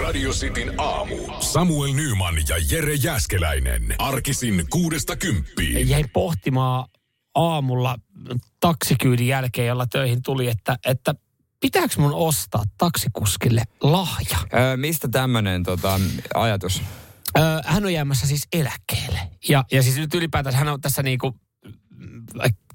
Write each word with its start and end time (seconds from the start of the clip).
Radio 0.00 0.30
Cityn 0.30 0.80
aamu. 0.80 1.16
Samuel 1.40 1.92
Nyman 1.92 2.34
ja 2.48 2.56
Jere 2.70 2.94
Jäskeläinen. 2.94 3.94
Arkisin 3.98 4.66
kuudesta 4.70 5.16
kymppiin. 5.16 5.88
Jäin 5.88 6.10
pohtimaan 6.12 6.88
aamulla 7.34 7.96
taksikyydin 8.60 9.26
jälkeen, 9.26 9.68
jolla 9.68 9.86
töihin 9.86 10.22
tuli, 10.22 10.48
että, 10.48 10.76
että 10.86 11.14
pitääkö 11.60 11.94
mun 11.98 12.14
ostaa 12.14 12.62
taksikuskille 12.78 13.62
lahja? 13.80 14.38
Öö, 14.54 14.76
mistä 14.76 15.08
tämmöinen 15.08 15.62
tota, 15.62 16.00
ajatus? 16.34 16.82
Öö, 17.38 17.44
hän 17.64 17.84
on 17.84 17.92
jäämässä 17.92 18.26
siis 18.26 18.48
eläkkeelle. 18.52 19.20
Ja, 19.48 19.64
ja 19.72 19.82
siis 19.82 19.96
nyt 19.96 20.14
ylipäätään 20.14 20.54
hän 20.54 20.68
on 20.68 20.80
tässä 20.80 21.02
niinku, 21.02 21.36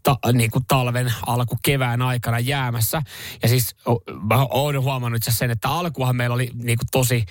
ta, 0.04 0.18
niinku 0.34 0.60
talven 0.68 1.14
alku 1.28 1.58
kevään 1.66 2.02
aikana 2.02 2.40
jäämässä. 2.40 3.02
Ja 3.44 3.50
siis 3.50 3.76
mä 4.22 4.46
oon 4.50 4.84
huomannut 4.84 5.18
itse 5.18 5.32
sen, 5.32 5.52
että 5.52 5.70
alkuhan 5.70 6.16
meillä 6.16 6.34
oli 6.34 6.52
niinku 6.54 6.84
tosi 6.92 7.26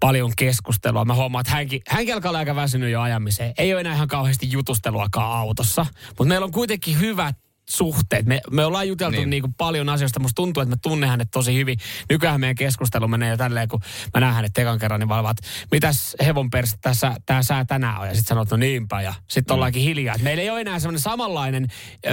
paljon 0.00 0.32
keskustelua. 0.36 1.04
Mä 1.04 1.14
huomaan, 1.14 1.40
että 1.40 1.52
hänkin, 1.52 1.82
hänkin 1.88 2.14
alkaa 2.14 2.28
olla 2.28 2.38
aika 2.38 2.56
väsynyt 2.56 2.90
jo 2.90 3.00
ajamiseen. 3.00 3.54
Ei 3.58 3.72
ole 3.72 3.80
enää 3.80 3.94
ihan 3.94 4.08
kauheasti 4.08 4.50
jutusteluakaan 4.50 5.38
autossa. 5.38 5.86
Mutta 6.08 6.24
meillä 6.24 6.44
on 6.44 6.52
kuitenkin 6.52 7.00
hyvät 7.00 7.36
suhteet. 7.68 8.26
Me, 8.26 8.40
me 8.50 8.64
ollaan 8.64 8.88
juteltu 8.88 9.18
niin. 9.18 9.30
Niin. 9.30 9.42
Kuin 9.42 9.54
paljon 9.54 9.88
asioista. 9.88 10.20
Musta 10.20 10.34
tuntuu, 10.34 10.60
että 10.62 10.74
mä 10.74 10.78
tunnen 10.82 11.10
hänet 11.10 11.28
tosi 11.32 11.54
hyvin. 11.54 11.78
Nykyään 12.10 12.40
meidän 12.40 12.56
keskustelu 12.56 13.08
menee 13.08 13.30
jo 13.30 13.36
tälleen, 13.36 13.68
kun 13.68 13.80
mä 14.14 14.20
näen 14.20 14.34
hänet 14.34 14.58
ekan 14.58 14.78
kerran, 14.78 15.00
niin 15.00 15.08
valvaat, 15.08 15.36
mitäs 15.70 16.16
hevon 16.26 16.50
tässä 16.80 17.16
tää 17.26 17.42
sää 17.42 17.64
tänään 17.64 18.00
on? 18.00 18.06
Ja 18.06 18.14
sitten 18.14 18.28
sanot, 18.28 18.50
no 18.50 18.56
niinpä. 18.56 19.02
Ja 19.02 19.14
sitten 19.28 19.54
ollaankin 19.54 19.82
hiljaa. 19.82 20.14
Et 20.14 20.22
meillä 20.22 20.42
ei 20.42 20.50
ole 20.50 20.60
enää 20.60 20.78
semmoinen 20.78 21.00
samanlainen 21.00 21.66
ö, 22.06 22.10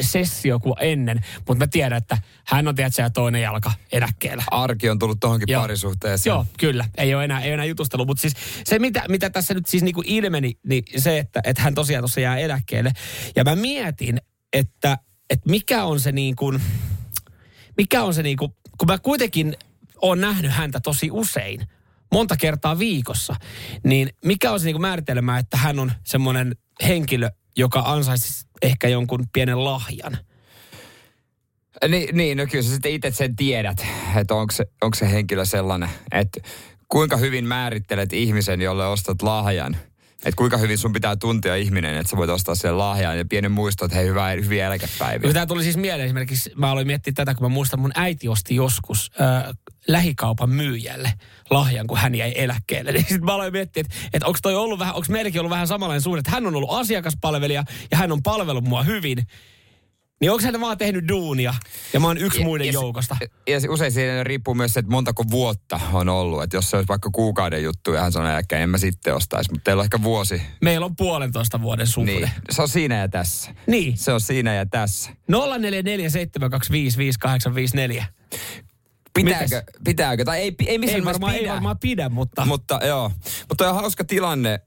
sessio 0.00 0.60
kuin 0.60 0.74
ennen, 0.80 1.20
mutta 1.36 1.54
mä 1.54 1.66
tiedän, 1.66 1.98
että 1.98 2.18
hän 2.46 2.68
on 2.68 2.74
tietysti 2.74 3.02
toinen 3.14 3.42
jalka 3.42 3.72
eläkkeellä. 3.92 4.44
Arki 4.50 4.90
on 4.90 4.98
tullut 4.98 5.20
tuohonkin 5.20 5.52
Joo. 5.52 5.62
parisuhteeseen. 5.62 6.32
Joo, 6.32 6.46
kyllä. 6.58 6.84
Ei 6.96 7.14
ole 7.14 7.24
enää, 7.24 7.40
ei 7.40 7.48
ole 7.48 7.54
enää 7.54 7.66
jutustelu. 7.66 8.04
Mutta 8.04 8.20
siis 8.20 8.34
se, 8.64 8.78
mitä, 8.78 9.04
mitä 9.08 9.30
tässä 9.30 9.54
nyt 9.54 9.66
siis 9.66 9.82
niinku 9.82 10.02
ilmeni, 10.06 10.52
niin 10.66 10.84
se, 10.96 11.18
että, 11.18 11.40
että 11.44 11.62
hän 11.62 11.74
tosiaan 11.74 12.02
tuossa 12.02 12.20
jää 12.20 12.38
eläkkeelle. 12.38 12.92
Ja 13.36 13.44
mä 13.44 13.56
mietin, 13.56 14.18
että, 14.52 14.98
että 15.30 15.50
mikä 15.50 15.84
on 15.84 16.00
se 16.00 16.12
niin 16.12 16.36
kuin, 16.36 16.62
mikä 17.76 18.02
on 18.02 18.14
se 18.14 18.22
niin 18.22 18.36
kuin, 18.36 18.52
kun 18.78 18.88
mä 18.88 18.98
kuitenkin 18.98 19.56
olen 20.02 20.20
nähnyt 20.20 20.52
häntä 20.52 20.80
tosi 20.80 21.10
usein, 21.10 21.66
monta 22.12 22.36
kertaa 22.36 22.78
viikossa, 22.78 23.36
niin 23.84 24.10
mikä 24.24 24.52
on 24.52 24.60
se 24.60 24.66
niin 24.66 24.74
kuin 24.74 24.82
määritelmä, 24.82 25.38
että 25.38 25.56
hän 25.56 25.78
on 25.78 25.92
semmoinen 26.04 26.56
henkilö, 26.82 27.30
joka 27.56 27.80
ansaisi 27.80 28.46
ehkä 28.62 28.88
jonkun 28.88 29.26
pienen 29.32 29.64
lahjan. 29.64 30.18
Niin, 31.88 32.16
niin, 32.16 32.38
no 32.38 32.46
kyllä 32.46 32.64
sä 32.64 32.70
sitten 32.70 32.92
itse 32.92 33.10
sen 33.10 33.36
tiedät, 33.36 33.86
että 34.16 34.34
onko 34.34 34.52
se, 34.52 34.64
onko 34.82 34.94
se 34.94 35.10
henkilö 35.10 35.44
sellainen, 35.44 35.88
että 36.12 36.40
kuinka 36.88 37.16
hyvin 37.16 37.46
määrittelet 37.46 38.12
ihmisen, 38.12 38.60
jolle 38.60 38.86
ostat 38.86 39.22
lahjan. 39.22 39.76
Että 40.24 40.36
kuinka 40.36 40.56
hyvin 40.56 40.78
sun 40.78 40.92
pitää 40.92 41.16
tuntea 41.16 41.56
ihminen, 41.56 41.96
että 41.96 42.10
sä 42.10 42.16
voit 42.16 42.30
ostaa 42.30 42.54
sen 42.54 42.78
lahjan 42.78 43.18
ja 43.18 43.24
pienen 43.24 43.52
muiston, 43.52 43.86
että 43.86 43.96
hei, 43.96 44.06
hyvää, 44.06 44.30
hyviä 44.30 44.66
eläkepäiviä. 44.66 45.28
No, 45.28 45.32
Tämä 45.32 45.46
tuli 45.46 45.62
siis 45.62 45.76
mieleen 45.76 46.04
esimerkiksi, 46.06 46.50
mä 46.56 46.70
aloin 46.70 46.86
miettiä 46.86 47.12
tätä, 47.16 47.34
kun 47.34 47.44
mä 47.44 47.48
muistan, 47.48 47.80
mun 47.80 47.92
äiti 47.94 48.28
osti 48.28 48.54
joskus 48.54 49.10
äh, 49.20 49.54
lähikaupan 49.88 50.50
myyjälle 50.50 51.12
lahjan, 51.50 51.86
kun 51.86 51.98
hän 51.98 52.14
jäi 52.14 52.32
eläkkeelle. 52.34 52.92
Niin 53.02 53.02
sitten 53.02 53.24
mä 53.24 53.34
aloin 53.34 53.52
miettiä, 53.52 53.80
että, 53.80 53.94
että 54.12 54.26
onko 54.26 54.38
toi 54.42 54.54
ollut 54.54 54.78
vähän, 54.78 54.94
onko 54.94 55.06
meilläkin 55.10 55.40
ollut 55.40 55.50
vähän 55.50 55.68
samanlainen 55.68 56.02
suhde, 56.02 56.18
että 56.18 56.30
hän 56.30 56.46
on 56.46 56.54
ollut 56.54 56.72
asiakaspalvelija 56.72 57.64
ja 57.90 57.96
hän 57.96 58.12
on 58.12 58.22
palvellut 58.22 58.64
mua 58.64 58.82
hyvin. 58.82 59.26
Niin 60.22 60.30
onko 60.32 60.44
hän 60.44 60.60
vaan 60.60 60.78
tehnyt 60.78 61.08
duunia 61.08 61.54
ja 61.92 62.00
mä 62.00 62.06
oon 62.06 62.18
yksi 62.18 62.38
Ja- 62.40 62.44
muiden 62.44 62.66
ja 62.66 62.72
se- 62.72 62.76
joukosta? 62.78 63.16
Ja 63.48 63.60
se- 63.60 63.68
usein 63.68 63.92
siinä 63.92 64.24
riippuu 64.24 64.54
myös 64.54 64.74
se, 64.74 64.80
että 64.80 64.92
montako 64.92 65.24
vuotta 65.30 65.80
on 65.92 66.08
ollut. 66.08 66.42
Että 66.42 66.56
jos 66.56 66.70
se 66.70 66.76
olisi 66.76 66.88
vaikka 66.88 67.10
kuukauden 67.12 67.62
juttu 67.62 67.92
ja 67.92 68.00
hän 68.00 68.12
sanoo 68.12 68.38
että 68.38 68.58
en 68.58 68.70
mä 68.70 68.78
sitten 68.78 69.14
ostaisi. 69.14 69.50
Mutta 69.50 69.64
teillä 69.64 69.80
on 69.80 69.84
ehkä 69.84 70.02
vuosi. 70.02 70.42
Meillä 70.60 70.86
on 70.86 70.96
puolentoista 70.96 71.62
vuoden 71.62 71.86
suhde. 71.86 72.12
Niin. 72.12 72.30
Se 72.50 72.62
on 72.62 72.68
siinä 72.68 72.98
ja 72.98 73.08
tässä. 73.08 73.54
Niin. 73.66 73.96
Se 73.96 74.12
on 74.12 74.20
siinä 74.20 74.54
ja 74.54 74.66
tässä. 74.66 75.10
0447255854. 75.32 78.04
Pitääkö, 79.14 79.62
pitääkö? 79.84 80.24
Tai 80.24 80.38
ei, 80.40 80.54
ei 80.66 80.78
missään 80.78 81.00
Ei 81.00 81.04
varmaan, 81.04 81.34
ei 81.34 81.40
pidä. 81.40 81.52
varmaan 81.52 81.78
pidä, 81.78 82.08
mutta... 82.08 82.46
Mutta 82.46 82.80
joo. 82.86 83.10
Mutta 83.48 83.68
on 83.70 83.74
hauska 83.74 84.04
tilanne, 84.04 84.60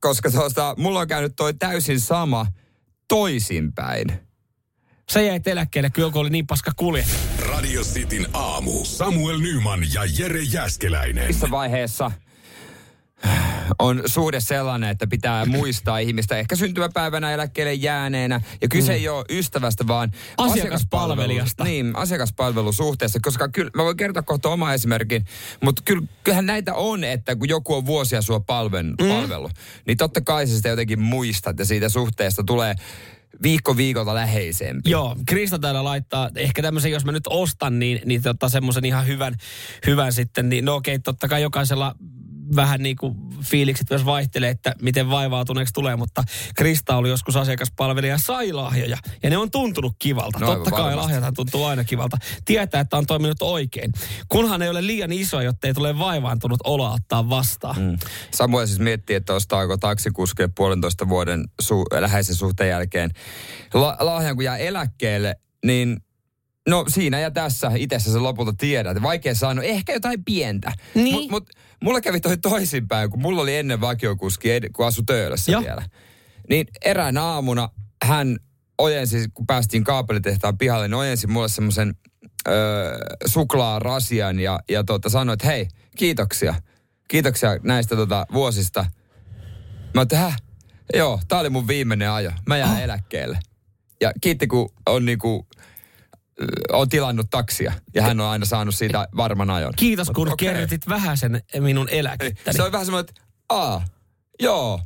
koska 0.00 0.30
tuosta, 0.30 0.74
mulla 0.78 1.00
on 1.00 1.08
käynyt 1.08 1.32
toi 1.36 1.54
täysin 1.54 2.00
sama 2.00 2.46
toisinpäin. 3.08 4.29
Sä 5.12 5.20
jäit 5.20 5.48
eläkkeelle, 5.48 5.90
kun 5.90 6.02
joku 6.02 6.18
oli 6.18 6.30
niin 6.30 6.46
paska 6.46 6.70
kulje. 6.76 7.04
Radio 7.48 7.82
Cityn 7.82 8.26
aamu. 8.32 8.84
Samuel 8.84 9.38
Nyman 9.38 9.80
ja 9.94 10.02
Jere 10.18 10.40
Jäskeläinen. 10.42 11.26
Missä 11.26 11.50
vaiheessa 11.50 12.10
on 13.78 14.02
suhde 14.06 14.40
sellainen, 14.40 14.90
että 14.90 15.06
pitää 15.06 15.44
muistaa 15.44 15.98
ihmistä 15.98 16.36
ehkä 16.36 16.56
syntymäpäivänä 16.56 17.32
eläkkeelle 17.32 17.74
jääneenä. 17.74 18.40
Ja 18.62 18.68
kyse 18.68 18.92
ei 18.92 19.08
ole 19.08 19.24
ystävästä, 19.30 19.86
vaan 19.86 20.12
Asiakaspalvelijasta. 20.38 21.64
asiakaspalvelu- 21.64 21.68
Niin, 21.84 21.96
asiakaspalvelusuhteessa, 21.96 23.18
koska 23.22 23.48
kyllä, 23.48 23.70
mä 23.74 23.84
voin 23.84 23.96
kertoa 23.96 24.22
kohta 24.22 24.48
oma 24.48 24.72
esimerkin, 24.74 25.24
mutta 25.60 25.82
kyllä, 25.84 26.06
kyllähän 26.24 26.46
näitä 26.46 26.74
on, 26.74 27.04
että 27.04 27.36
kun 27.36 27.48
joku 27.48 27.74
on 27.74 27.86
vuosia 27.86 28.22
sua 28.22 28.40
palven, 28.40 28.86
mm. 28.86 29.08
palvelu, 29.08 29.50
niin 29.86 29.96
totta 29.96 30.20
kai 30.20 30.46
sä 30.46 30.56
sitä 30.56 30.68
jotenkin 30.68 31.00
muistat 31.00 31.58
ja 31.58 31.64
siitä 31.64 31.88
suhteesta 31.88 32.42
tulee 32.44 32.74
viikko 33.42 33.76
viikolta 33.76 34.14
läheisempi. 34.14 34.90
Joo, 34.90 35.16
Krista 35.26 35.58
täällä 35.58 35.84
laittaa, 35.84 36.30
ehkä 36.36 36.62
tämmöisen, 36.62 36.90
jos 36.90 37.04
mä 37.04 37.12
nyt 37.12 37.26
ostan, 37.30 37.78
niin, 37.78 38.00
niin 38.04 38.22
tota 38.22 38.48
semmoisen 38.48 38.84
ihan 38.84 39.06
hyvän, 39.06 39.34
hyvän 39.86 40.12
sitten, 40.12 40.48
niin 40.48 40.64
no 40.64 40.74
okei, 40.74 40.98
totta 40.98 41.28
kai 41.28 41.42
jokaisella 41.42 41.94
vähän 42.56 42.82
niin 42.82 42.96
kuin 42.96 43.14
fiilikset 43.42 43.90
myös 43.90 44.04
vaihtelee, 44.04 44.50
että 44.50 44.74
miten 44.82 45.10
vaivautuneeksi 45.10 45.74
tulee, 45.74 45.96
mutta 45.96 46.22
Krista 46.56 46.96
oli 46.96 47.08
joskus 47.08 47.36
asiakaspalvelija 47.36 48.14
ja 48.14 48.18
sai 48.18 48.52
lahjoja. 48.52 48.96
Ja 49.22 49.30
ne 49.30 49.36
on 49.36 49.50
tuntunut 49.50 49.96
kivalta. 49.98 50.38
No, 50.38 50.46
Totta 50.46 50.70
kai 50.70 50.80
varmasti. 50.80 51.02
lahjathan 51.02 51.34
tuntuu 51.34 51.64
aina 51.64 51.84
kivalta. 51.84 52.16
Tietää, 52.44 52.80
että 52.80 52.96
on 52.96 53.06
toiminut 53.06 53.42
oikein. 53.42 53.92
Kunhan 54.28 54.62
ei 54.62 54.68
ole 54.68 54.86
liian 54.86 55.12
iso, 55.12 55.40
jotta 55.40 55.66
ei 55.66 55.74
tule 55.74 55.98
vaivaantunut 55.98 56.60
oloa 56.64 56.90
ottaa 56.90 57.28
vastaan. 57.28 57.82
Mm. 57.82 57.98
Samuel 58.30 58.66
siis 58.66 58.78
miettii, 58.78 59.16
että 59.16 59.34
ostaako 59.34 59.76
taksikuskille 59.76 60.50
puolentoista 60.56 61.08
vuoden 61.08 61.44
su- 61.62 62.00
läheisen 62.00 62.34
suhteen 62.34 62.70
jälkeen 62.70 63.10
La- 63.74 63.96
lahjan, 64.00 64.36
kun 64.36 64.44
jää 64.44 64.56
eläkkeelle, 64.56 65.36
niin 65.64 65.96
no 66.68 66.84
siinä 66.88 67.20
ja 67.20 67.30
tässä 67.30 67.70
itse 67.74 67.98
se 67.98 68.18
lopulta 68.18 68.52
tiedät. 68.58 69.02
Vaikea 69.02 69.34
sanoa, 69.34 69.64
ehkä 69.64 69.92
jotain 69.92 70.24
pientä. 70.24 70.72
Niin. 70.94 71.14
Mut, 71.14 71.30
mut 71.30 71.50
mulla 71.84 72.00
kävi 72.00 72.20
toi 72.20 72.36
toisinpäin, 72.36 73.10
kun 73.10 73.22
mulla 73.22 73.42
oli 73.42 73.56
ennen 73.56 73.80
vakiokuski, 73.80 74.48
kun 74.72 74.86
asu 74.86 75.02
Töölössä 75.02 75.52
Joo. 75.52 75.62
vielä. 75.62 75.82
Niin 76.48 76.66
eräänä 76.84 77.22
aamuna 77.22 77.68
hän 78.04 78.38
ojensi, 78.78 79.28
kun 79.34 79.46
päästiin 79.46 79.84
kaapelitehtaan 79.84 80.58
pihalle, 80.58 80.88
niin 80.88 80.94
ojensi 80.94 81.26
mulle 81.26 81.48
semmoisen 81.48 81.94
öö, 82.48 82.98
suklaarasian 83.26 84.40
ja, 84.40 84.60
ja 84.68 84.84
tota, 84.84 85.08
sanoi, 85.08 85.32
että 85.32 85.46
hei, 85.46 85.68
kiitoksia. 85.96 86.54
Kiitoksia 87.08 87.58
näistä 87.62 87.96
tota, 87.96 88.26
vuosista. 88.32 88.86
Mä 89.94 90.06
häh? 90.12 90.36
Joo, 90.94 91.20
tää 91.28 91.38
oli 91.38 91.50
mun 91.50 91.68
viimeinen 91.68 92.10
ajo. 92.10 92.30
Mä 92.46 92.56
jään 92.56 92.76
oh. 92.76 92.82
eläkkeelle. 92.82 93.38
Ja 94.00 94.12
kiitti, 94.20 94.46
kun 94.46 94.72
on 94.86 95.04
niinku, 95.04 95.46
on 96.72 96.88
tilannut 96.88 97.26
taksia. 97.30 97.72
Ja 97.94 98.02
hän 98.02 98.20
on 98.20 98.26
aina 98.26 98.44
saanut 98.44 98.74
siitä 98.74 99.08
varman 99.16 99.50
ajon. 99.50 99.72
Kiitos, 99.76 100.08
Mut 100.08 100.14
kun 100.14 100.28
okei. 100.32 100.48
kerrotit 100.48 100.88
vähän 100.88 101.16
sen 101.16 101.42
minun 101.60 101.88
eläkettäni. 101.88 102.56
Se 102.56 102.62
on 102.62 102.72
vähän 102.72 102.86
semmoinen, 102.86 103.08
että 103.08 103.22
aa, 103.48 103.84
joo, 104.42 104.80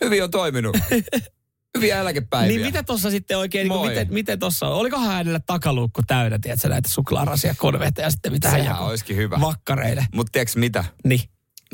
hyvin 0.00 0.24
on 0.24 0.30
toiminut. 0.30 0.76
Hyviä 1.76 2.00
eläkepäiviä. 2.00 2.48
Niin 2.56 2.66
mitä 2.66 2.82
tuossa 2.82 3.10
sitten 3.10 3.38
oikein, 3.38 3.68
niin 3.68 3.78
Moi. 3.78 3.88
miten, 3.88 4.06
miten 4.10 4.38
tuossa 4.38 4.68
on? 4.68 4.72
Olikohan 4.74 5.08
hänellä 5.08 5.40
takaluukku 5.46 6.02
täynnä, 6.06 6.38
tiedätkö, 6.38 6.68
näitä 6.68 6.88
suklaarasia, 6.88 7.54
konveteja 7.58 8.06
ja 8.06 8.10
sitten 8.10 8.32
mitä 8.32 8.48
hän 8.48 8.60
Sehän 8.60 8.74
jakoi 8.74 8.88
olisikin 8.88 9.16
hyvä. 9.16 9.36
Makkareille. 9.36 10.06
Mutta 10.14 10.30
tiedätkö 10.32 10.58
mitä? 10.60 10.84
Niin, 11.04 11.20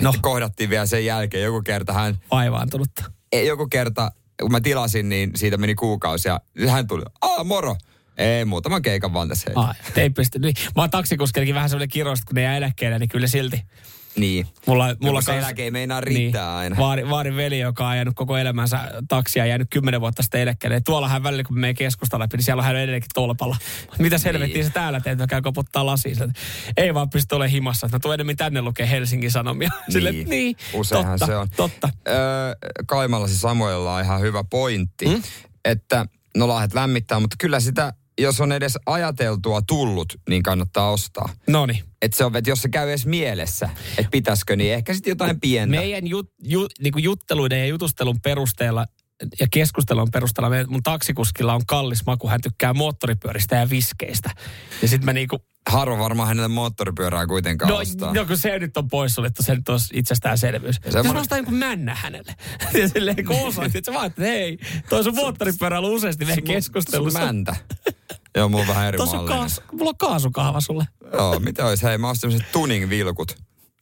no, 0.00 0.14
Kohdattiin 0.20 0.70
vielä 0.70 0.86
sen 0.86 1.04
jälkeen. 1.04 1.44
Joku 1.44 1.62
kerta 1.62 1.92
hän, 1.92 2.18
vaivaantunutta. 2.30 3.04
ei, 3.32 3.46
joku 3.46 3.66
kerta, 3.66 4.12
kun 4.40 4.52
mä 4.52 4.60
tilasin, 4.60 5.08
niin 5.08 5.30
siitä 5.36 5.56
meni 5.56 5.74
kuukausi 5.74 6.28
ja 6.28 6.40
hän 6.68 6.86
tuli, 6.86 7.02
aa 7.20 7.44
moro. 7.44 7.76
Ei, 8.18 8.44
muutaman 8.44 8.82
keikan 8.82 9.12
vaan 9.12 9.28
tässä. 9.28 9.50
Ai, 9.54 9.74
te 9.94 10.02
ei 10.02 10.10
pysty. 10.10 10.38
Niin. 10.38 10.54
Mä 10.76 10.82
oon 10.82 10.90
taksikuskellekin 10.90 11.54
vähän 11.54 11.68
sellainen 11.70 11.88
kiroista, 11.88 12.26
kun 12.26 12.34
ne 12.34 12.42
jää 12.42 12.56
eläkkeelle, 12.56 12.98
niin 12.98 13.08
kyllä 13.08 13.26
silti. 13.26 13.62
Niin. 14.16 14.46
Mulla, 14.66 14.96
mulla 15.02 15.20
kans- 15.22 15.38
eläke 15.38 15.62
ei 15.62 15.70
meinaa 15.70 16.00
riittää 16.00 16.56
aina. 16.56 16.76
Vaari, 16.76 17.10
vaarin 17.10 17.36
veli, 17.36 17.58
joka 17.58 17.84
on 17.84 17.90
ajanut 17.90 18.14
koko 18.16 18.36
elämänsä 18.38 18.78
taksia, 19.08 19.46
jäänyt 19.46 19.68
kymmenen 19.70 20.00
vuotta 20.00 20.22
sitten 20.22 20.40
eläkkeelle. 20.40 20.76
Ja 20.76 20.80
tuolla 20.80 21.08
hän 21.08 21.22
välillä, 21.22 21.42
kun 21.44 21.56
me 21.56 21.60
menee 21.60 21.74
keskusta 21.74 22.18
läpi, 22.18 22.36
niin 22.36 22.44
siellä 22.44 22.60
on 22.60 22.64
hän 22.66 22.76
edelleenkin 22.76 23.08
tolpalla. 23.14 23.56
Mitä 23.98 24.18
selvettiin 24.18 24.54
Niin. 24.54 24.64
se 24.66 24.70
täällä 24.72 25.00
teet, 25.00 25.12
että 25.20 25.26
käy 25.26 25.42
koputtaa 25.42 25.86
lasiin. 25.86 26.16
Ei 26.76 26.94
vaan 26.94 27.10
pysty 27.10 27.34
olemaan 27.34 27.50
himassa. 27.50 27.88
Mä 27.92 27.98
tulen 27.98 28.14
enemmän 28.14 28.36
tänne 28.36 28.62
lukee 28.62 28.90
Helsingin 28.90 29.30
Sanomia. 29.30 29.70
Sille, 29.92 30.12
Niin. 30.12 30.28
niin, 30.30 30.56
Useinhan 30.72 31.18
totta, 31.18 31.26
se 31.26 31.36
on. 31.36 31.48
Totta. 31.56 31.88
Öö, 32.08 32.16
Kaimalla 32.86 33.28
se 33.28 33.34
Samuelilla 33.38 33.94
on 33.96 34.02
ihan 34.04 34.20
hyvä 34.20 34.44
pointti, 34.44 35.06
Mm? 35.06 35.22
että 35.64 36.06
no 36.36 36.48
lahjat 36.48 36.74
lämmittää, 36.74 37.20
mutta 37.20 37.36
kyllä 37.38 37.60
sitä 37.60 37.92
jos 38.22 38.40
on 38.40 38.52
edes 38.52 38.78
ajateltua 38.86 39.62
tullut, 39.62 40.14
niin 40.28 40.42
kannattaa 40.42 40.90
ostaa. 40.90 41.28
Noni. 41.48 41.82
Että 42.02 42.16
se 42.16 42.24
on, 42.24 42.36
että 42.36 42.50
jos 42.50 42.62
se 42.62 42.68
käy 42.68 42.88
edes 42.88 43.06
mielessä, 43.06 43.68
että 43.98 44.10
pitäisikö, 44.10 44.56
niin 44.56 44.74
ehkä 44.74 44.94
sitten 44.94 45.10
jotain 45.10 45.40
pientä. 45.40 45.76
Meidän 45.76 46.06
jut, 46.06 46.32
ju, 46.42 46.66
niin 46.80 46.92
kuin 46.92 47.02
jutteluiden 47.02 47.58
ja 47.58 47.66
jutustelun 47.66 48.20
perusteella 48.20 48.86
ja 49.40 49.46
keskustelun 49.50 50.10
perusteella 50.12 50.50
mun 50.68 50.82
taksikuskilla 50.82 51.54
on 51.54 51.66
kallis 51.66 52.06
maku. 52.06 52.28
Hän 52.28 52.40
tykkää 52.40 52.74
moottoripyöristä 52.74 53.56
ja 53.56 53.70
viskeistä. 53.70 54.30
Ja 54.82 54.88
sitten 54.88 55.04
mä 55.04 55.12
niinku, 55.12 55.38
Harva 55.68 55.98
varmaan 55.98 56.28
hänelle 56.28 56.48
moottoripyörää 56.48 57.26
kuitenkaan 57.26 57.70
no, 57.70 57.76
ostaa. 57.76 58.14
no 58.14 58.24
kun 58.24 58.36
se 58.38 58.58
nyt 58.58 58.76
on 58.76 58.88
pois 58.88 59.14
suljettu, 59.14 59.42
se 59.42 59.54
nyt 59.54 59.68
on 59.68 59.78
itsestäänselvyys. 59.92 60.76
Se 60.90 60.98
ostaa 60.98 61.38
jonkun 61.38 61.54
männä 61.54 61.94
hänelle. 61.94 62.34
ja 62.80 62.88
silleen 62.88 63.24
kun 63.26 63.36
osaat, 63.36 63.76
että 63.76 63.92
sä 63.92 63.94
vaan, 63.98 64.06
että 64.06 64.22
hei, 64.22 64.58
toi 64.88 65.04
sun 65.04 65.14
moottoripyörä 65.14 65.78
on 65.78 65.84
useasti 65.84 66.24
meidän 66.24 66.44
Sun 66.46 66.54
keskustelussa. 66.54 67.18
mäntä. 67.18 67.56
Joo, 68.36 68.48
mulla 68.48 68.62
on 68.62 68.68
vähän 68.68 68.86
eri 68.88 68.96
Tuossa 68.96 69.16
on 69.16 69.24
mallinen. 69.24 69.38
kaas, 69.40 69.60
mulla 69.72 69.88
on 69.90 69.96
kaasukahva 69.96 70.60
sulle. 70.60 70.84
Joo, 71.12 71.38
mitä 71.40 71.66
olisi? 71.66 71.82
Hei, 71.82 71.98
mä 71.98 72.10
ostin 72.10 72.44
tuning-vilkut. 72.52 73.38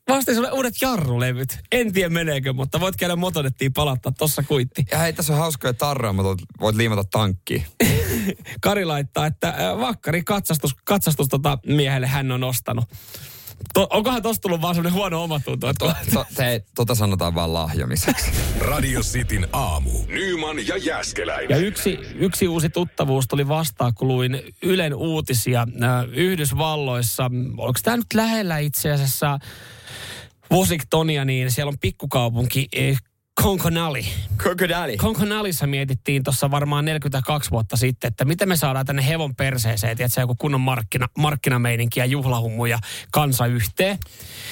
Mä 0.08 0.16
ostin 0.16 0.34
sulle 0.34 0.50
uudet 0.50 0.74
jarrulevyt. 0.82 1.58
En 1.72 1.92
tiedä 1.92 2.08
meneekö, 2.08 2.52
mutta 2.52 2.80
voit 2.80 2.96
käydä 2.96 3.16
motodettiin 3.16 3.72
palattaa. 3.72 4.12
Tossa 4.18 4.42
kuitti. 4.42 4.84
Ja 4.90 4.98
hei, 4.98 5.12
tässä 5.12 5.32
on 5.32 5.38
hauskoja 5.38 5.74
tarroja, 5.74 6.12
mutta 6.12 6.44
voit 6.60 6.76
liimata 6.76 7.04
tankkiin. 7.04 7.66
Kari 8.60 8.84
laittaa, 8.84 9.26
että 9.26 9.54
vakkari 9.80 10.22
katsastus, 10.22 10.74
katsastus 10.84 11.28
tota 11.28 11.58
miehelle 11.66 12.06
hän 12.06 12.32
on 12.32 12.44
ostanut. 12.44 12.84
To, 13.74 13.86
onkohan 13.90 14.22
tosta 14.22 14.42
tullut 14.42 14.62
vaan 14.62 14.74
semmoinen 14.74 14.98
huono 14.98 15.22
omatunto? 15.22 15.68
Että 15.68 15.84
To, 15.84 15.94
to, 16.14 16.26
te, 16.34 16.64
tota 16.74 16.94
sanotaan 16.94 17.34
vaan 17.34 17.52
lahjomiseksi. 17.52 18.30
Radio 18.60 19.00
Cityn 19.00 19.48
aamu. 19.52 19.90
Nyman 20.06 20.66
ja 20.66 20.76
Jäskeläinen. 20.76 21.50
ja 21.50 21.56
yksi, 21.56 21.98
yksi 22.14 22.48
uusi 22.48 22.68
tuttavuus 22.70 23.28
tuli 23.28 23.48
vastaan, 23.48 23.94
kun 23.94 24.08
luin 24.08 24.42
Ylen 24.62 24.94
uutisia 24.94 25.60
äh, 25.60 26.04
Yhdysvalloissa. 26.12 27.24
Onko 27.56 27.80
tämä 27.82 27.96
nyt 27.96 28.06
lähellä 28.14 28.58
itse 28.58 28.90
asiassa 28.92 29.38
Washingtonia, 30.52 31.24
niin 31.24 31.50
siellä 31.50 31.68
on 31.68 31.78
pikkukaupunki 31.78 32.68
äh, 32.78 33.02
Conconali. 33.42 34.04
Crocodile. 34.38 34.96
Conconalissa 34.96 35.66
mietittiin 35.66 36.22
tuossa 36.22 36.50
varmaan 36.50 36.84
42 36.84 37.50
vuotta 37.50 37.76
sitten, 37.76 38.08
että 38.08 38.24
miten 38.24 38.48
me 38.48 38.56
saadaan 38.56 38.86
tänne 38.86 39.08
hevon 39.08 39.36
perseeseen, 39.36 39.96
tiedätkö, 39.96 40.20
joku 40.20 40.34
kunnon 40.34 40.60
markkina, 40.60 41.08
markkinameininki 41.18 42.00
ja 42.00 42.06
juhlahummu 42.06 42.66
ja 42.66 42.78
kansa 43.12 43.46
yhteen. 43.46 43.98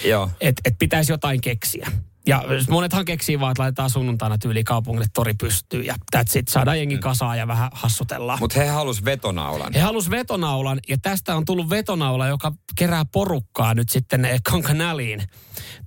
Joo. 0.04 0.30
Että 0.40 0.62
et 0.64 0.74
pitäisi 0.78 1.12
jotain 1.12 1.40
keksiä. 1.40 1.88
Ja 2.26 2.42
monethan 2.70 3.04
keksii 3.04 3.40
vaan, 3.40 3.52
että 3.52 3.62
laitetaan 3.62 3.90
sunnuntaina 3.90 4.38
tyyli 4.38 4.64
kaupungille 4.64 5.06
tori 5.14 5.34
pystyyn 5.40 5.86
ja 5.86 5.94
that's 6.16 6.38
it. 6.38 6.48
Saadaan 6.48 6.78
jengi 6.78 6.98
kasaan 6.98 7.38
ja 7.38 7.46
vähän 7.48 7.70
hassutellaan. 7.72 8.38
Mutta 8.40 8.60
he 8.60 8.66
halus 8.66 9.04
vetonaulan. 9.04 9.72
He 9.74 9.80
halus 9.80 10.10
vetonaulan 10.10 10.80
ja 10.88 10.98
tästä 11.02 11.36
on 11.36 11.44
tullut 11.44 11.70
vetonaula, 11.70 12.28
joka 12.28 12.52
kerää 12.76 13.04
porukkaa 13.04 13.74
nyt 13.74 13.88
sitten 13.88 14.24
eh, 14.24 14.42
Concanaliin 14.42 15.22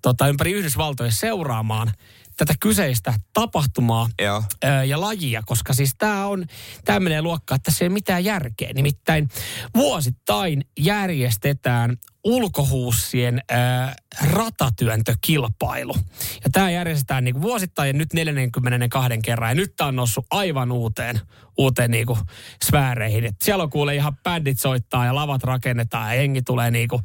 tota, 0.01 0.27
ympäri 0.27 0.51
Yhdysvaltoja 0.51 1.12
seuraamaan 1.12 1.91
tätä 2.39 2.53
kyseistä 2.59 3.13
tapahtumaa 3.33 4.09
Joo. 4.21 4.44
ö, 4.63 4.68
ja 4.68 5.01
lajia, 5.01 5.41
koska 5.45 5.74
siis 5.74 5.95
tämä 5.97 6.27
on 6.27 6.45
tämmöinen 6.86 7.24
luokka, 7.24 7.56
että 7.56 7.71
se 7.71 7.86
ei 7.86 7.88
ole 7.88 7.94
mitään 7.94 8.24
järkeä. 8.24 8.74
Nimittäin 8.74 9.30
vuosittain 9.75 10.65
järjestetään 10.80 11.97
ulkohuussien 12.24 13.41
ö, 13.51 13.56
ratatyöntökilpailu. 14.21 15.95
Ja 16.44 16.50
tämä 16.51 16.69
järjestetään 16.69 17.24
niinku 17.24 17.41
vuosittain 17.41 17.97
nyt 17.97 18.13
42 18.13 19.09
kerran. 19.24 19.50
Ja 19.50 19.56
nyt 19.56 19.74
tämä 19.75 19.88
on 19.88 19.95
noussut 19.95 20.25
aivan 20.31 20.71
uuteen, 20.71 21.19
uuteen 21.57 21.92
niinku 21.92 22.18
sfääreihin. 22.65 23.25
Et 23.25 23.35
siellä 23.42 23.63
on 23.63 23.69
kuule 23.69 23.95
ihan 23.95 24.18
bändit 24.24 24.59
soittaa 24.59 25.06
ja 25.06 25.15
lavat 25.15 25.44
rakennetaan 25.44 26.15
ja 26.15 26.21
jengi 26.21 26.42
tulee 26.42 26.71
niinku, 26.71 27.01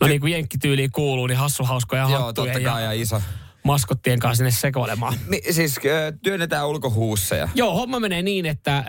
no 0.00 0.06
niinku 0.06 0.26
jenkkityyliin 0.26 0.92
kuuluu, 0.92 1.26
niin 1.26 1.38
hassuhauskoja 1.38 2.02
Joo, 2.02 2.22
hattuja 2.22 2.52
totta 2.52 2.68
kai, 2.70 2.84
ja 2.84 2.92
iso. 2.92 3.22
Maskottien 3.68 4.18
kanssa 4.18 4.36
sinne 4.36 4.50
sekoilemaan. 4.50 5.14
Mi, 5.26 5.40
siis 5.50 5.76
äh, 5.76 6.18
työnnetään 6.22 6.68
ulkohuusseja. 6.68 7.48
Joo, 7.54 7.74
homma 7.74 8.00
menee 8.00 8.22
niin, 8.22 8.46
että 8.46 8.76
äh, 8.78 8.84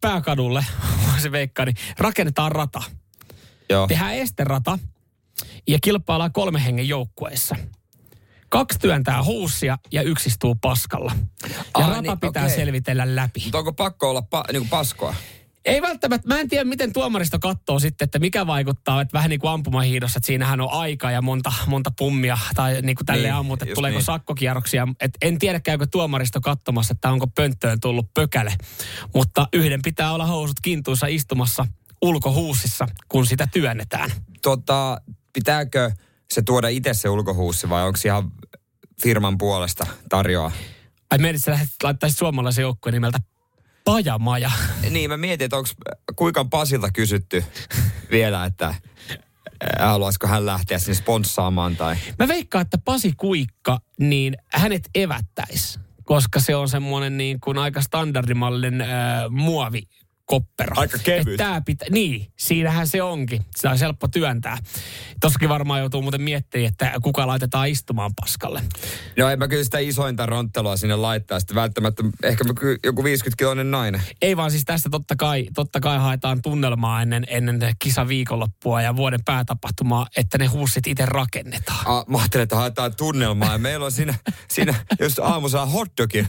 pääkadulle, 0.00 0.64
se 1.22 1.32
veikkaa, 1.32 1.64
niin 1.64 1.76
rakennetaan 1.98 2.52
rata. 2.52 2.82
Joo. 3.70 3.86
Tehdään 3.86 4.14
esterata 4.14 4.78
ja 5.68 5.78
kilpaillaan 5.82 6.32
kolme 6.32 6.64
hengen 6.64 6.88
joukkueessa. 6.88 7.56
Kaksi 8.48 8.78
työntää 8.78 9.24
huussia 9.24 9.78
ja 9.92 10.02
yksi 10.02 10.28
istuu 10.28 10.54
paskalla. 10.54 11.12
Ja 11.48 11.54
Ai 11.74 11.88
rata 11.88 12.02
niin, 12.02 12.20
pitää 12.20 12.44
okei. 12.44 12.56
selvitellä 12.56 13.16
läpi. 13.16 13.40
Mutta 13.44 13.58
onko 13.58 13.72
pakko 13.72 14.10
olla 14.10 14.22
pa, 14.22 14.44
niinku 14.52 14.68
paskoa? 14.70 15.14
Ei 15.64 15.82
välttämättä, 15.82 16.28
mä 16.28 16.40
en 16.40 16.48
tiedä 16.48 16.64
miten 16.64 16.92
tuomaristo 16.92 17.38
katsoo 17.38 17.78
sitten, 17.78 18.04
että 18.04 18.18
mikä 18.18 18.46
vaikuttaa, 18.46 19.00
että 19.00 19.12
vähän 19.12 19.30
niin 19.30 19.40
kuin 19.40 19.50
ampumahiidossa, 19.50 20.18
että 20.18 20.26
siinähän 20.26 20.60
on 20.60 20.72
aika 20.72 21.10
ja 21.10 21.22
monta, 21.22 21.52
monta 21.66 21.90
pummia 21.98 22.38
tai 22.54 22.82
niin 22.82 22.96
kuin 22.96 23.06
tälleen 23.06 23.24
Niin, 23.24 23.34
ammut, 23.34 23.62
että 23.62 23.74
tuleeko 23.74 23.98
niin. 23.98 24.04
sakkokierroksia. 24.04 24.88
Et 25.00 25.10
en 25.22 25.38
tiedä 25.38 25.60
käykö 25.60 25.86
tuomaristo 25.86 26.40
katsomassa, 26.40 26.92
että 26.92 27.10
onko 27.10 27.26
pönttöön 27.26 27.80
tullut 27.80 28.14
pökäle, 28.14 28.54
mutta 29.14 29.48
yhden 29.52 29.82
pitää 29.82 30.12
olla 30.12 30.26
housut 30.26 30.56
kintuissa 30.62 31.06
istumassa 31.06 31.66
ulkohuussissa, 32.02 32.86
kun 33.08 33.26
sitä 33.26 33.48
työnnetään. 33.52 34.10
Tota, 34.42 35.00
pitääkö 35.32 35.90
se 36.30 36.42
tuoda 36.42 36.68
itse 36.68 36.94
se 36.94 37.08
ulkohuussi 37.08 37.68
vai 37.68 37.86
onko 37.86 37.96
se 37.96 38.08
ihan 38.08 38.32
firman 39.02 39.38
puolesta 39.38 39.86
tarjoaa? 40.08 40.52
Ai 41.10 41.18
meidät 41.18 41.42
sä 41.42 41.58
laittaisit 41.82 42.18
suomalaisen 42.18 42.62
joukkueen 42.62 42.94
nimeltä 42.94 43.18
Pajamaja. 43.90 44.50
Niin, 44.90 45.10
mä 45.10 45.16
mietin, 45.16 45.44
että 45.44 45.56
onko 45.56 45.68
kuinka 46.16 46.44
Pasilta 46.44 46.90
kysytty 46.92 47.44
vielä, 48.10 48.44
että 48.44 48.66
äh, 48.66 48.78
haluaisiko 49.78 50.26
hän 50.26 50.46
lähteä 50.46 50.78
sinne 50.78 50.94
sponssaamaan 50.94 51.76
tai... 51.76 51.96
Mä 52.18 52.28
veikkaan, 52.28 52.62
että 52.62 52.78
Pasi 52.84 53.12
Kuikka, 53.16 53.80
niin 53.98 54.36
hänet 54.52 54.90
evättäisi, 54.94 55.78
koska 56.04 56.40
se 56.40 56.56
on 56.56 56.68
semmoinen 56.68 57.16
niin 57.16 57.40
kuin 57.40 57.58
aika 57.58 57.80
standardimallinen 57.80 58.80
äh, 58.80 58.88
muovi 59.30 59.82
koppero. 60.30 60.72
Aika 60.76 60.98
kevyt. 60.98 61.36
Tää 61.36 61.60
pitä, 61.60 61.84
niin, 61.90 62.26
siinähän 62.38 62.86
se 62.86 63.02
onkin. 63.02 63.42
Sitä 63.56 63.70
on 63.70 63.78
helppo 63.78 64.08
työntää. 64.08 64.58
Tossakin 65.20 65.48
varmaan 65.48 65.80
joutuu 65.80 66.02
muuten 66.02 66.22
miettimään, 66.22 66.68
että 66.68 66.92
kuka 67.02 67.26
laitetaan 67.26 67.68
istumaan 67.68 68.10
paskalle. 68.20 68.62
No 69.18 69.28
en 69.30 69.38
mä 69.38 69.48
kyllä 69.48 69.64
sitä 69.64 69.78
isointa 69.78 70.26
ronttelua 70.26 70.76
sinne 70.76 70.96
laittaa. 70.96 71.40
Sitten 71.40 71.54
välttämättä 71.54 72.02
ehkä 72.22 72.44
mä 72.44 72.54
kyllä 72.54 72.78
joku 72.84 73.02
50-kiloinen 73.02 73.70
nainen. 73.70 74.02
Ei 74.22 74.36
vaan 74.36 74.50
siis 74.50 74.64
tästä 74.64 74.90
totta 74.90 75.16
kai, 75.16 75.46
totta 75.54 75.80
kai 75.80 75.98
haetaan 75.98 76.42
tunnelmaa 76.42 77.02
ennen, 77.02 77.24
ennen 77.28 77.58
kisa 77.78 78.08
viikonloppua 78.08 78.82
ja 78.82 78.96
vuoden 78.96 79.20
päätapahtumaa, 79.24 80.06
että 80.16 80.38
ne 80.38 80.46
huussit 80.46 80.86
itse 80.86 81.06
rakennetaan. 81.06 81.86
A, 81.86 82.04
mä 82.08 82.18
ajattelin, 82.18 82.42
että 82.42 82.56
haetaan 82.56 82.96
tunnelmaa 82.96 83.52
ja 83.52 83.58
meillä 83.58 83.84
on 83.86 83.92
siinä, 83.92 84.14
siinä 84.48 84.74
jos 85.00 85.18
aamu 85.18 85.48
saa 85.48 85.66
hotdogin. 85.66 86.28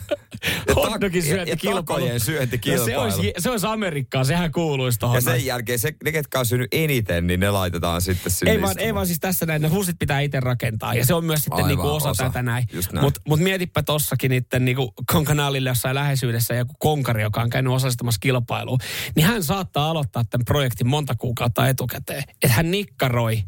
Ja 0.67 0.74
Hotdogin 0.75 1.20
ja- 1.29 1.36
syöntikilpailu. 1.36 1.77
Ja 1.77 1.84
takojen 1.84 2.13
No 2.13 2.20
se, 2.20 2.25
syöntikilpailu. 2.25 3.01
olisi, 3.01 3.34
se 3.38 3.50
olisi 3.50 3.67
Amerikkaa, 3.91 4.24
sehän 4.24 4.51
kuuluisi 4.51 5.00
tuohon. 5.00 5.15
ja 5.15 5.21
sen 5.21 5.45
jälkeen 5.45 5.79
se, 5.79 5.93
ne, 6.03 6.12
ketkä 6.12 6.39
on 6.39 6.45
syönyt 6.45 6.67
eniten, 6.71 7.27
niin 7.27 7.39
ne 7.39 7.51
laitetaan 7.51 8.01
sitten 8.01 8.31
sinne 8.31 8.51
Ei 8.51 8.62
vaan, 8.62 8.71
istumaan. 8.71 8.86
ei 8.88 8.93
vaan 8.93 9.07
siis 9.07 9.19
tässä 9.19 9.45
näin, 9.45 9.62
ne 9.62 9.67
huusit 9.67 9.95
pitää 10.00 10.19
itse 10.19 10.39
rakentaa 10.39 10.93
ja 10.93 11.05
se 11.05 11.13
on 11.13 11.25
myös 11.25 11.39
sitten 11.39 11.55
Aivan, 11.55 11.67
niinku 11.67 11.88
osa, 11.88 12.10
osa. 12.10 12.24
tätä 12.24 12.41
näin. 12.43 12.67
Näin. 12.93 13.05
Mutta 13.05 13.21
mut 13.27 13.39
mietipä 13.39 13.83
tossakin 13.83 14.29
niiden 14.31 14.65
niinku 14.65 14.93
konkanaalille 15.12 15.69
jossain 15.69 15.95
läheisyydessä 15.95 16.53
joku 16.53 16.74
konkari, 16.79 17.21
joka 17.21 17.41
on 17.41 17.50
käynyt 17.50 17.74
osallistumassa 17.74 18.19
kilpailuun, 18.19 18.79
niin 19.15 19.27
hän 19.27 19.43
saattaa 19.43 19.89
aloittaa 19.89 20.24
tämän 20.29 20.45
projektin 20.45 20.88
monta 20.88 21.15
kuukautta 21.15 21.67
etukäteen. 21.67 22.24
Että 22.29 22.48
hän 22.53 22.71
nikkaroi 22.71 23.43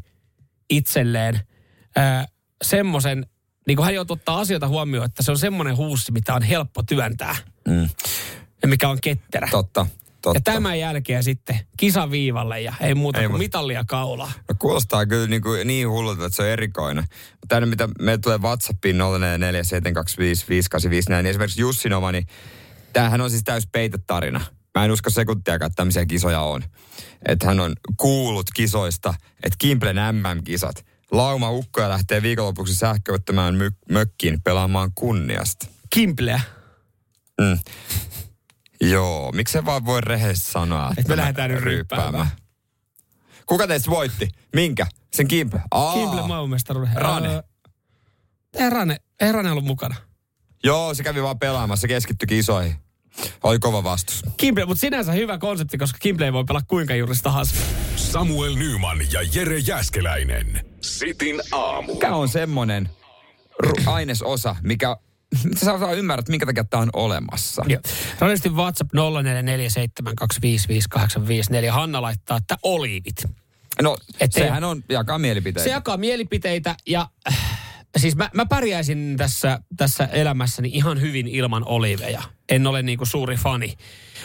itselleen 0.70 1.40
äh, 1.98 2.26
semmoisen, 2.64 3.26
niin 3.66 3.76
kuin 3.76 3.84
hän 3.84 3.94
joutuu 3.94 4.14
ottaa 4.14 4.38
asioita 4.40 4.68
huomioon, 4.68 5.06
että 5.06 5.22
se 5.22 5.30
on 5.30 5.38
semmoinen 5.38 5.76
huussi, 5.76 6.12
mitä 6.12 6.34
on 6.34 6.42
helppo 6.42 6.82
työntää 6.82 7.36
Mm. 7.68 7.88
ja 8.62 8.68
mikä 8.68 8.88
on 8.88 8.98
ketterä. 9.00 9.48
Totta, 9.50 9.86
totta. 10.24 10.50
Ja 10.50 10.54
tämän 10.54 10.78
jälkeen 10.78 11.24
sitten 11.24 11.58
kisaviivalle 11.76 12.60
ja 12.60 12.74
ei 12.80 12.94
muuta 12.94 13.18
Ei 13.18 13.24
kuin 13.24 13.32
muuta. 13.32 13.38
mitallia 13.44 13.84
kaulaa. 13.88 14.32
No 14.48 14.54
kuulostaa 14.58 15.06
kyllä 15.06 15.26
niin, 15.26 15.42
kuin 15.42 15.66
niin 15.66 15.88
hullulta, 15.88 16.26
että 16.26 16.36
se 16.36 16.42
on 16.42 16.48
erikoinen. 16.48 17.04
Mutta 17.30 17.46
tänne 17.48 17.66
mitä 17.66 17.88
me 18.00 18.18
tulee 18.18 18.38
WhatsAppiin 18.38 18.96
0447255854, 18.96 19.02
niin 21.10 21.26
esimerkiksi 21.26 21.60
Jussin 21.60 21.92
oma, 21.92 22.12
niin 22.12 22.26
tämähän 22.92 23.20
on 23.20 23.30
siis 23.30 23.44
täys 23.44 23.66
peitetarina. 23.72 24.40
Mä 24.78 24.84
en 24.84 24.90
usko 24.90 25.10
sekuntiakaan, 25.10 25.66
että 25.66 25.76
tämmöisiä 25.76 26.06
kisoja 26.06 26.40
on. 26.40 26.64
Että 27.28 27.46
hän 27.46 27.60
on 27.60 27.72
kuullut 27.96 28.46
kisoista, 28.54 29.14
että 29.42 29.56
Kimplen 29.58 29.96
MM-kisat. 29.96 30.84
Lauma 31.10 31.50
ukkoja 31.50 31.88
lähtee 31.88 32.22
viikonlopuksi 32.22 32.74
sähköittämään 32.74 33.54
my- 33.54 33.70
mökkiin 33.90 34.42
pelaamaan 34.44 34.90
kunniasta. 34.94 35.66
Kimpleä. 35.94 36.40
Mm. 37.40 37.58
Joo, 38.90 39.32
miksei 39.32 39.64
vaan 39.64 39.84
voi 39.86 40.00
rehellisesti 40.00 40.50
sanoa, 40.52 40.92
että 40.98 41.12
me 41.12 41.16
lähdetään 41.16 41.50
nyt 41.50 41.60
ryppäämään. 41.60 42.26
Kuka 43.46 43.66
teistä 43.66 43.90
voitti? 43.90 44.28
Minkä? 44.54 44.86
Sen 45.12 45.28
Kimple? 45.28 45.60
Aa. 45.70 45.94
Kimple 45.94 46.22
maailmanmestaruuden. 46.26 46.96
Rane. 46.96 47.42
Ei 48.54 48.70
Rane, 48.70 48.96
ei 49.20 49.32
Rane 49.32 49.50
ollut 49.50 49.64
mukana. 49.64 49.94
Joo, 50.64 50.94
se 50.94 51.02
kävi 51.02 51.22
vaan 51.22 51.38
pelaamassa, 51.38 51.88
keskittyi 51.88 52.26
kisoihin. 52.26 52.74
Oli 53.42 53.58
kova 53.58 53.84
vastus. 53.84 54.22
Kimble, 54.36 54.64
mutta 54.64 54.80
sinänsä 54.80 55.12
hyvä 55.12 55.38
konsepti, 55.38 55.78
koska 55.78 55.98
Kimble 56.00 56.32
voi 56.32 56.44
pelaa 56.44 56.62
kuinka 56.68 56.94
juuri 56.94 57.14
tahansa. 57.22 57.54
Samuel 57.96 58.54
Nyman 58.54 58.98
ja 59.12 59.20
Jere 59.34 59.58
Jäskeläinen. 59.58 60.66
Sitin 60.80 61.40
aamu. 61.52 61.94
Mikä 61.94 62.14
on 62.14 62.28
semmonen 62.28 62.90
ru- 63.66 63.82
ainesosa, 63.86 64.56
mikä 64.62 64.96
sä 65.64 65.78
saa 65.78 65.92
ymmärrät, 65.92 66.28
minkä 66.28 66.46
takia 66.46 66.64
tämä 66.64 66.82
on 66.82 66.90
olemassa. 66.92 67.64
Joo. 67.68 67.80
Radistin 68.18 68.56
WhatsApp 68.56 68.90
0447255854. 68.94 68.98
Hanna 71.70 72.02
laittaa, 72.02 72.36
että 72.36 72.58
oliivit. 72.62 73.24
No, 73.82 73.96
Ettei- 74.20 74.42
sehän 74.42 74.64
on 74.64 74.84
jakaa 74.88 75.18
mielipiteitä. 75.18 75.64
Se 75.64 75.70
jakaa 75.70 75.96
mielipiteitä 75.96 76.76
ja 76.86 77.08
äh, 77.28 77.63
siis 77.96 78.16
mä, 78.16 78.30
mä 78.34 78.46
pärjäisin 78.46 79.14
tässä, 79.16 79.60
tässä 79.76 80.04
elämässäni 80.04 80.70
ihan 80.72 81.00
hyvin 81.00 81.28
ilman 81.28 81.62
oliiveja. 81.66 82.22
En 82.48 82.66
ole 82.66 82.82
niinku 82.82 83.06
suuri 83.06 83.36
fani. 83.36 83.74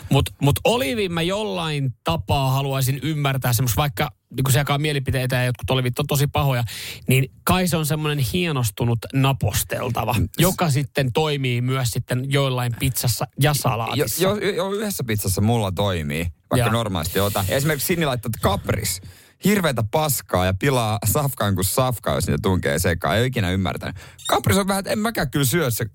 Mutta 0.10 0.32
mut 0.42 0.60
oliivin 0.64 1.14
mä 1.14 1.22
jollain 1.22 1.94
tapaa 2.04 2.52
haluaisin 2.52 3.00
ymmärtää 3.04 3.54
semmos, 3.54 3.78
vaikka 3.78 4.10
niin 4.36 4.52
se 4.54 4.60
jakaa 4.60 4.78
mielipiteitä 4.78 5.36
ja 5.36 5.46
jotkut 5.46 5.70
olivit 5.70 6.00
on 6.00 6.08
tosi 6.08 6.28
pahoja, 6.28 6.64
niin 7.08 7.32
kai 7.44 7.68
se 7.68 7.78
on 7.78 7.86
semmoinen 7.86 8.26
hienostunut 8.34 9.00
naposteltava, 9.14 10.16
joka 10.38 10.70
sitten 10.70 11.14
toimii 11.14 11.62
myös 11.62 11.90
sitten 11.92 12.26
joillain 12.32 12.72
pizzassa 12.80 13.28
ja 13.40 13.50
jo, 13.50 13.54
salaatissa. 13.54 14.24
jo, 14.24 14.36
jo, 14.36 14.72
yhdessä 14.72 15.04
pizzassa 15.04 15.42
mulla 15.42 15.72
toimii, 15.72 16.28
vaikka 16.52 16.68
Joo. 16.68 16.74
normaalisti 16.74 17.20
ota. 17.20 17.46
Esimerkiksi 17.50 17.88
Sinni 17.88 18.06
laittaa 18.06 18.30
että 18.30 18.40
kapris. 18.42 19.02
Hirveätä 19.46 19.84
paskaa 19.92 20.46
ja 20.46 20.54
pilaa 20.54 21.00
safkaan 21.06 21.56
kuin 21.56 21.66
safkaa, 21.66 22.16
jos 22.16 22.28
niitä 22.28 22.40
tunkee 22.42 22.80
sekaan. 22.80 23.16
Ei 23.16 23.22
ole 23.22 23.28
ikinä 23.28 23.52
ymmärtänyt. 23.52 23.96
Kapris 24.28 24.58
on 24.58 24.68
vähän, 24.68 24.80
että 24.80 24.92
en 24.92 25.00
mäkään 25.00 25.32
kyllä 25.32 25.46
syö 25.46 25.72
se. 25.72 25.86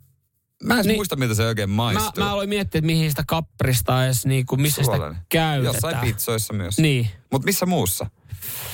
Mä 0.63 0.81
en 0.81 0.87
niin, 0.87 0.97
muista, 0.99 1.17
miltä 1.17 1.35
se 1.35 1.47
oikein 1.47 1.71
Mä, 1.71 1.77
maistuu. 1.77 2.25
mä 2.25 2.33
aloin 2.33 2.49
miettiä, 2.49 2.79
että 2.79 2.87
mihin 2.87 3.11
sitä 3.11 3.25
kaprista 3.27 4.05
edes, 4.05 4.27
niin 4.27 4.47
kuin, 4.47 4.61
missä 4.63 4.83
Suolainen. 4.83 5.15
sitä 5.15 5.27
käytetään. 5.29 5.75
Jossain 5.75 5.99
pizzoissa 5.99 6.55
myös. 6.55 6.79
Niin. 6.79 7.09
Mutta 7.33 7.47
missä 7.47 7.67
muussa? 7.67 8.07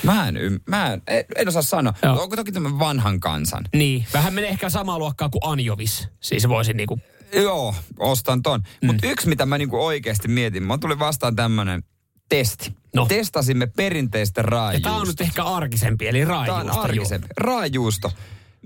Mä 0.03 0.27
en, 0.27 0.35
ym- 0.37 0.61
mä 0.67 0.93
en, 0.93 1.01
en, 1.07 1.25
en 1.35 1.47
osaa 1.47 1.61
sanoa. 1.61 1.93
Joo. 2.03 2.21
Onko 2.23 2.35
toki 2.35 2.51
tämän 2.51 2.79
vanhan 2.79 3.19
kansan? 3.19 3.63
Niin, 3.73 4.05
vähän 4.13 4.33
menee 4.33 4.49
ehkä 4.49 4.69
samaa 4.69 4.99
luokkaa 4.99 5.29
kuin 5.29 5.41
anjovis. 5.51 6.07
Siis 6.19 6.47
voisin 6.47 6.77
niinku, 6.77 6.99
Joo, 7.33 7.75
ostan 7.99 8.41
ton. 8.41 8.59
Mm. 8.81 8.85
Mutta 8.87 9.07
yksi, 9.07 9.27
mitä 9.29 9.45
mä 9.45 9.57
niinku 9.57 9.85
oikeasti 9.85 10.27
mietin, 10.27 10.63
mä 10.63 10.77
tuli 10.77 10.99
vastaan 10.99 11.35
tämmönen 11.35 11.83
testi. 12.29 12.75
No. 12.95 13.05
Testasimme 13.05 13.67
perinteistä 13.67 14.39
ja 14.39 14.43
raajuusta. 14.43 14.89
tää 14.89 14.97
on 14.97 15.07
nyt 15.07 15.21
ehkä 15.21 15.43
arkisempi, 15.43 16.07
eli 16.07 16.25
Tää 16.25 16.39
on 16.39 16.47
raajuusta. 16.47 16.81
arkisempi. 16.81 17.27
Raajuusto. 17.37 18.11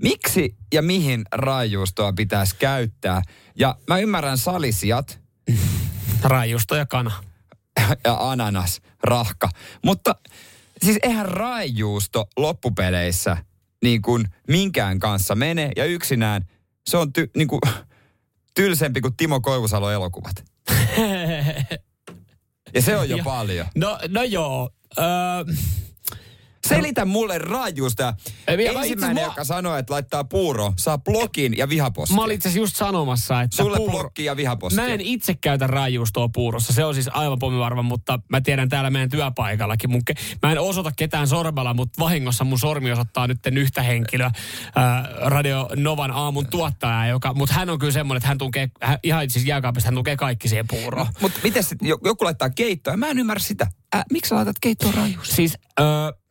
Miksi 0.02 0.56
ja 0.74 0.82
mihin 0.82 1.24
raajuustoa 1.32 2.12
pitäisi 2.12 2.56
käyttää? 2.58 3.22
Ja 3.58 3.76
mä 3.88 3.98
ymmärrän 3.98 4.38
salisijat 4.38 5.20
Raajuusto 6.24 6.76
ja 6.76 6.86
kana. 6.86 7.12
ja 8.04 8.30
ananas, 8.30 8.80
rahka. 9.02 9.48
Mutta 9.84 10.14
siis 10.84 10.98
eihän 11.02 11.26
raajuusto 11.26 12.26
loppupeleissä 12.36 13.36
niin 13.82 14.02
kuin 14.02 14.24
minkään 14.48 14.98
kanssa 14.98 15.34
mene. 15.34 15.70
Ja 15.76 15.84
yksinään 15.84 16.44
se 16.86 16.96
on 16.96 17.12
ty, 17.12 17.30
niin 17.36 17.48
kuin, 17.48 17.60
tylsempi 18.56 19.00
kuin 19.00 19.16
Timo 19.16 19.40
Koivusalo 19.40 19.90
elokuvat. 19.90 20.44
Ja 22.76 22.82
se 22.82 22.96
on 22.96 23.08
jo 23.08 23.16
Joo. 23.16 23.24
paljon. 23.24 23.66
No, 23.74 23.98
no 24.08 24.22
joo. 24.22 24.70
Öö, 24.98 25.04
Selitä 26.68 27.04
mulle 27.04 27.38
raajuusta. 27.38 28.14
Mä 28.46 28.52
Ensimmäinen, 28.82 29.24
joka 29.24 29.44
sanoo, 29.44 29.76
että 29.76 29.92
laittaa 29.92 30.24
puuro, 30.24 30.72
saa 30.76 30.98
blokin 30.98 31.56
ja 31.56 31.68
vihapostia. 31.68 32.16
mä 32.16 32.22
olin 32.24 32.34
itse 32.34 32.48
just 32.48 32.76
sanomassa, 32.76 33.42
että 33.42 33.56
Sulle 33.56 33.76
puuro- 33.76 33.92
blokki 33.92 34.24
ja 34.24 34.36
vihapostia. 34.36 34.82
Mä 34.84 34.88
en 34.88 35.00
itse 35.00 35.34
käytä 35.34 35.66
raajuustoa 35.66 36.28
puurossa. 36.34 36.72
Se 36.72 36.84
on 36.84 36.94
siis 36.94 37.08
aivan 37.12 37.38
pommivarma, 37.38 37.82
mutta 37.82 38.18
mä 38.28 38.40
tiedän 38.40 38.68
täällä 38.68 38.90
meidän 38.90 39.10
työpaikallakin. 39.10 39.90
Mun 39.90 40.02
ke- 40.10 40.22
mä 40.42 40.52
en 40.52 40.60
osoita 40.60 40.92
ketään 40.96 41.28
sormella, 41.28 41.74
mutta 41.74 42.00
vahingossa 42.04 42.44
mun 42.44 42.58
sormi 42.58 42.92
osoittaa 42.92 43.26
nyt 43.26 43.38
yhtä 43.52 43.82
henkilöä, 43.82 44.30
ää, 44.76 45.08
Radio 45.24 45.68
Novan 45.76 46.10
aamun 46.10 46.46
tuottaja, 46.46 47.06
joka, 47.06 47.34
mutta 47.34 47.54
hän 47.54 47.70
on 47.70 47.78
kyllä 47.78 47.92
semmoinen, 47.92 48.18
että 48.18 48.28
hän 48.28 48.38
tunkee, 48.38 48.68
hän, 48.82 48.98
ihan 49.02 49.30
siis 49.30 49.46
jääkaapista 49.46 49.86
hän 49.86 49.94
tunkee 49.94 50.16
kaikki 50.16 50.48
siihen 50.48 50.66
puuroon. 50.68 51.06
Mutta 51.20 51.40
miten 51.42 51.64
sitten 51.64 51.88
joku 51.88 52.24
laittaa 52.24 52.50
keittoa? 52.50 52.96
Mä 52.96 53.06
en 53.08 53.18
ymmärrä 53.18 53.40
sitä. 53.42 53.66
Äh, 53.94 54.04
miksi 54.12 54.34
laitat 54.34 54.56
keittoon 54.60 54.94
raajuusta? 54.94 55.34
Siis 55.34 55.58
öö, 55.80 55.86
s- 56.12 56.25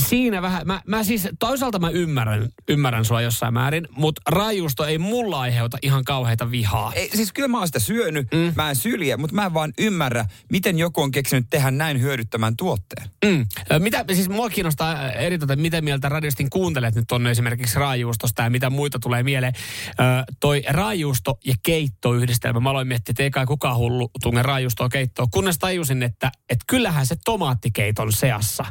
siinä 0.00 0.42
vähän, 0.42 0.66
mä, 0.66 0.82
mä 0.86 1.04
siis 1.04 1.28
toisaalta 1.38 1.78
mä 1.78 1.90
ymmärrän, 1.90 2.48
ymmärrän 2.68 3.04
sua 3.04 3.20
jossain 3.20 3.54
määrin, 3.54 3.88
mutta 3.90 4.22
raajuusto 4.28 4.84
ei 4.84 4.98
mulla 4.98 5.40
aiheuta 5.40 5.78
ihan 5.82 6.04
kauheita 6.04 6.50
vihaa. 6.50 6.92
Ei, 6.94 7.10
siis 7.14 7.32
kyllä 7.32 7.48
mä 7.48 7.58
oon 7.58 7.66
sitä 7.66 7.78
syönyt, 7.78 8.28
mm. 8.32 8.52
mä 8.56 8.70
en 8.70 8.76
sylje, 8.76 9.16
mutta 9.16 9.36
mä 9.36 9.46
en 9.46 9.54
vaan 9.54 9.72
ymmärrä, 9.78 10.24
miten 10.50 10.78
joku 10.78 11.02
on 11.02 11.10
keksinyt 11.10 11.46
tehdä 11.50 11.70
näin 11.70 12.00
hyödyttämän 12.00 12.56
tuotteen. 12.56 13.10
Mm. 13.24 13.46
Mitä, 13.78 14.04
siis 14.12 14.28
mua 14.28 14.50
kiinnostaa 14.50 15.12
eritoten, 15.12 15.60
mitä 15.60 15.80
mieltä 15.80 16.08
radiostin 16.08 16.50
kuuntelet 16.50 16.94
nyt 16.94 17.12
on 17.12 17.26
esimerkiksi 17.26 17.78
raajuustosta 17.78 18.42
ja 18.42 18.50
mitä 18.50 18.70
muita 18.70 18.98
tulee 18.98 19.22
mieleen. 19.22 19.52
Ö, 19.88 19.92
toi 20.40 20.62
raajuusto 20.68 21.38
ja 21.44 21.54
keittoyhdistelmä, 21.62 22.60
mä 22.60 22.70
aloin 22.70 22.88
miettiä, 22.88 23.12
että 23.12 23.22
ei 23.22 23.30
kai 23.30 23.46
kukaan 23.46 23.76
hullu 23.76 24.10
tunne 24.22 24.42
raajuustoa 24.42 24.88
keittoa, 24.88 25.26
kunnes 25.30 25.58
tajusin, 25.58 26.02
että, 26.02 26.32
että 26.48 26.64
kyllähän 26.66 27.06
se 27.06 27.16
tomaattikeiton 27.24 28.12
seassa 28.12 28.64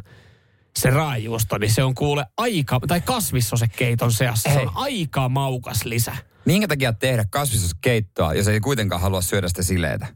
se 0.79 0.89
raajuusto, 0.89 1.57
niin 1.57 1.71
se 1.71 1.83
on 1.83 1.95
kuule 1.95 2.25
aika, 2.37 2.79
tai 2.87 3.01
kasvissosekeiton 3.01 4.13
seassa, 4.13 4.53
se 4.53 4.59
on 4.59 4.71
aika 4.75 5.29
maukas 5.29 5.85
lisä. 5.85 6.15
Minkä 6.45 6.67
takia 6.67 6.93
tehdä 6.93 7.25
kasviskeittoa, 7.29 8.33
jos 8.33 8.47
ei 8.47 8.59
kuitenkaan 8.59 9.01
halua 9.01 9.21
syödä 9.21 9.47
sitä 9.47 9.63
sileitä 9.63 10.07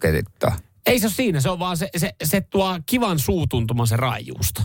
keittoa? 0.00 0.56
Ei 0.86 0.98
se 1.00 1.06
ole 1.06 1.12
siinä, 1.12 1.40
se 1.40 1.50
on 1.50 1.58
vaan 1.58 1.76
se, 1.76 1.88
se, 1.96 2.14
se 2.24 2.40
tuo 2.40 2.78
kivan 2.86 3.18
suutuntuman 3.18 3.86
se 3.86 3.96
raajuusto. 3.96 4.62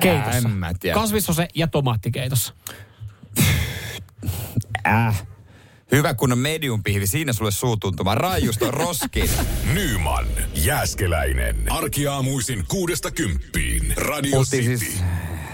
Keitossa. 0.00 0.38
en 0.38 0.50
mä 0.50 0.72
tiedä. 0.80 0.94
Kasvissose 0.94 1.48
ja 1.54 1.66
tomaattikeitossa. 1.66 2.54
Äh. 4.86 5.26
Hyvä 5.92 6.14
kun 6.14 6.32
on 6.32 6.38
medium 6.38 6.82
pihvi, 6.82 7.06
siinä 7.06 7.32
sulle 7.32 7.50
suutuntuma. 7.50 8.14
Raajusto 8.14 8.70
roskiin. 8.70 9.30
Nyman, 9.74 10.26
Jääskeläinen. 10.54 11.72
Arkiaamuisin 11.72 12.64
kuudesta 12.68 13.10
kymppiin. 13.10 13.92
Radio 13.96 14.30
Puhuttiin 14.30 14.64
City. 14.64 14.78
siis 14.78 15.02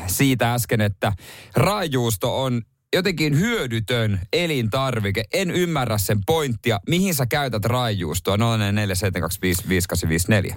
siitä 0.06 0.54
äsken, 0.54 0.80
että 0.80 1.12
raajuusto 1.56 2.42
on 2.42 2.62
jotenkin 2.96 3.38
hyödytön 3.38 4.20
elintarvike. 4.32 5.24
En 5.32 5.50
ymmärrä 5.50 5.98
sen 5.98 6.18
pointtia. 6.26 6.80
Mihin 6.88 7.14
sä 7.14 7.26
käytät 7.26 7.64
raajuustoa? 7.64 8.36
047255854. 8.36 8.40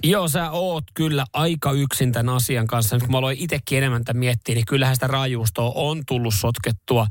Joo, 0.03 0.27
sä 0.27 0.51
oot 0.51 0.83
kyllä 0.93 1.25
aika 1.33 1.71
yksin 1.71 2.11
tämän 2.11 2.35
asian 2.35 2.67
kanssa. 2.67 2.95
Nyt 2.95 3.03
kun 3.03 3.11
mä 3.11 3.17
aloin 3.17 3.37
itsekin 3.37 3.77
enemmän 3.77 4.03
tämän 4.03 4.19
miettiä, 4.19 4.55
niin 4.55 4.65
kyllähän 4.65 4.95
sitä 4.95 5.07
raajuustoa 5.07 5.71
on 5.75 6.03
tullut 6.07 6.33
sotkettua 6.33 7.07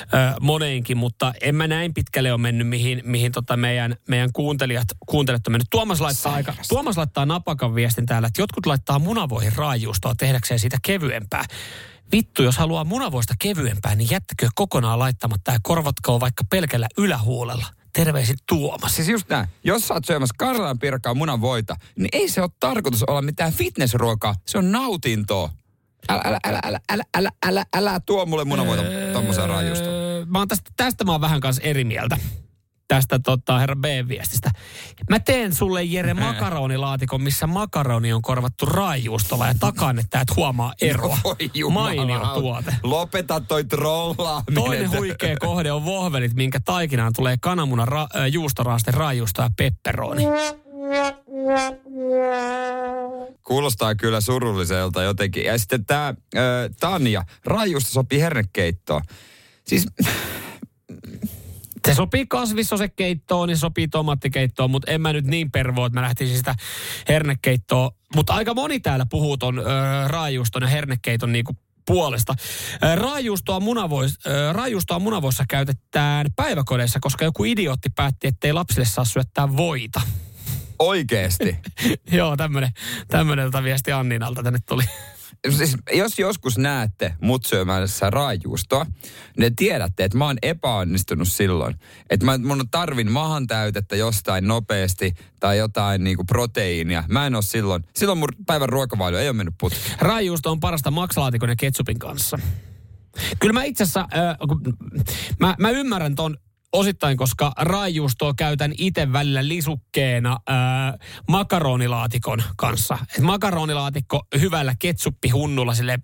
ö, 0.00 0.06
moneenkin, 0.40 0.96
mutta 0.96 1.32
en 1.40 1.54
mä 1.54 1.66
näin 1.66 1.94
pitkälle 1.94 2.32
ole 2.32 2.40
mennyt, 2.40 2.68
mihin, 2.68 3.02
mihin 3.04 3.32
tota 3.32 3.56
meidän, 3.56 3.96
meidän 4.08 4.30
kuuntelijat, 4.32 4.88
kuuntelijat 5.06 5.46
on 5.46 5.52
mennyt. 5.52 5.68
Tuomas 5.70 6.00
laittaa, 6.00 6.34
aika, 6.34 6.54
Tuomas 6.68 6.96
laittaa 6.96 7.26
napakan 7.26 7.74
viestin 7.74 8.06
täällä, 8.06 8.28
että 8.28 8.42
jotkut 8.42 8.66
laittaa 8.66 8.98
munavoihin 8.98 9.52
raajuustoa 9.52 10.14
tehdäkseen 10.14 10.60
siitä 10.60 10.76
kevyempää. 10.86 11.44
Vittu, 12.12 12.42
jos 12.42 12.58
haluaa 12.58 12.84
munavoista 12.84 13.34
kevyempää, 13.38 13.94
niin 13.94 14.10
jättäkö 14.10 14.48
kokonaan 14.54 14.98
laittamatta 14.98 15.52
ja 15.52 15.58
korvatkoon 15.62 16.20
vaikka 16.20 16.44
pelkällä 16.50 16.86
ylähuolella. 16.98 17.66
Terveisin 17.92 18.36
Tuomas. 18.48 18.96
Siis 18.96 19.08
just 19.08 19.28
näin. 19.28 19.46
Jos 19.64 19.88
sä 19.88 19.94
oot 19.94 20.04
syömässä 20.04 20.34
Karjalan 20.38 20.78
pirkkaa 20.78 21.14
munavoita, 21.14 21.76
niin 21.98 22.08
ei 22.12 22.28
se 22.28 22.42
ole 22.42 22.50
tarkoitus 22.60 23.02
olla 23.02 23.22
mitään 23.22 23.52
fitnessruokaa. 23.52 24.34
Se 24.46 24.58
on 24.58 24.72
nautintoa. 24.72 25.50
Älä, 26.08 26.22
älä, 26.24 26.38
älä, 26.44 26.60
älä, 26.64 26.80
älä, 26.92 27.04
älä, 27.16 27.30
älä, 27.46 27.64
älä 27.76 28.00
tuo 28.00 28.26
mulle 28.26 28.44
munavoita 28.44 28.82
tommoseen 29.12 29.48
raajusta. 29.48 29.84
Öö, 29.84 30.24
Mä 30.24 30.38
oon 30.38 30.48
tästä, 30.48 30.70
tästä 30.76 31.04
mä 31.04 31.12
oon 31.12 31.20
vähän 31.20 31.40
kanssa 31.40 31.62
eri 31.62 31.84
mieltä. 31.84 32.16
Tästä 32.88 33.18
tota, 33.18 33.58
herra 33.58 33.76
B-viestistä. 33.76 34.50
Mä 35.10 35.20
teen 35.20 35.54
sulle 35.54 35.84
Jere 35.84 36.14
makaronilaatikon, 36.14 37.22
missä 37.22 37.46
makaroni 37.46 38.12
on 38.12 38.22
korvattu 38.22 38.66
raajuustolla 38.66 39.46
ja 39.46 39.54
takaan, 39.60 39.98
että 39.98 40.20
et 40.20 40.36
huomaa 40.36 40.72
eroa. 40.80 41.18
Oi 41.24 41.36
Mainio 41.72 42.20
tuote. 42.34 42.74
Lopeta 42.82 43.40
toi 43.40 43.64
trollaaminen. 43.64 44.54
Toinen 44.54 44.90
huikea 44.90 45.36
kohde 45.40 45.72
on 45.72 45.84
vohvelit, 45.84 46.34
minkä 46.34 46.60
taikinaan 46.64 47.12
tulee 47.16 47.36
kananmunan 47.40 47.88
ra- 47.88 48.18
äh, 48.20 48.26
juustoraaste, 48.32 48.90
raajuusto 48.90 49.42
ja 49.42 49.50
pepperoni. 49.56 50.22
Kuulostaa 53.42 53.94
kyllä 53.94 54.20
surulliselta 54.20 55.02
jotenkin. 55.02 55.44
Ja 55.44 55.58
sitten 55.58 55.84
tämä 55.84 56.14
Tanja, 56.80 57.24
raajusta 57.44 57.90
sopii 57.90 58.20
hernekeittoon. 58.20 59.02
Siis 59.66 59.86
Se 61.86 61.94
sopii 61.94 62.26
kasvissosekeittoon, 62.26 63.48
niin 63.48 63.56
se 63.56 63.60
sopii 63.60 63.88
tomaattikeittoon, 63.88 64.70
mutta 64.70 64.90
en 64.90 65.00
mä 65.00 65.12
nyt 65.12 65.26
niin 65.26 65.50
pervoa, 65.50 65.86
että 65.86 66.00
mä 66.00 66.06
lähtisin 66.06 66.36
sitä 66.36 66.54
hernekeittoa. 67.08 67.90
Mutta 68.14 68.34
aika 68.34 68.54
moni 68.54 68.80
täällä 68.80 69.06
puhuu 69.10 69.36
ton 69.36 69.58
ö, 69.58 69.62
raajuuston 70.08 70.62
ja 70.62 70.68
hernekeiton 70.68 71.32
niinku 71.32 71.56
puolesta. 71.86 72.34
Raajuustoa, 72.94 73.60
munavois, 73.60 74.18
raajuustoa 74.52 74.98
munavoissa 74.98 75.44
käytetään 75.48 76.26
päiväkodeissa, 76.36 76.98
koska 77.00 77.24
joku 77.24 77.44
idiootti 77.44 77.88
päätti, 77.90 78.26
ettei 78.26 78.52
lapsille 78.52 78.86
saa 78.86 79.04
syöttää 79.04 79.56
voita. 79.56 80.00
Oikeesti? 80.78 81.56
Joo, 82.12 82.36
tämmönen, 82.36 82.70
tämmönen 83.08 83.44
tota 83.44 83.62
viesti 83.62 83.92
Anninalta 83.92 84.42
tänne 84.42 84.58
tuli. 84.68 84.84
Siis, 85.50 85.76
jos 85.92 86.18
joskus 86.18 86.58
näette 86.58 87.14
mut 87.20 87.44
syömässä 87.44 88.10
raajuustoa, 88.10 88.86
niin 89.38 89.56
tiedätte, 89.56 90.04
että 90.04 90.18
mä 90.18 90.26
oon 90.26 90.38
epäonnistunut 90.42 91.28
silloin. 91.28 91.74
Että 92.10 92.26
mä, 92.26 92.38
mun 92.38 92.68
tarvin 92.70 93.12
mahan 93.12 93.46
täytettä 93.46 93.96
jostain 93.96 94.48
nopeasti 94.48 95.14
tai 95.40 95.58
jotain 95.58 96.04
niinku 96.04 96.24
proteiinia. 96.24 97.04
Mä 97.08 97.26
en 97.26 97.34
oo 97.34 97.42
silloin, 97.42 97.84
silloin 97.96 98.18
mun 98.18 98.28
päivän 98.46 98.68
ruokavalio 98.68 99.18
ei 99.18 99.28
ole 99.28 99.36
mennyt 99.36 99.54
putkeen. 99.60 99.96
Raajuusto 99.98 100.50
on 100.50 100.60
parasta 100.60 100.90
maksalaatikon 100.90 101.48
ja 101.48 101.56
ketsupin 101.56 101.98
kanssa. 101.98 102.38
Kyllä 103.38 103.52
mä 103.52 103.64
itse 103.64 103.82
asiassa, 103.82 104.00
äh, 104.00 104.36
mä, 105.40 105.54
mä 105.58 105.70
ymmärrän 105.70 106.14
ton 106.14 106.36
osittain, 106.76 107.16
koska 107.16 107.52
raajuustoa 107.56 108.34
käytän 108.34 108.72
itse 108.78 109.12
välillä 109.12 109.48
lisukkeena 109.48 110.38
ää, 110.46 110.98
makaronilaatikon 111.28 112.42
kanssa. 112.56 112.98
Et 113.18 113.22
makaronilaatikko 113.22 114.26
hyvällä 114.40 114.74
ketsuppihunnulla 114.78 115.74
sille 115.74 115.98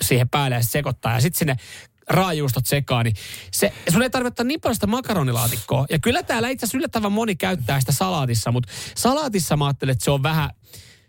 siihen 0.00 0.28
päälle 0.28 0.56
ja 0.56 0.62
sekoittaa. 0.62 1.14
Ja 1.14 1.20
sitten 1.20 1.38
sinne 1.38 1.56
raajuustot 2.08 2.66
sekaan, 2.66 3.04
niin 3.04 3.16
se, 3.52 3.72
sun 3.92 4.02
ei 4.02 4.10
tarvitse 4.10 4.44
niin 4.44 4.60
paljon 4.60 4.74
sitä 4.74 4.86
makaronilaatikkoa. 4.86 5.86
Ja 5.90 5.98
kyllä 5.98 6.22
täällä 6.22 6.48
itse 6.48 6.66
asiassa 6.66 6.78
yllättävän 6.78 7.12
moni 7.12 7.36
käyttää 7.36 7.80
sitä 7.80 7.92
salaatissa, 7.92 8.52
mutta 8.52 8.72
salaatissa 8.96 9.56
mä 9.56 9.66
ajattelen, 9.66 9.92
että 9.92 10.04
se 10.04 10.10
on 10.10 10.22
vähän... 10.22 10.50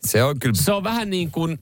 Se 0.05 0.23
on 0.23 0.39
kyllä... 0.39 0.55
Se 0.55 0.71
on 0.71 0.83
vähän 0.83 1.09
niin 1.09 1.31
kuin 1.31 1.59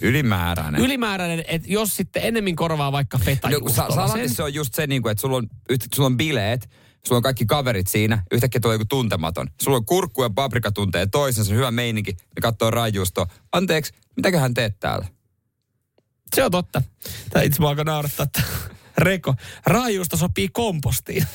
Ylimääräinen. 0.00 0.80
Ylimääräinen, 0.80 1.44
että 1.48 1.68
jos 1.70 1.96
sitten 1.96 2.22
enemmän 2.24 2.56
korvaa 2.56 2.92
vaikka 2.92 3.18
feta 3.18 3.50
no, 3.50 3.68
sa- 3.68 3.94
Salatissa 3.94 4.44
on 4.44 4.54
just 4.54 4.74
se, 4.74 4.86
niin 4.86 5.02
kuin, 5.02 5.10
että 5.10 5.20
sulla 5.20 5.36
on, 5.36 5.48
sulla 5.94 6.06
on 6.06 6.16
bileet, 6.16 6.70
sulla 7.06 7.16
on 7.16 7.22
kaikki 7.22 7.46
kaverit 7.46 7.86
siinä, 7.86 8.22
yhtäkkiä 8.32 8.60
tulee 8.60 8.74
joku 8.74 8.84
tuntematon. 8.88 9.48
Sulla 9.62 9.76
on 9.76 9.84
kurkku 9.86 10.22
ja 10.22 10.30
paprika 10.30 10.72
tuntee 10.72 11.06
toisensa, 11.06 11.54
hyvä 11.54 11.70
meininki, 11.70 12.12
ne 12.12 12.40
katsoo 12.42 12.70
rajuustoa. 12.70 13.26
Anteeksi, 13.52 13.92
mitäköhän 14.16 14.54
teet 14.54 14.80
täällä? 14.80 15.06
Se 16.34 16.44
on 16.44 16.50
totta. 16.50 16.82
Tämä 17.30 17.42
itse 17.42 17.62
alkaa 17.62 17.84
naurattaa, 17.84 18.24
että 18.24 18.42
Reko, 18.98 19.34
raajuusto 19.66 20.16
sopii 20.16 20.48
kompostiin. 20.48 21.26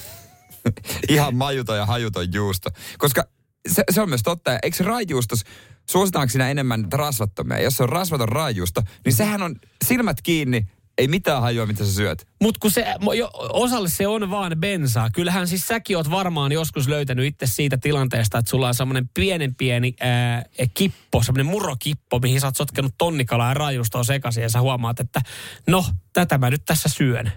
Ihan 1.10 1.36
majuton 1.36 1.78
ja 1.78 1.86
hajuton 1.86 2.34
juusto. 2.34 2.70
Koska 2.98 3.28
se, 3.72 3.84
se 3.92 4.02
on 4.02 4.10
myös 4.10 4.24
totta. 4.24 4.60
Eikö 4.64 4.84
rajuustos, 4.84 5.44
suositaanko 5.90 6.32
siinä 6.32 6.50
enemmän 6.50 6.88
rasvattomia? 6.94 7.62
Jos 7.62 7.78
se 7.78 7.84
on 7.84 7.90
rasvaton 7.90 8.30
raajuusto, 8.30 8.82
niin 9.06 9.14
sehän 9.14 9.42
on 9.42 9.56
silmät 9.86 10.22
kiinni, 10.22 10.68
ei 10.98 11.08
mitään 11.08 11.42
hajua, 11.42 11.66
mitä 11.66 11.86
sä 11.86 11.94
syöt. 11.94 12.28
Mutta 12.42 12.60
kun 12.60 12.72
se, 12.72 12.86
jo, 13.18 13.30
osalle 13.34 13.90
se 13.90 14.08
on 14.08 14.30
vaan 14.30 14.56
bensaa. 14.60 15.10
Kyllähän 15.10 15.48
siis 15.48 15.68
säkin 15.68 15.98
oot 15.98 16.12
varmaan 16.12 16.52
joskus 16.52 16.88
löytänyt 16.88 17.26
itse 17.26 17.46
siitä 17.46 17.78
tilanteesta, 17.78 18.38
että 18.38 18.50
sulla 18.50 18.68
on 18.68 18.76
semmoinen 18.76 19.10
pienen 19.14 19.56
pieni 19.56 19.94
ää, 20.00 20.46
kippo, 20.74 21.24
semmoinen 21.24 21.46
murokippo, 21.46 22.20
mihin 22.20 22.42
sä 22.42 22.48
oot 22.48 22.56
sotkenut 22.56 22.94
tonnikalaa 22.98 23.48
ja 23.48 23.54
raajustoa 23.54 24.04
sekaisin 24.04 24.44
ja 24.44 24.50
sä 24.50 24.62
huomaat, 24.62 25.00
että 25.00 25.22
no, 25.68 25.86
tätä 26.14 26.38
mä 26.38 26.50
nyt 26.50 26.66
tässä 26.66 26.90
syön. 26.90 27.32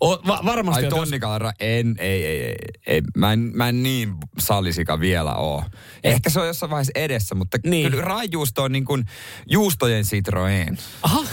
O, 0.00 0.10
va, 0.26 0.40
varmasti. 0.44 0.84
Ai 0.84 0.90
tonnikalara, 0.90 1.52
en, 1.60 1.94
ei, 1.98 2.26
ei, 2.26 2.44
ei, 2.46 2.54
ei. 2.86 3.02
Mä, 3.16 3.32
en, 3.32 3.50
mä 3.54 3.68
en 3.68 3.82
niin 3.82 4.14
sallisika 4.38 5.00
vielä 5.00 5.34
oo. 5.34 5.64
Ehkä 6.04 6.30
se 6.30 6.40
on 6.40 6.46
jossain 6.46 6.70
vaiheessa 6.70 6.92
edessä, 6.94 7.34
mutta 7.34 7.58
niin. 7.66 7.90
kyllä 7.90 8.04
raajuusto 8.04 8.62
on 8.62 8.72
niin 8.72 8.84
kuin 8.84 9.04
juustojen 9.50 10.04
Citroen. 10.04 10.78
Aha. 11.02 11.24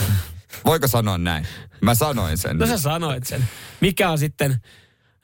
Voiko 0.66 0.88
sanoa 0.88 1.18
näin? 1.18 1.48
Mä 1.82 1.96
sanoin 1.96 2.38
sen. 2.38 2.58
No 2.58 2.68
sä 2.68 2.78
sanoit 2.78 3.24
sen. 3.24 3.48
Mikä 3.82 4.10
on 4.10 4.18
sitten 4.18 4.62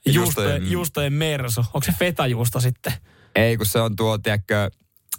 juustojen, 0.05 0.71
juustojen 0.71 1.13
mersu? 1.13 1.61
Onko 1.61 1.85
se 1.85 1.93
fetajuusto 1.99 2.59
sitten? 2.59 2.93
Ei, 3.35 3.57
kun 3.57 3.65
se 3.65 3.79
on 3.81 3.95
tuo, 3.95 4.17
tiedätkö, 4.17 4.71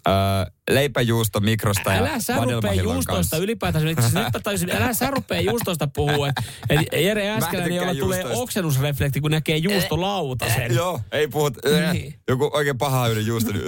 Öö, 0.09 0.53
leipäjuusto 0.71 1.41
mikrosta 1.41 1.91
älä 1.91 2.09
ja 2.09 2.21
sä 2.21 2.37
rupee 2.37 2.75
juustoista 2.75 3.13
kanssa. 3.13 3.37
ylipäätään. 3.37 3.85
Nyt 3.85 3.99
mä 4.15 4.31
tajusin, 4.43 4.71
älä 4.71 4.95
sä 4.95 5.11
rupee 5.11 5.41
juustoista 5.41 5.87
puhua. 5.87 6.29
Et 6.71 6.81
Jere 6.93 7.31
Äskeläinen, 7.31 7.77
jolla 7.77 7.95
tulee 7.95 8.25
oksennusreflekti, 8.27 9.21
kun 9.21 9.31
näkee 9.31 9.57
juustolautasen. 9.57 10.63
Eh, 10.63 10.77
joo, 10.77 11.01
ei 11.13 11.29
puhut. 11.29 11.55
Niin. 11.93 12.15
Joku 12.29 12.51
oikein 12.53 12.79
paha 12.79 13.09
yhden 13.09 13.27
juusto, 13.27 13.53
niin 13.53 13.65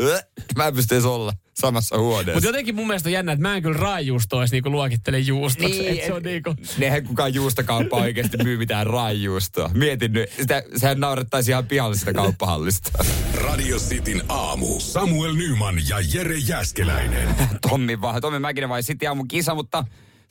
mä 0.57 0.67
en 0.67 0.75
pysty 0.75 0.95
edes 0.95 1.05
olla 1.05 1.33
samassa 1.61 1.99
huoneessa. 1.99 2.33
Mutta 2.33 2.49
jotenkin 2.49 2.75
mun 2.75 2.87
mielestä 2.87 3.09
on 3.09 3.13
jännä, 3.13 3.33
että 3.33 3.43
mä 3.43 3.57
en 3.57 3.63
kyllä 3.63 3.79
raajuustoa 3.79 4.43
edes 4.43 4.53
niinku 4.53 4.71
luokittele 4.71 5.19
juustoksi. 5.19 5.83
Niin, 5.83 6.07
se 6.07 6.13
on 6.13 6.23
niinku... 6.23 6.55
Nehän 6.79 7.07
kukaan 7.07 7.35
juustokauppa 7.35 7.97
oikeasti 7.97 8.37
myy 8.37 8.57
mitään 8.57 8.87
raajuustoa. 8.87 9.71
Mietin 9.75 10.13
nyt, 10.13 10.31
sitä, 10.41 10.63
sehän 10.77 11.01
naurettaisi 11.01 11.51
ihan 11.51 11.67
pihallisesta 11.67 12.13
kauppahallista. 12.13 13.05
Radio 13.51 13.79
Cityn 13.79 14.23
aamu. 14.29 14.81
Samuel 14.81 15.35
Nyman 15.35 15.75
ja 15.89 15.97
Jere 16.15 16.37
Jäskeläinen. 16.49 17.29
Tommi, 17.69 18.01
vai, 18.01 18.21
Tommi 18.21 18.39
Mäkinen 18.39 18.69
vai 18.69 18.83
City 18.83 19.07
aamu 19.07 19.25
kisa, 19.25 19.55
mutta 19.55 19.85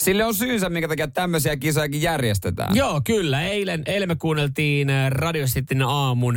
Sille 0.03 0.25
on 0.25 0.35
syynsä, 0.35 0.69
minkä 0.69 0.87
takia 0.87 1.07
tämmöisiä 1.07 1.57
kisojakin 1.57 2.01
järjestetään. 2.01 2.75
Joo, 2.75 3.01
kyllä. 3.03 3.41
Eilen, 3.41 3.83
eilen 3.85 4.09
me 4.09 4.15
kuunneltiin 4.15 4.89
äh, 4.89 5.11
Radio 5.11 5.45
Cityn 5.45 5.81
aamun 5.81 6.35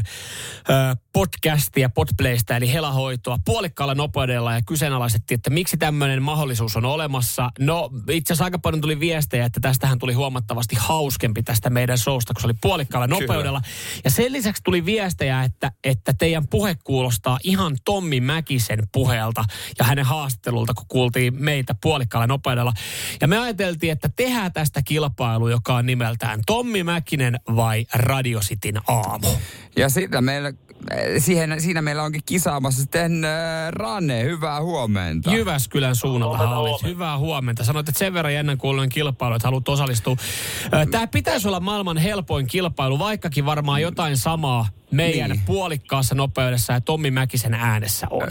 äh, 0.70 0.96
podcastia 1.12 1.88
Podplaysta, 1.88 2.56
eli 2.56 2.72
helahoitoa 2.72 3.38
puolikkaalla 3.44 3.94
nopeudella 3.94 4.54
ja 4.54 4.62
kyseenalaistettiin, 4.66 5.36
että 5.36 5.50
miksi 5.50 5.76
tämmöinen 5.76 6.22
mahdollisuus 6.22 6.76
on 6.76 6.84
olemassa. 6.84 7.50
No, 7.58 7.90
itse 8.10 8.32
asiassa 8.32 8.44
aika 8.44 8.58
paljon 8.58 8.80
tuli 8.80 9.00
viestejä, 9.00 9.44
että 9.44 9.60
tästähän 9.60 9.98
tuli 9.98 10.12
huomattavasti 10.12 10.76
hauskempi 10.78 11.42
tästä 11.42 11.70
meidän 11.70 11.98
showsta, 11.98 12.34
kun 12.34 12.40
se 12.40 12.46
oli 12.46 12.56
puolikkaalla 12.60 13.06
nopeudella. 13.06 13.60
Kyllä. 13.60 14.00
Ja 14.04 14.10
sen 14.10 14.32
lisäksi 14.32 14.62
tuli 14.62 14.84
viestejä, 14.84 15.42
että, 15.42 15.72
että 15.84 16.12
teidän 16.18 16.48
puhe 16.48 16.76
kuulostaa 16.84 17.38
ihan 17.44 17.76
Tommi 17.84 18.20
Mäkisen 18.20 18.88
puheelta 18.92 19.44
ja 19.78 19.84
hänen 19.84 20.04
haastattelulta, 20.04 20.74
kun 20.74 20.86
kuultiin 20.88 21.34
meitä 21.38 21.74
puolikkaalla 21.82 22.26
nopeudella. 22.26 22.72
Ja 23.20 23.28
me 23.28 23.38
ajateltiin, 23.60 23.92
että 23.92 24.08
tehdään 24.16 24.52
tästä 24.52 24.82
kilpailu, 24.82 25.48
joka 25.48 25.74
on 25.74 25.86
nimeltään 25.86 26.40
Tommi 26.46 26.84
Mäkinen 26.84 27.40
vai 27.56 27.86
Radio 27.94 28.40
Cityn 28.40 28.80
aamu. 28.88 29.28
Ja 29.76 29.88
sitä 29.88 30.20
meillä, 30.20 30.52
siihen, 31.18 31.60
siinä 31.60 31.82
meillä 31.82 32.02
onkin 32.02 32.22
kisaamassa 32.26 32.80
sitten 32.80 33.24
äh, 33.24 33.30
Ranne, 33.70 34.24
hyvää 34.24 34.62
huomenta. 34.62 35.34
Jyväskylän 35.34 35.96
suunnalla 35.96 36.56
olit. 36.58 36.82
Hyvää 36.82 37.18
huomenta. 37.18 37.64
Sanoit, 37.64 37.88
että 37.88 37.98
sen 37.98 38.14
verran 38.14 38.34
jännän 38.34 38.58
kuulunen 38.58 38.88
kilpailu, 38.88 39.34
että 39.34 39.48
haluat 39.48 39.68
osallistua. 39.68 40.16
Äh, 40.74 40.86
Tämä 40.90 41.06
pitäisi 41.06 41.48
olla 41.48 41.60
maailman 41.60 41.96
helpoin 41.96 42.46
kilpailu, 42.46 42.98
vaikkakin 42.98 43.44
varmaan 43.44 43.82
jotain 43.82 44.16
samaa 44.16 44.68
meidän 44.90 45.30
niin. 45.30 45.42
puolikkaassa 45.46 46.14
nopeudessa 46.14 46.72
ja 46.72 46.80
Tommi 46.80 47.10
Mäkisen 47.10 47.54
äänessä 47.54 48.06
on. 48.10 48.28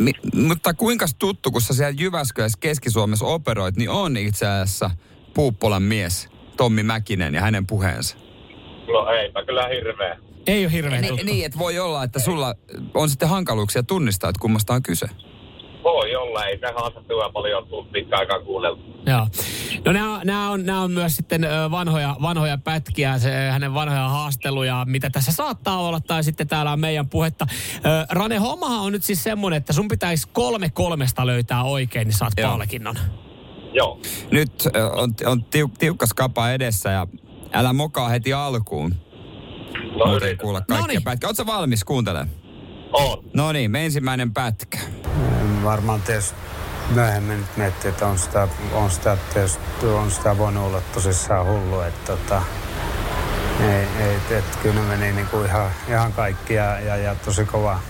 Mi, 0.00 0.12
mutta 0.34 0.74
kuinka 0.74 1.06
tuttu, 1.18 1.50
kun 1.50 1.60
sä 1.62 1.74
siellä 1.74 1.94
Jyväskylässä 1.98 2.58
Keski-Suomessa 2.60 3.26
operoit, 3.26 3.76
niin 3.76 3.90
on 3.90 4.16
itse 4.16 4.46
asiassa 4.46 4.90
Puuppolan 5.34 5.82
mies 5.82 6.28
Tommi 6.56 6.82
Mäkinen 6.82 7.34
ja 7.34 7.40
hänen 7.40 7.66
puheensa? 7.66 8.16
No 8.92 9.10
eipä 9.10 9.44
kyllä 9.44 9.68
hirveä. 9.68 10.18
Ei 10.46 10.64
ole 10.64 10.72
hirveän 10.72 11.04
tuttu. 11.04 11.26
Niin, 11.26 11.46
että 11.46 11.58
voi 11.58 11.78
olla, 11.78 12.04
että 12.04 12.18
sulla 12.18 12.54
on 12.94 13.08
sitten 13.10 13.28
hankaluuksia 13.28 13.82
tunnistaa, 13.82 14.30
että 14.30 14.40
kummasta 14.40 14.74
on 14.74 14.82
kyse. 14.82 15.06
Voi 15.82 16.16
olla, 16.16 16.44
ei 16.44 16.58
tähän 16.58 16.76
haastattelua 16.76 17.30
paljon 17.30 17.66
tullut 17.66 17.92
pitkään 17.92 18.20
aikaa 18.20 18.40
kuunneltu. 18.40 18.82
Joo. 19.06 19.26
No 19.84 19.92
nämä, 19.92 20.20
nämä, 20.24 20.50
on, 20.50 20.66
nämä 20.66 20.80
on 20.80 20.90
myös 20.92 21.16
sitten 21.16 21.46
vanhoja, 21.70 22.16
vanhoja 22.22 22.58
pätkiä, 22.58 23.18
se, 23.18 23.30
hänen 23.30 23.74
vanhoja 23.74 24.08
haasteluja, 24.08 24.84
mitä 24.88 25.10
tässä 25.10 25.32
saattaa 25.32 25.80
olla, 25.80 26.00
tai 26.00 26.24
sitten 26.24 26.48
täällä 26.48 26.72
on 26.72 26.80
meidän 26.80 27.08
puhetta. 27.08 27.46
Rane, 28.10 28.36
hommahan 28.36 28.80
on 28.80 28.92
nyt 28.92 29.02
siis 29.02 29.22
semmoinen, 29.22 29.56
että 29.56 29.72
sun 29.72 29.88
pitäisi 29.88 30.28
kolme 30.32 30.70
kolmesta 30.70 31.26
löytää 31.26 31.62
oikein, 31.62 32.06
niin 32.06 32.16
saat 32.16 32.32
Joo. 32.38 32.50
palkinnon. 32.50 32.96
Joo. 33.72 34.00
Nyt 34.30 34.52
on, 34.92 35.14
on 35.26 35.44
tiuk, 35.44 35.72
tiukka 35.78 36.06
skapa 36.06 36.50
edessä 36.50 36.90
ja 36.90 37.06
älä 37.52 37.72
mokaa 37.72 38.08
heti 38.08 38.32
alkuun. 38.32 38.94
No 39.98 40.06
Muuten 40.06 40.28
ei 40.28 40.36
kuulla 40.36 40.60
kaikkia 40.60 41.00
pätkiä. 41.04 41.28
Oletko 41.28 41.46
valmis 41.46 41.84
kuuntelemaan? 41.84 42.30
On. 42.92 43.18
No 43.34 43.52
niin, 43.52 43.76
ensimmäinen 43.76 44.34
pätkä. 44.34 44.78
Varmaan 45.64 46.02
tietysti 46.02 46.34
myöhemmin 46.94 47.38
nyt 47.38 47.56
miettii, 47.56 47.88
että 47.88 48.06
on 48.06 48.18
sitä, 48.18 48.48
on 48.72 48.90
sitä, 48.90 49.18
tietysti, 49.34 49.86
on 49.86 50.10
sitä 50.10 50.38
voinut 50.38 50.64
olla 50.64 50.80
tosissaan 50.94 51.46
hullu, 51.46 51.80
että 51.80 52.16
tota, 52.16 52.42
ei, 53.60 53.86
ei, 54.06 54.38
et, 54.38 54.56
kyllä 54.62 54.80
meni 54.80 55.12
niin 55.12 55.26
kuin 55.26 55.46
ihan, 55.46 55.70
ihan 55.88 56.12
kaikki 56.12 56.54
ja, 56.54 56.80
ja, 56.80 56.96
ja 56.96 57.14
tosi 57.14 57.44
kova. 57.44 57.80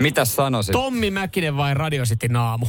Mitä 0.00 0.24
sanoisit? 0.24 0.72
Tommi 0.72 1.10
Mäkinen 1.10 1.56
vai 1.56 1.74
Radio 1.74 2.04
City 2.04 2.28
Naamu? 2.28 2.66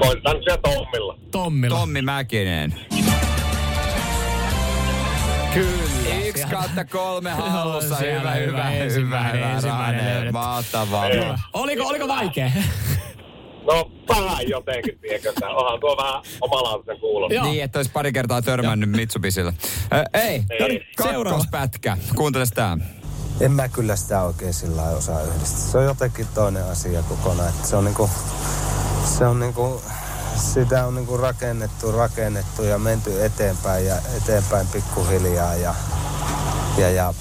Koitan 0.00 0.36
siellä 0.44 0.60
Tommilla. 0.62 1.18
Tommilla. 1.30 1.78
Tommi 1.78 2.02
Mäkinen. 2.02 2.74
Kyllä. 5.60 6.26
Yksi 6.26 6.46
kautta 6.46 6.84
kolme 6.84 7.30
hallussa. 7.30 7.96
hyvä, 7.96 8.16
hyvä, 8.18 8.30
hyvä, 8.34 8.70
hyvä, 8.70 8.70
ensimmäinen, 9.54 10.20
hyvä, 10.20 10.32
Mahtavaa. 10.32 11.06
Oliko, 11.52 11.86
oliko 11.86 12.08
vaikea? 12.08 12.50
No, 13.66 13.90
vähän 14.08 14.48
jotenkin, 14.48 14.98
tiedätkö, 14.98 15.28
että 15.28 15.48
onhan 15.48 15.80
tuo 15.80 15.96
vähän 15.96 16.22
omalaatuisen 16.40 17.00
kuulosta. 17.00 17.42
Niin, 17.42 17.62
että 17.64 17.78
olisi 17.78 17.90
pari 17.92 18.12
kertaa 18.12 18.42
törmännyt 18.42 18.90
Mitsubisilla. 18.90 19.52
Ö, 19.92 20.04
ei, 20.14 20.44
No 20.60 20.66
niin, 20.68 20.80
kakkospätkä. 20.96 21.96
Kuunteles 22.16 22.50
tää. 22.50 22.76
En 23.40 23.52
mä 23.52 23.68
kyllä 23.68 23.96
sitä 23.96 24.22
oikein 24.22 24.54
sillä 24.54 24.82
osaa 24.82 25.22
yhdistää. 25.22 25.58
Se 25.72 25.78
on 25.78 25.84
jotenkin 25.84 26.26
toinen 26.34 26.64
asia 26.64 27.02
kokonaan. 27.02 27.48
Että 27.48 27.68
se 27.68 27.76
on 27.76 27.84
niinku, 27.84 28.10
se 29.18 29.26
on 29.26 29.40
niinku, 29.40 29.82
sitä 30.36 30.86
on 30.86 30.94
niinku 30.94 31.16
rakennettu, 31.16 31.92
rakennettu 31.92 32.62
ja 32.62 32.78
menty 32.78 33.24
eteenpäin 33.24 33.86
ja 33.86 33.94
eteenpäin 34.16 34.66
pikkuhiljaa 34.72 35.54
ja, 35.54 35.74
ja, 36.78 36.90
ja 36.90 37.14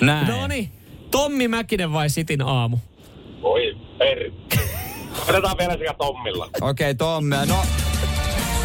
Näin. 0.00 0.26
No 0.26 0.46
niin, 0.46 0.72
Tommi 1.10 1.48
Mäkinen 1.48 1.92
vai 1.92 2.10
Sitin 2.10 2.42
aamu? 2.42 2.78
Voi 3.42 3.76
per... 3.98 4.18
Otetaan 5.28 5.58
vielä 5.58 5.72
sekä 5.72 5.94
Tommilla. 5.98 6.44
Okei, 6.44 6.70
okay, 6.70 6.94
Tommi. 6.94 7.36
No, 7.48 7.62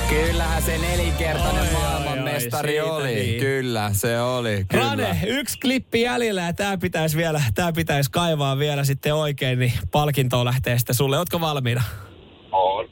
kyllähän 0.09 0.61
se 0.61 0.77
nelinkertainen 0.77 1.61
Oi, 1.61 1.67
oi, 1.67 1.73
maailmanmestari 1.73 2.79
oi, 2.79 2.89
oli. 2.89 3.15
niin. 3.15 3.39
Kyllä, 3.39 3.89
se 3.93 4.21
oli. 4.21 4.65
Kyllä. 4.71 4.83
Rane, 4.83 5.19
yksi 5.27 5.59
klippi 5.59 6.01
jäljellä 6.01 6.41
ja 6.41 6.53
tää 6.53 6.77
pitäisi 6.77 7.17
vielä, 7.17 7.41
tää 7.55 7.71
pitäisi 7.71 8.11
kaivaa 8.11 8.57
vielä 8.57 8.83
sitten 8.83 9.15
oikein, 9.15 9.59
niin 9.59 9.73
palkintoa 9.91 10.45
lähtee 10.45 10.77
sitten 10.77 10.95
sulle. 10.95 11.17
Ootko 11.17 11.41
valmiina? 11.41 11.83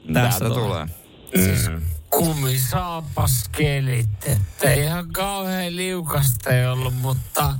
On. 0.08 0.14
Tässä 0.14 0.38
Täältä 0.40 0.54
tulee. 0.54 0.86
tulee. 1.34 1.80
kumisaapaskelit, 2.10 4.26
että 4.26 4.72
ihan 4.72 5.12
kauhean 5.12 5.76
liukasta 5.76 6.50
ei 6.50 6.66
ollut, 6.66 6.94
mutta 6.94 7.54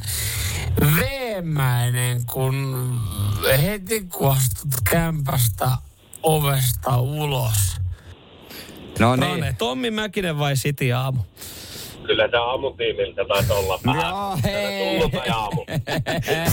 veemäinen, 1.00 2.26
kun 2.26 2.74
heti 3.62 4.00
kun 4.00 4.30
astut 4.30 4.74
kämpästä 4.90 5.70
ovesta 6.22 7.00
ulos. 7.00 7.76
No 8.98 9.16
Rane, 9.16 9.37
niin. 9.40 9.57
Tommi 9.57 9.90
Mäkinen 9.90 10.38
vai 10.38 10.54
City 10.54 10.92
aamu? 10.92 11.20
Kyllä 12.07 12.28
se 12.30 12.37
aamutiimiltä 12.37 13.22
taisi 13.28 13.52
olla 13.52 13.80
vähän. 13.87 14.11
Joo, 14.11 14.38
hei. 14.44 15.00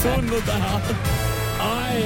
Sunnuntai 0.01 0.61
Ai. 1.59 2.03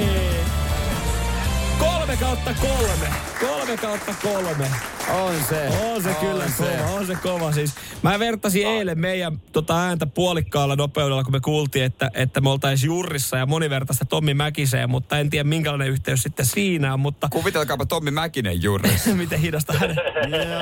Kolme 2.06 2.20
kautta 2.20 2.54
kolme. 2.54 3.08
Kolme 3.40 3.76
kautta 3.76 4.14
kolme. 4.22 4.70
On 5.14 5.34
se. 5.48 5.68
On 5.94 6.02
se 6.02 6.14
kyllä 6.20 6.44
on 6.44 6.50
se. 6.50 6.64
kova, 6.64 6.90
on 6.90 7.06
se 7.06 7.14
kova 7.14 7.52
siis. 7.52 7.74
Mä 8.02 8.18
vertasin 8.18 8.66
eilen 8.66 9.00
meidän 9.00 9.40
tota, 9.52 9.78
ääntä 9.82 10.06
puolikkaalla 10.06 10.76
nopeudella, 10.76 11.24
kun 11.24 11.32
me 11.32 11.40
kuultiin, 11.40 11.84
että, 11.84 12.10
että 12.14 12.40
me 12.40 12.50
oltaisiin 12.50 12.86
jurrissa 12.86 13.36
ja 13.36 13.46
monivertaista 13.46 14.04
Tommi 14.04 14.34
Mäkiseen, 14.34 14.90
mutta 14.90 15.18
en 15.18 15.30
tiedä 15.30 15.44
minkälainen 15.44 15.88
yhteys 15.88 16.22
sitten 16.22 16.46
siinä 16.46 16.94
on, 16.94 17.00
mutta 17.00 17.28
Kuvitelkaapa 17.30 17.86
Tommi 17.86 18.10
Mäkinen 18.10 18.62
juuri. 18.62 18.90
miten 19.14 19.40
hidasta 19.40 19.72
hänen. 19.72 19.96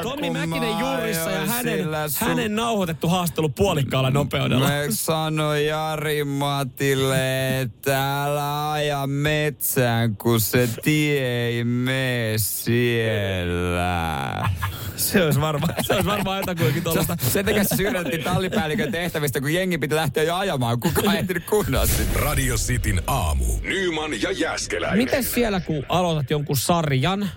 Tommi 0.02 0.26
kun 0.26 0.36
Mäkinen 0.36 0.74
mä 0.74 0.80
jurrissa 0.80 1.30
ja 1.30 1.46
hänen, 1.46 1.84
sun- 2.08 2.28
hänen 2.28 2.56
nauhoitettu 2.56 3.08
haastelu 3.08 3.48
puolikkaalla 3.48 4.10
nopeudella. 4.10 4.68
Mä 4.68 4.80
sanoin 4.90 5.66
Jari 5.66 6.24
Matille, 6.24 7.60
että 7.60 8.24
älä 8.24 8.70
aja 8.70 9.06
metsään, 9.06 10.16
kun 10.16 10.40
se 10.40 10.68
tie 10.82 11.33
ei 11.34 11.64
mene 11.64 12.34
siellä. 12.36 14.48
Se 14.96 15.24
olisi 15.24 15.40
varmaan, 15.40 15.74
se 15.82 15.94
olisi 15.94 16.08
varmaan 16.08 16.38
jotakuinkin 16.38 16.82
tuollaista. 16.82 17.16
Sen 17.20 17.44
takia 17.44 17.64
se 17.64 17.76
syrjäytettiin 17.76 18.24
tallipäällikön 18.24 18.92
tehtävistä, 18.92 19.40
kun 19.40 19.54
jengi 19.54 19.78
piti 19.78 19.94
lähteä 19.94 20.22
jo 20.22 20.36
ajamaan. 20.36 20.80
Kukaan 20.80 21.14
ei 21.14 21.20
ehtinyt 21.20 21.44
kunnolla. 21.44 21.88
Radio 22.14 22.56
Cityn 22.56 23.02
aamu. 23.06 23.44
Nyman 23.62 24.22
ja 24.22 24.30
Jäskeläinen. 24.30 24.98
Miten 24.98 25.24
siellä, 25.24 25.60
kun 25.60 25.86
aloitat 25.88 26.30
jonkun 26.30 26.56
sarjan, 26.56 27.30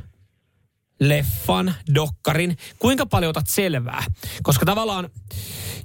leffan, 1.00 1.74
dokkarin, 1.96 2.58
kuinka 2.80 3.06
paljon 3.06 3.30
otat 3.30 3.48
selvää? 3.48 4.04
Koska 4.44 4.66
tavallaan, 4.66 5.10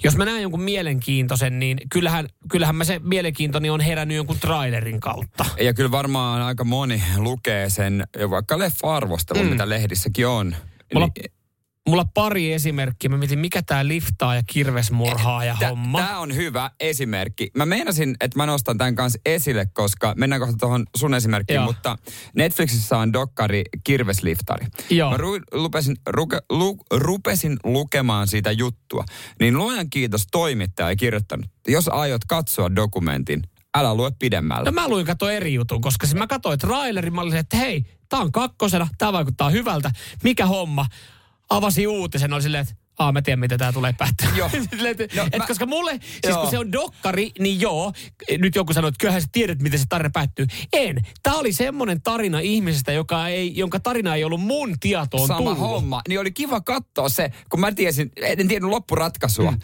jos 0.05 0.17
mä 0.17 0.25
näen 0.25 0.43
jonkun 0.43 0.63
mielenkiintoisen, 0.63 1.59
niin 1.59 1.79
kyllähän, 1.93 2.29
kyllähän 2.51 2.77
mä 2.77 2.85
se 2.85 3.01
mielenkiintoni 3.05 3.71
on 3.71 3.81
herännyt 3.81 4.17
jonkun 4.17 4.39
trailerin 4.39 5.01
kautta. 5.01 5.45
Ja 5.61 5.75
kyllä 5.75 5.91
varmaan 5.91 6.43
aika 6.43 6.65
moni 6.65 7.03
lukee 7.17 7.71
sen, 7.71 8.05
vaikka 8.31 8.59
leffa-arvostelun, 8.59 9.45
mm. 9.45 9.51
mitä 9.51 9.69
lehdissäkin 9.69 10.27
on. 10.27 10.57
Mulla, 10.95 11.09
Niin- 11.19 11.33
mulla 11.89 12.05
pari 12.15 12.53
esimerkkiä. 12.53 13.11
Mä 13.11 13.17
mietin, 13.17 13.39
mikä 13.39 13.63
tää 13.63 13.89
liftaa 13.89 14.35
ja 14.35 14.43
kirvesmurhaa 14.47 15.45
ja 15.45 15.55
homma. 15.55 15.99
Tämä 15.99 16.19
on 16.19 16.35
hyvä 16.35 16.71
esimerkki. 16.81 17.51
Mä 17.57 17.67
meinasin, 17.67 18.17
että 18.21 18.39
mä 18.39 18.47
nostan 18.47 18.79
tämän 18.79 18.95
kanssa 18.95 19.19
esille, 19.27 19.67
koska 19.73 20.15
mennään 20.17 20.41
kohta 20.41 20.57
tuohon 20.61 20.85
sun 20.97 21.15
esimerkkiin, 21.15 21.55
Joo. 21.55 21.65
mutta 21.65 21.99
Netflixissä 22.37 22.99
on 22.99 23.13
dokkari 23.13 23.63
Kirvesliftari. 23.85 24.67
Joo. 24.91 25.11
Mä 25.11 25.17
ru, 25.17 25.39
lupesin, 25.53 25.97
ruke, 26.07 26.39
lu, 26.51 26.77
rupesin 26.91 27.57
lukemaan 27.65 28.29
siitä 28.29 28.53
juttua, 28.53 29.05
niin 29.41 29.59
luojan 29.59 29.91
kiitos 29.91 30.27
toimittaja 30.33 30.89
ei 30.89 30.97
kirjoittanut, 30.97 31.47
jos 31.69 31.89
aiot 31.89 32.25
katsoa 32.25 32.77
dokumentin, 32.77 33.43
älä 33.75 33.95
lue 33.95 34.11
pidemmälle. 34.19 34.65
No 34.65 34.73
mä 34.73 34.89
luin 34.89 35.07
kato 35.07 35.31
eri 35.31 35.55
jutun, 35.55 35.81
koska 35.81 36.07
mä 36.15 36.27
katsoin 36.27 36.59
trailerin, 36.59 37.15
mä 37.15 37.21
olin, 37.21 37.37
että 37.37 37.57
hei, 37.57 37.85
tää 38.09 38.21
on 38.21 38.33
kakkosena, 38.33 38.89
tää 38.99 39.13
vaikuttaa 39.13 39.51
hyvältä, 39.51 39.91
mikä 40.25 40.47
homma? 40.47 40.87
Avasin 41.57 41.89
uutisen, 41.89 42.33
oli 42.33 42.43
silleen, 42.43 42.63
että 42.63 42.82
Aa, 43.03 43.13
mä 43.13 43.23
tiedän, 43.23 43.39
miten 43.41 43.59
tämä 43.59 43.73
tulee 43.73 43.93
päättyä. 43.99 44.29
Joo. 44.37 44.49
Silleen, 44.71 44.97
et, 44.99 45.15
No, 45.15 45.23
et 45.33 45.39
mä- 45.39 45.47
koska 45.47 45.67
mulle, 45.67 45.91
siis 46.01 46.21
Joo. 46.29 46.41
kun 46.41 46.51
se 46.51 46.59
on 46.59 46.73
dokkari, 46.73 47.31
niin 47.39 47.61
joo. 47.61 47.93
Nyt 48.39 48.55
joku 48.55 48.73
sanoi, 48.73 48.89
että 48.89 48.99
kyllähän 48.99 49.23
sä 49.23 49.29
tiedät, 49.33 49.63
miten 49.63 49.79
se 49.79 49.85
tarina 49.89 50.11
päättyy. 50.13 50.47
En. 50.73 50.97
Tämä 51.23 51.37
oli 51.37 51.53
semmoinen 51.53 52.03
tarina 52.03 52.41
ihmisestä, 52.41 52.93
joka 52.93 53.29
ei, 53.29 53.53
jonka 53.57 53.81
tarina 53.81 54.15
ei 54.15 54.25
ollut 54.25 54.41
mun 54.41 54.75
tietoon 54.81 55.27
Sama 55.29 55.39
tullut. 55.39 55.59
homma. 55.59 56.03
Niin 56.09 56.21
oli 56.21 56.33
kiva 56.33 56.61
katsoa 56.61 57.09
se, 57.09 57.31
kun 57.51 57.61
mä 57.61 57.73
tiesin, 57.73 58.13
en 58.23 58.49
tiennyt 58.49 58.71
loppuratkaisua. 58.71 59.51
Mm. 59.51 59.59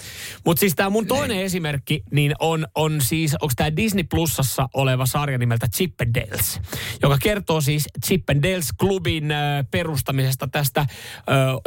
Mutta 0.44 0.60
siis 0.60 0.74
tämä 0.74 0.90
mun 0.90 1.06
toinen 1.06 1.38
esimerkki, 1.42 2.02
niin 2.10 2.34
on, 2.38 2.66
on 2.74 3.00
siis, 3.00 3.34
onko 3.34 3.52
tämä 3.56 3.76
Disney 3.76 4.04
Plusassa 4.04 4.68
oleva 4.74 5.06
sarja 5.06 5.38
nimeltä 5.38 5.66
Chip 5.76 6.00
and 6.00 6.14
Dales, 6.14 6.60
joka 7.02 7.18
kertoo 7.22 7.60
siis 7.60 7.84
Chip 8.06 8.30
and 8.30 8.42
Dales 8.42 8.68
klubin 8.80 9.30
äh, 9.30 9.38
perustamisesta 9.70 10.48
tästä 10.48 10.80
äh, 10.80 10.86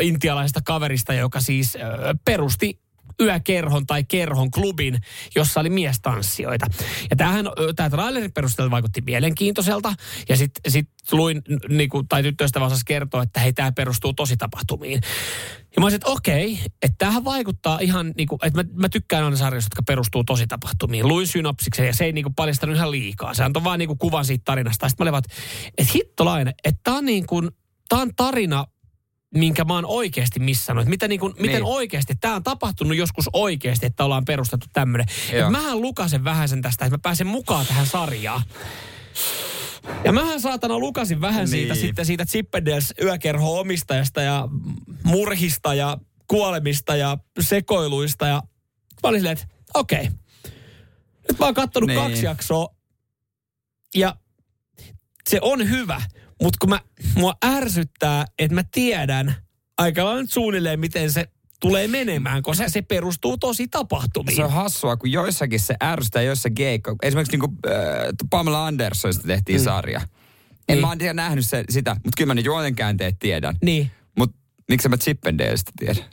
intialaisesta 0.01 0.59
kaverista, 0.65 1.13
joka 1.13 1.39
siis 1.41 1.60
äh, 1.61 1.89
perusti 2.25 2.81
yökerhon 3.21 3.85
tai 3.85 4.03
kerhon 4.03 4.51
klubin, 4.51 4.99
jossa 5.35 5.59
oli 5.59 5.69
miestanssijoita. 5.69 6.65
Ja 7.09 7.15
tämähän, 7.15 7.45
tämä 7.75 7.89
traileri 7.89 8.29
perusteella 8.29 8.71
vaikutti 8.71 9.01
mielenkiintoiselta. 9.01 9.93
Ja 10.29 10.37
sitten 10.37 10.71
sit 10.71 10.89
luin, 11.11 11.41
niinku, 11.69 12.03
tai 12.03 12.23
tyttöystävä 12.23 12.65
osasi 12.65 12.85
kertoa, 12.85 13.23
että 13.23 13.39
hei, 13.39 13.53
tämä 13.53 13.71
perustuu 13.71 14.13
tositapahtumiin. 14.13 15.01
Ja 15.75 15.79
mä 15.79 15.85
olisin, 15.85 15.95
että 15.95 16.09
okei, 16.09 16.59
että 16.81 16.95
tämähän 16.97 17.23
vaikuttaa 17.23 17.79
ihan, 17.79 18.13
niinku, 18.17 18.39
että 18.43 18.63
mä, 18.63 18.69
mä 18.73 18.89
tykkään 18.89 19.23
aina 19.23 19.37
sarjoista, 19.37 19.65
jotka 19.65 19.83
perustuu 19.83 20.23
tositapahtumiin. 20.23 21.07
Luin 21.07 21.27
synopsiksen 21.27 21.87
ja 21.87 21.93
se 21.93 22.05
ei 22.05 22.11
niinku 22.11 22.33
paljastanut 22.35 22.75
ihan 22.75 22.91
liikaa. 22.91 23.33
Se 23.33 23.43
antoi 23.43 23.63
vaan 23.63 23.79
niinku 23.79 23.95
kuvan 23.95 24.25
siitä 24.25 24.41
tarinasta. 24.45 24.89
Sitten 24.89 25.07
mä 25.07 25.09
olin 25.09 25.23
että, 25.77 25.91
hittolainen, 25.93 26.53
että 26.63 26.81
tämä 26.83 26.97
on, 26.97 27.05
niinku, 27.05 27.37
on 27.91 28.15
tarina, 28.15 28.65
minkä 29.35 29.63
mä 29.65 29.73
oon 29.73 29.85
oikeasti 29.85 30.39
missannut. 30.39 30.85
Mitä 30.85 31.07
niin 31.07 31.19
kuin, 31.19 31.33
miten 31.39 31.55
Niin. 31.55 31.63
oikeasti, 31.63 32.13
tämä 32.21 32.35
on 32.35 32.43
tapahtunut 32.43 32.97
joskus 32.97 33.29
oikeasti, 33.33 33.85
että 33.85 34.05
ollaan 34.05 34.25
perustettu 34.25 34.67
tämmöinen. 34.73 35.07
Mähän 35.49 35.81
lukasen 35.81 36.23
vähän 36.23 36.49
sen 36.49 36.61
tästä, 36.61 36.85
että 36.85 36.97
mä 36.97 37.01
pääsen 37.01 37.27
mukaan 37.27 37.65
tähän 37.65 37.85
sarjaan. 37.87 38.41
Ja 40.03 40.11
mähän 40.11 40.41
saatana 40.41 40.79
lukasin 40.79 41.21
vähän 41.21 41.47
siitä 41.47 41.73
Niin. 41.73 41.81
sitten 41.81 42.05
siitä 42.05 42.25
Chippendales 42.25 42.93
yökerho 43.01 43.59
omistajasta 43.59 44.21
ja 44.21 44.47
murhista 45.03 45.73
ja 45.73 45.97
kuolemista 46.27 46.95
ja 46.95 47.17
sekoiluista 47.39 48.27
ja 48.27 48.43
mä 49.03 49.09
olin 49.09 49.19
silleen, 49.19 49.37
että 49.37 49.55
okei. 49.73 50.09
Nyt 51.29 51.39
mä 51.39 51.45
oon 51.45 51.53
kattonut 51.53 51.87
Niin. 51.87 51.99
kaksi 51.99 52.25
jaksoa 52.25 52.75
ja 53.95 54.15
se 55.29 55.39
on 55.41 55.69
hyvä, 55.69 56.01
mutta 56.41 56.57
kun 56.61 56.69
mä, 56.69 56.79
mua 57.15 57.33
ärsyttää, 57.45 58.25
että 58.39 58.55
mä 58.55 58.63
tiedän 58.71 59.35
aika 59.77 60.05
lailla 60.05 60.25
suunnilleen, 60.29 60.79
miten 60.79 61.11
se 61.11 61.27
tulee 61.59 61.87
menemään, 61.87 62.43
koska 62.43 62.69
se 62.69 62.81
perustuu 62.81 63.37
tosi 63.37 63.67
tapahtumiin. 63.67 64.35
Se 64.35 64.43
on 64.43 64.51
hassua, 64.51 64.97
kun 64.97 65.11
joissakin 65.11 65.59
se 65.59 65.75
ärsyttää, 65.83 66.21
joissa 66.21 66.49
keikka. 66.49 66.95
Esimerkiksi 67.03 67.31
niin 67.37 67.39
kuin, 67.39 67.51
äh, 67.67 67.73
Pamela 68.29 68.65
Andersonista 68.65 69.27
tehtiin 69.27 69.59
mm. 69.61 69.63
sarja. 69.63 69.99
En 69.99 70.07
Niin. 70.75 70.81
mä 70.81 70.87
oon 70.87 70.97
tiedä 70.97 71.13
nähnyt 71.13 71.49
se, 71.49 71.63
sitä, 71.69 71.91
mutta 71.93 72.11
kyllä 72.17 72.27
mä 72.27 72.33
ne 72.33 72.41
juonenkäänteet 72.41 73.19
tiedän. 73.19 73.57
Niin. 73.61 73.91
Mutta 74.17 74.37
miksi 74.69 74.89
mä 74.89 74.97
Chippendaleista 74.97 75.71
tiedän? 75.79 76.03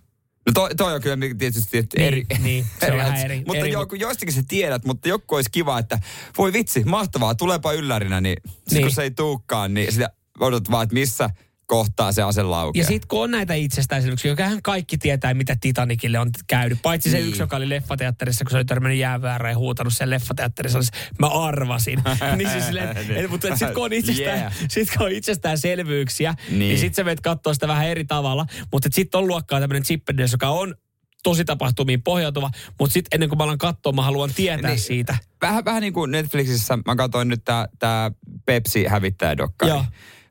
No 0.46 0.52
toi, 0.54 0.74
toi 0.74 0.94
on 0.94 1.00
kyllä 1.00 1.16
tietysti 1.38 1.78
että 1.78 1.98
Niin, 1.98 2.06
eri. 2.06 2.26
niin, 2.42 2.66
se 2.80 2.92
on 2.92 2.98
vähän 2.98 3.16
eri- 3.18 3.44
Mutta 3.46 3.58
eri, 3.58 3.72
joku, 3.72 3.94
joistakin 3.94 4.34
sä 4.34 4.42
tiedät, 4.48 4.84
mutta 4.84 5.08
joku 5.08 5.34
olisi 5.34 5.50
kiva, 5.50 5.78
että 5.78 5.98
voi 6.38 6.52
vitsi, 6.52 6.84
mahtavaa, 6.84 7.34
tuleepa 7.34 7.72
yllärinä, 7.72 8.20
niin, 8.20 8.36
niin. 8.44 8.54
Niin. 8.70 8.82
kun 8.82 8.90
se 8.90 9.02
ei 9.02 9.10
tuukkaan, 9.10 9.74
niin 9.74 9.92
sitä 9.92 10.10
odotat 10.40 10.70
vaan, 10.70 10.82
että 10.82 10.94
missä 10.94 11.30
kohtaa 11.66 12.12
se 12.12 12.22
ase 12.22 12.42
laukeaa. 12.42 12.82
Ja 12.82 12.86
sitten 12.86 13.08
kun 13.08 13.22
on 13.22 13.30
näitä 13.30 13.54
itsestäänselvyyksiä, 13.54 14.30
jokahan 14.30 14.62
kaikki 14.62 14.98
tietää, 14.98 15.34
mitä 15.34 15.56
Titanicille 15.60 16.18
on 16.18 16.30
käynyt. 16.46 16.78
Paitsi 16.82 17.10
se 17.10 17.16
Niin. 17.16 17.28
yksi, 17.28 17.42
joka 17.42 17.56
oli 17.56 17.68
leffateatterissa, 17.68 18.44
kun 18.44 18.50
se 18.50 18.56
oli 18.56 18.64
törmännyt 18.64 18.98
jääväärään 18.98 19.52
ja 19.52 19.58
huutanut 19.58 19.92
sen 19.92 20.10
leffateatterissa. 20.10 20.78
Olisi, 20.78 20.92
mä 21.18 21.26
arvasin. 21.26 22.02
niin 22.36 22.50
siis 22.50 22.66
silleen, 22.66 22.96
et, 23.16 23.30
mutta 23.30 23.48
sitten 23.48 23.74
kun 23.74 23.84
on 23.84 23.92
itsestään, 23.92 24.38
Yeah. 24.38 24.52
sit, 24.68 24.88
kun 24.96 25.06
on 25.06 25.12
itsestäänselvyyksiä, 25.12 26.32
niin, 26.32 26.48
Niin. 26.48 26.68
niin 26.68 26.78
sitten 26.78 26.94
sä 26.94 27.04
menet 27.04 27.20
katsoa 27.20 27.54
sitä 27.54 27.68
vähän 27.68 27.86
eri 27.86 28.04
tavalla. 28.04 28.46
Mutta 28.72 28.88
sitten 28.92 29.18
on 29.18 29.26
luokkaa 29.28 29.60
tämmöinen 29.60 29.82
Chippendales, 29.82 30.32
joka 30.32 30.48
on 30.48 30.74
tosi 31.22 31.44
tapahtumiin 31.44 32.02
pohjautuva, 32.02 32.50
mutta 32.80 32.92
sitten 32.92 33.08
ennen 33.16 33.28
kuin 33.28 33.38
mä 33.38 33.44
alan 33.44 33.58
katsoa, 33.58 33.92
mä 33.92 34.02
haluan 34.02 34.30
tietää 34.34 34.70
Niin. 34.70 34.80
siitä. 34.80 35.16
Vähän, 35.42 35.64
vähän 35.64 35.82
niin 35.82 35.92
kuin 35.92 36.10
Netflixissä, 36.10 36.78
mä 36.86 36.96
katsoin 36.96 37.28
nyt 37.28 37.42
tää 37.78 38.10
Pepsi 38.46 38.86
hävittäjädokkari. 38.86 39.70
Joo. 39.70 39.84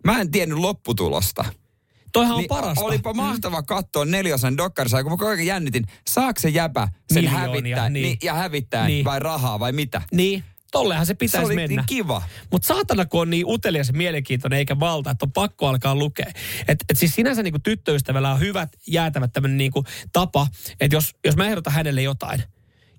Mä 0.07 0.21
en 0.21 0.31
tiennyt 0.31 0.57
lopputulosta. 0.57 1.45
Toihan 2.13 2.33
on 2.35 2.39
Niin 2.39 2.47
parasta. 2.47 2.85
Olipa 2.85 3.13
mahtava 3.13 3.63
katsoa 3.63 4.05
neliosan 4.05 4.57
dokkarissa, 4.57 5.03
kun 5.03 5.11
mä 5.11 5.17
koko 5.17 5.27
ajan 5.31 5.45
jännitin, 5.45 5.85
saako 6.07 6.39
se 6.39 6.49
jäpä 6.49 6.87
sen 7.13 7.23
Miljoonia, 7.23 7.39
hävittää 7.49 7.89
niin. 7.89 8.03
niin. 8.03 8.17
ja 8.23 8.33
hävittää 8.33 8.87
Niin. 8.87 9.05
vai 9.05 9.19
rahaa 9.19 9.59
vai 9.59 9.71
mitä? 9.71 10.01
Niin, 10.11 10.43
tollehan 10.71 11.05
se 11.05 11.07
Se 11.07 11.13
pitäisi 11.13 11.45
oli 11.45 11.55
mennä. 11.55 11.75
niin 11.75 11.85
kiva. 11.85 12.21
Mutta 12.51 12.67
saatana, 12.67 13.05
kun 13.05 13.21
on 13.21 13.29
niin 13.29 13.45
utelias 13.47 13.87
ja 13.87 13.93
mielenkiintoinen 13.93 14.59
eikä 14.59 14.79
valta, 14.79 15.11
että 15.11 15.25
on 15.25 15.31
pakko 15.31 15.67
alkaa 15.67 15.95
lukea. 15.95 16.31
Et, 16.67 16.85
et 16.89 16.97
siis 16.97 17.15
sinänsä 17.15 17.43
niin 17.43 17.61
tyttöystävällä 17.63 18.31
on 18.31 18.39
hyvät, 18.39 18.69
jäätävät 18.87 19.33
tämmöinen 19.33 19.57
niin 19.57 19.71
tapa, 20.13 20.47
että 20.79 20.95
jos, 20.95 21.15
jos 21.25 21.35
mä 21.35 21.47
ehdotan 21.47 21.73
hänelle 21.73 22.01
jotain, 22.01 22.43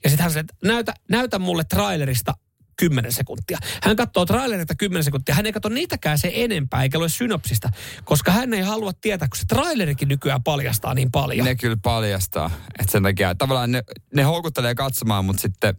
ja 0.05 0.11
sitten 0.11 0.23
hän 0.25 0.31
sanoo, 0.33 0.41
että 0.41 0.55
näytä, 0.65 0.95
näytä 1.11 1.39
mulle 1.39 1.65
trailerista 1.65 2.35
10 2.79 3.13
sekuntia. 3.13 3.59
Hän 3.83 3.97
katsoo 3.97 4.27
trailerista 4.27 4.75
10 4.75 5.05
sekuntia. 5.05 5.35
Hän 5.35 5.47
ei 5.47 5.53
katso 5.53 5.69
niitäkään 5.69 6.19
se 6.19 6.33
enempää, 6.35 6.83
eikä 6.83 6.99
lue 6.99 7.09
synopsista, 7.09 7.69
koska 8.05 8.33
hän 8.33 8.55
ei 8.55 8.63
halua 8.63 8.93
tietää, 8.93 9.29
kun 9.29 9.39
se 9.39 9.45
trailerikin 9.49 10.09
nykyään 10.09 10.43
paljastaa 10.43 10.95
niin 10.95 11.11
paljon. 11.11 11.47
Ne 11.47 11.55
kyllä 11.55 11.77
paljastaa. 11.83 12.51
Että 12.79 12.93
sen 12.93 13.03
takia 13.03 13.35
tavallaan 13.35 13.73
ne, 13.73 13.83
ne 14.15 14.23
houkuttelee 14.23 14.75
katsomaan, 14.75 15.25
mutta 15.25 15.43
sitten 15.43 15.75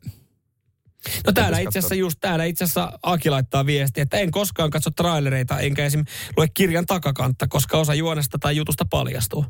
No 1.25 1.33
täällä 1.33 1.59
itse 1.59 1.79
asiassa 1.79 1.95
just 1.95 2.19
täällä 2.21 2.45
itse 2.45 2.63
asiassa 2.63 2.99
Aki 3.03 3.29
laittaa 3.29 3.65
viestiä, 3.65 4.03
että 4.03 4.17
en 4.17 4.31
koskaan 4.31 4.69
katso 4.69 4.91
trailereita, 4.91 5.59
enkä 5.59 5.85
esim. 5.85 6.05
lue 6.38 6.47
kirjan 6.53 6.85
takakantta, 6.85 7.47
koska 7.47 7.77
osa 7.77 7.93
juonesta 7.93 8.39
tai 8.39 8.55
jutusta 8.55 8.85
paljastuu. 8.85 9.45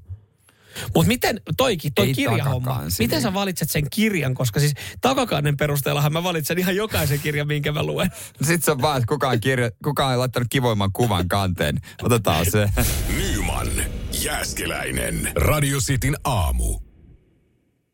Mutta 0.95 1.07
miten, 1.07 1.41
toikin, 1.57 1.93
toi 1.93 2.07
Ei 2.07 2.13
kirjahomma, 2.13 2.81
miten 2.99 3.21
sä 3.21 3.33
valitset 3.33 3.71
sen 3.71 3.89
kirjan, 3.89 4.33
koska 4.33 4.59
siis 4.59 4.73
takakannen 5.01 5.57
perusteellahan 5.57 6.13
mä 6.13 6.23
valitsen 6.23 6.59
ihan 6.59 6.75
jokaisen 6.75 7.19
kirjan, 7.19 7.47
minkä 7.47 7.71
mä 7.71 7.83
luen. 7.83 8.11
sit 8.41 8.63
se 8.63 8.71
on 8.71 8.81
vaan, 8.81 8.97
että 8.97 9.07
kukaan, 9.07 9.39
kirja, 9.39 9.71
kukaan 9.83 10.11
ei 10.11 10.17
laittanut 10.17 10.47
kivoimman 10.49 10.91
kuvan 10.93 11.27
kanteen. 11.27 11.79
Otetaan 12.03 12.45
se. 12.51 12.69
Nyman, 13.17 13.67
Jääskeläinen. 14.23 15.31
Radio 15.35 15.79
Cityn 15.79 16.15
aamu. 16.23 16.79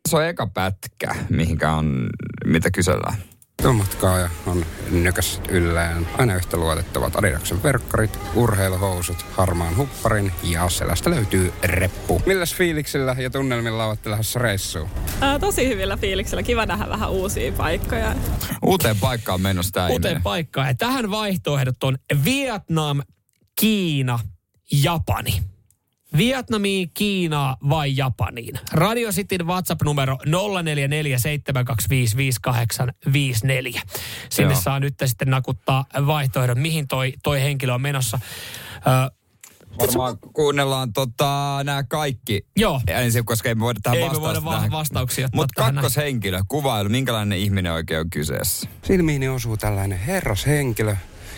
Se 0.09 0.15
on 0.15 0.25
eka 0.25 0.47
pätkä, 0.47 1.15
mihinkä 1.29 1.71
on, 1.71 2.09
mitä 2.45 2.71
kysellään. 2.71 3.34
Tuomatkaaja 3.65 4.29
on 4.45 4.65
nykässyt 4.91 5.47
yllään 5.51 6.07
aina 6.17 6.35
yhtä 6.35 6.57
luotettavat 6.57 7.15
Adidaksen 7.15 7.63
verkkarit, 7.63 8.19
urheiluhousut, 8.35 9.25
harmaan 9.31 9.77
hupparin 9.77 10.31
ja 10.43 10.69
selästä 10.69 11.09
löytyy 11.09 11.53
reppu. 11.63 12.21
Milläs 12.25 12.55
fiiliksillä 12.55 13.15
ja 13.19 13.29
tunnelmilla 13.29 13.85
olette 13.85 14.09
lähdössä 14.09 14.39
reissuun? 14.39 14.89
Ää, 15.21 15.39
tosi 15.39 15.67
hyvillä 15.67 15.97
fiiliksillä. 15.97 16.43
Kiva 16.43 16.65
nähdä 16.65 16.89
vähän 16.89 17.11
uusia 17.11 17.51
paikkoja. 17.51 18.15
Uuteen 18.61 18.99
paikkaan 18.99 19.41
menossa 19.41 19.71
tää 19.71 19.87
Uuteen 19.87 20.11
ihminen. 20.11 20.23
paikkaan. 20.23 20.67
Ja 20.67 20.73
tähän 20.75 21.11
vaihtoehdot 21.11 21.83
on 21.83 21.97
Vietnam, 22.25 23.01
Kiina, 23.59 24.19
Japani. 24.83 25.41
Vietnamiin, 26.17 26.91
Kiinaa 26.93 27.57
vai 27.69 27.97
Japaniin? 27.97 28.59
Radio 28.71 29.11
Cityn 29.11 29.47
WhatsApp-numero 29.47 30.17
0447255854. 30.25 30.29
Sinne 34.29 34.53
Joo. 34.53 34.61
saa 34.61 34.79
nyt 34.79 34.93
sitten 35.05 35.29
nakuttaa 35.29 35.85
vaihtoehdon, 36.07 36.59
mihin 36.59 36.87
toi, 36.87 37.13
toi 37.23 37.41
henkilö 37.41 37.73
on 37.73 37.81
menossa. 37.81 38.19
Ö, 38.77 38.81
Varmaan 39.79 40.17
kuunnellaan 40.33 40.93
tota, 40.93 41.59
nämä 41.63 41.83
kaikki 41.83 42.45
joo, 42.57 42.81
ensin, 42.87 43.25
koska 43.25 43.49
ei 43.49 43.55
me 43.55 43.61
voida 43.61 43.79
tähän 43.83 43.99
Ei 43.99 44.09
me 44.09 44.21
voida 44.21 44.41
tähän. 44.41 44.71
vastauksia 44.71 45.27
Mutta 45.33 45.63
kakkoshenkilö, 45.63 46.41
kuvailu, 46.47 46.89
minkälainen 46.89 47.37
ihminen 47.37 47.71
oikein 47.73 47.99
on 47.99 48.09
kyseessä? 48.09 48.69
Silmiini 48.83 49.29
osuu 49.29 49.57
tällainen 49.57 49.99
herrashenkilö, 49.99 50.95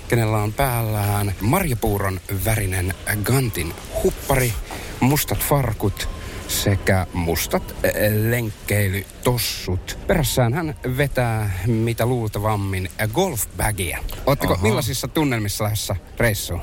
kenellä 0.08 0.38
on 0.38 0.54
päällään 0.54 1.36
marjapuuron 1.41 2.20
värinen 2.46 2.93
Gantin 3.24 3.74
huppari, 4.04 4.54
mustat 5.00 5.39
farkut 5.39 6.10
sekä 6.48 7.08
mustat 7.13 7.76
äh, 7.86 7.91
lenkkeilytossut. 8.30 9.98
Perässään 10.08 10.54
hän 10.54 10.76
vetää 10.98 11.60
mitä 11.65 12.06
luultavammin 12.06 12.89
golfbagia. 13.13 13.98
Oletteko 14.26 14.54
Aha. 14.54 14.63
millaisissa 14.63 15.08
tunnelmissa 15.08 15.63
lähdössä 15.63 15.96
reissuun? 16.17 16.62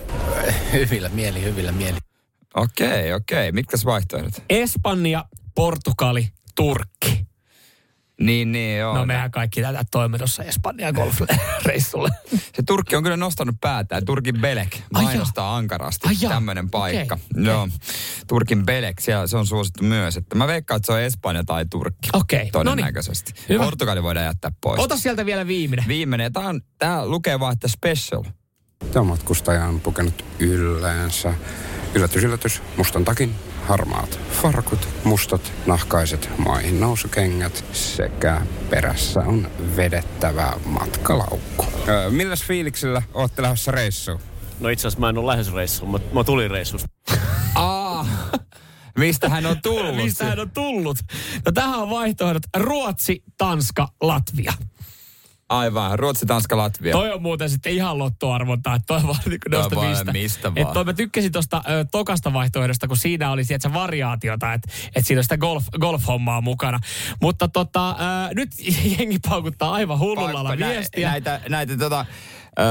Hyvillä 0.73 1.09
mieli, 1.09 1.43
hyvillä 1.43 1.73
mieli. 1.73 1.99
Okei, 2.55 3.13
okei. 3.13 3.53
Mitkä 3.53 3.77
vaihtoehdot? 3.85 4.33
Espanja, 4.51 5.25
Portugali, 5.55 6.29
Turkki. 6.55 7.27
Niin, 8.21 8.53
niin, 8.53 8.79
joo. 8.79 8.97
No 8.97 9.07
mehän 9.07 9.31
kaikki 9.31 9.63
tätä 9.63 9.85
toimitossa 9.91 10.43
Espanja 10.43 10.93
golf-reissulle. 10.93 12.09
Se 12.57 12.63
Turkki 12.67 12.97
on 12.97 13.03
kyllä 13.03 13.17
nostanut 13.17 13.55
päätään. 13.61 14.05
Turkin 14.05 14.41
Belek 14.41 14.77
Ai 14.95 15.03
mainostaa 15.03 15.57
ankarasti 15.57 16.09
Ai 16.09 16.29
tämmöinen 16.29 16.71
paikka. 16.71 17.15
Okei, 17.15 17.45
Joo. 17.45 17.69
Turkin 18.27 18.67
Belek, 18.67 19.01
siellä 19.01 19.27
se 19.27 19.37
on 19.37 19.47
suosittu 19.47 19.85
myös. 19.85 20.17
Että 20.17 20.37
mä 20.37 20.47
veikkaan, 20.47 20.77
että 20.77 20.87
se 20.87 20.93
on 20.93 21.01
Espanja 21.01 21.45
tai 21.45 21.67
Turkki. 21.71 22.09
Okei, 22.13 22.51
Todennäköisesti. 22.51 23.33
no 23.33 23.37
niin. 23.39 23.49
Hyvä. 23.49 23.65
Portugali 23.65 24.03
voidaan 24.03 24.27
jättää 24.27 24.51
pois. 24.61 24.81
Ota 24.81 24.97
sieltä 24.97 25.27
vielä 25.27 25.47
viimeinen. 25.47 25.89
Viimeinen. 25.89 26.33
Tämä, 26.33 26.49
on, 26.49 26.61
tämä 26.79 27.07
lukee 27.07 27.41
vaan, 27.41 27.53
että 27.53 27.69
special. 27.69 28.25
Tämä 28.93 29.05
matkustaja 29.05 29.65
on 29.65 29.81
pukenut 29.81 30.25
ylläänsä. 30.39 31.35
Yllätys, 31.95 32.25
yllätys, 32.25 32.63
mustan 32.77 33.05
takin, 33.05 33.35
harmaat 33.65 34.21
farkut, 34.43 34.89
mustat 35.05 35.53
nahkaiset 35.67 36.31
maihin 36.39 36.81
nousukengät 36.81 37.65
sekä 37.73 38.41
perässä 38.71 39.21
on 39.21 39.49
vedettävä 39.77 40.53
matkalaukku. 40.65 41.67
Öö, 41.89 42.11
milläs 42.11 42.45
fiiliksillä 42.45 43.03
ootte 43.15 43.43
lähdössä 43.43 43.71
reissuun? 43.71 44.21
No 44.61 44.69
itse 44.69 44.89
asiassa 44.89 45.01
mä 45.01 45.09
en 45.09 45.19
ole 45.19 45.33
lähes 45.33 45.53
reissuun, 45.53 45.91
mä, 45.91 45.99
mä 46.13 46.25
tulin 46.25 46.51
reissusta. 46.51 46.89
Aa, 47.55 48.07
mistä 48.99 49.29
hän 49.29 49.47
on 49.47 49.57
tullut? 49.63 49.97
Mistä 50.05 50.25
hän 50.25 50.39
on 50.39 50.51
tullut? 50.51 50.99
No 51.47 51.53
tähän 51.53 51.79
on 51.79 51.91
vaihtoehdot 51.91 52.43
Ruotsi, 52.57 53.23
Tanska, 53.39 53.89
Latvia. 54.03 54.53
Aivan, 55.59 55.99
Ruotsi, 55.99 56.27
Tanska, 56.27 56.57
Latvia. 56.57 56.93
Toi 56.93 57.13
on 57.13 57.23
muuten 57.23 57.51
sitten 57.51 57.73
ihan 57.73 57.99
lottoarvonta, 57.99 58.75
että 58.75 58.87
toi 58.87 59.03
vaan 59.03 59.17
niin 59.27 59.41
Toi 59.51 59.59
noista 59.59 59.77
voi 59.77 59.89
mistä. 59.89 60.13
mistä 60.13 60.53
Et 60.57 60.65
vaan. 60.65 60.75
toi 60.75 60.85
mä 60.85 60.93
tykkäsin 60.93 61.33
tuosta 61.33 61.63
ö, 61.69 61.85
tokasta 61.93 62.33
vaihtoehdosta, 62.33 62.89
kun 62.89 62.97
siinä 62.97 63.31
oli 63.31 63.45
sieltä 63.45 63.69
se 63.69 63.75
variaatiota, 63.75 64.53
että 64.53 64.69
et 64.97 65.07
siinä 65.07 65.21
on 65.21 65.25
sitä 65.25 65.37
golf, 65.39 65.65
golf-hommaa 65.81 66.41
mukana. 66.41 66.81
Mutta 67.23 67.49
tota, 67.49 67.91
ö, 67.91 67.95
nyt 68.35 68.51
jengi 68.99 69.19
paukuttaa 69.29 69.73
aivan 69.73 69.99
hullulla 69.99 70.57
viestiä. 70.57 71.11
Näitä, 71.11 71.41
näitä 71.49 71.77
tota, 71.77 72.07
öö, 72.59 72.65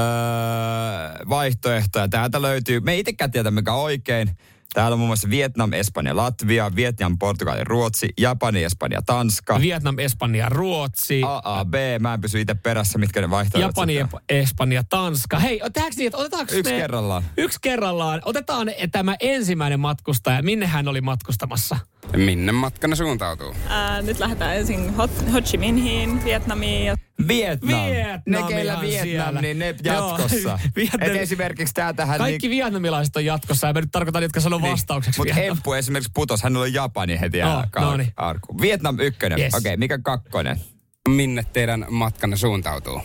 vaihtoehtoja 1.28 2.08
täältä 2.08 2.42
löytyy. 2.42 2.80
Me 2.80 2.98
itsekään 2.98 3.30
tiedä, 3.30 3.50
mikä 3.50 3.72
oikein. 3.72 4.36
Täällä 4.74 4.94
on 4.94 4.98
muun 4.98 5.08
muassa 5.08 5.30
Vietnam, 5.30 5.72
Espanja, 5.72 6.16
Latvia, 6.16 6.70
Vietnam, 6.76 7.18
Portugali, 7.18 7.64
Ruotsi, 7.64 8.08
Japani, 8.18 8.64
Espanja, 8.64 9.02
Tanska. 9.02 9.60
Vietnam, 9.60 9.98
Espanja, 9.98 10.48
Ruotsi. 10.48 11.22
A, 11.26 11.40
A, 11.44 11.64
B. 11.64 11.74
Mä 12.00 12.14
en 12.14 12.20
pysy 12.20 12.40
itse 12.40 12.54
perässä, 12.54 12.98
mitkä 12.98 13.20
ne 13.20 13.30
vaihtoehdot 13.30 13.68
Japani, 13.68 13.94
sitten. 13.94 14.20
Espanja, 14.28 14.84
Tanska. 14.84 15.38
Hei, 15.38 15.60
tehdäänkö 15.72 15.96
niin, 15.96 16.06
että 16.06 16.18
otetaanko 16.18 16.54
Yksi 16.54 16.72
me... 16.72 16.78
kerrallaan. 16.78 17.22
Yksi 17.36 17.58
kerrallaan. 17.62 18.22
Otetaan 18.24 18.70
tämä 18.92 19.16
ensimmäinen 19.20 19.80
matkustaja. 19.80 20.42
Minne 20.42 20.66
hän 20.66 20.88
oli 20.88 21.00
matkustamassa? 21.00 21.76
Minne 22.16 22.52
matkanne 22.52 22.96
suuntautuu? 22.96 23.54
Ää, 23.68 24.02
nyt 24.02 24.18
lähdetään 24.18 24.56
ensin 24.56 24.94
Ho, 24.94 25.08
Ho 25.32 25.40
Chi 25.40 25.58
Minhiin, 25.58 26.24
Vietnamiin 26.24 26.86
ja 26.86 26.96
Vietnam. 27.28 27.84
Vietnam 27.84 28.42
ne, 28.42 28.48
keillä 28.48 28.80
Vietnam, 28.80 29.08
siellä. 29.08 29.40
niin 29.40 29.58
ne 29.58 29.74
jatkossa. 29.84 30.58
Vietnam- 30.76 31.02
Et 31.02 31.16
esimerkiksi 31.16 31.74
täältähän... 31.74 32.18
Kaikki 32.18 32.50
vietnamilaiset 32.50 33.16
on 33.16 33.24
jatkossa, 33.24 33.66
ja 33.66 33.72
mä 33.72 33.80
nyt 33.80 33.92
tarkoitan, 33.92 34.22
jotka 34.22 34.40
sanoo 34.40 34.62
vastaukseksi 34.62 35.20
Mutta. 35.20 35.40
Emppu 35.40 35.72
esimerkiksi 35.72 36.10
putos, 36.14 36.42
hän 36.42 36.56
oli 36.56 36.72
Japani 36.72 37.20
heti 37.20 37.42
oh, 37.42 37.64
no 37.80 37.96
niin. 37.96 38.12
arku. 38.16 38.60
Vietnam 38.60 38.98
ykkönen. 39.00 39.40
Yes. 39.40 39.54
Okei, 39.54 39.70
okay, 39.70 39.76
mikä 39.76 39.98
kakkonen? 39.98 40.60
Minne 41.08 41.44
teidän 41.52 41.86
matkanne 41.90 42.36
suuntautuu? 42.36 43.00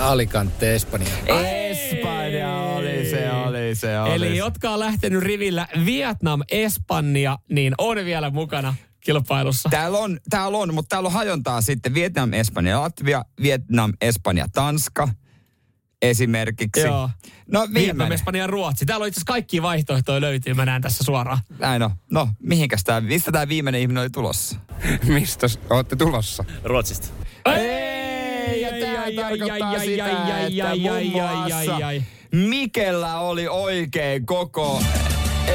Alicante, 0.00 0.74
Espanja. 0.74 1.08
Espanja 1.28 2.63
se, 3.74 4.00
oli 4.00 4.08
se, 4.08 4.14
oli 4.14 4.26
Eli 4.26 4.36
jotka 4.36 4.70
on 4.70 4.80
lähtenyt 4.80 5.22
rivillä 5.22 5.68
Vietnam, 5.84 6.42
Espanja, 6.50 7.38
niin 7.50 7.74
on 7.78 7.96
vielä 7.96 8.30
mukana 8.30 8.74
kilpailussa. 9.00 9.68
Täällä 9.68 9.98
on, 9.98 10.18
täällä 10.30 10.58
on, 10.58 10.74
mutta 10.74 10.88
täällä 10.88 11.06
on 11.06 11.12
hajontaa 11.12 11.60
sitten 11.60 11.94
Vietnam, 11.94 12.32
Espanja, 12.32 12.80
Latvia, 12.80 13.24
Vietnam, 13.42 13.92
Espanja, 14.00 14.46
Tanska. 14.52 15.08
esimerkiksi. 16.02 16.80
Joo. 16.80 17.10
No 17.52 17.60
Vietnam, 17.60 17.74
viimeinen. 17.74 18.12
Espanja 18.12 18.42
ja 18.42 18.46
Ruotsi. 18.46 18.86
Täällä 18.86 19.04
on 19.04 19.08
itse 19.08 19.18
asiassa 19.18 19.32
kaikki 19.32 19.62
vaihtoehtoja 19.62 20.20
löytyy, 20.20 20.54
mä 20.54 20.64
näen 20.64 20.82
tässä 20.82 21.04
suoraan. 21.04 21.38
Näin 21.58 21.82
on. 21.82 21.90
No, 22.10 22.28
mihinkäs 22.40 22.84
tää, 22.84 23.00
mistä 23.00 23.32
tämä 23.32 23.48
viimeinen 23.48 23.80
ihminen 23.80 24.00
oli 24.00 24.10
tulossa? 24.10 24.56
Mistä 25.14 25.46
olette 25.70 25.96
tulossa? 25.96 26.44
Ruotsista. 26.64 27.08
Ei, 27.56 28.60
ja 28.60 28.70
tää 28.70 29.04
tarkoittaa 29.16 29.78
sitä, 29.78 30.10
että 30.46 30.76
muun 30.76 31.12
muassa 31.12 31.90
Mikellä 32.34 33.18
oli 33.18 33.48
oikein 33.48 34.26
koko 34.26 34.82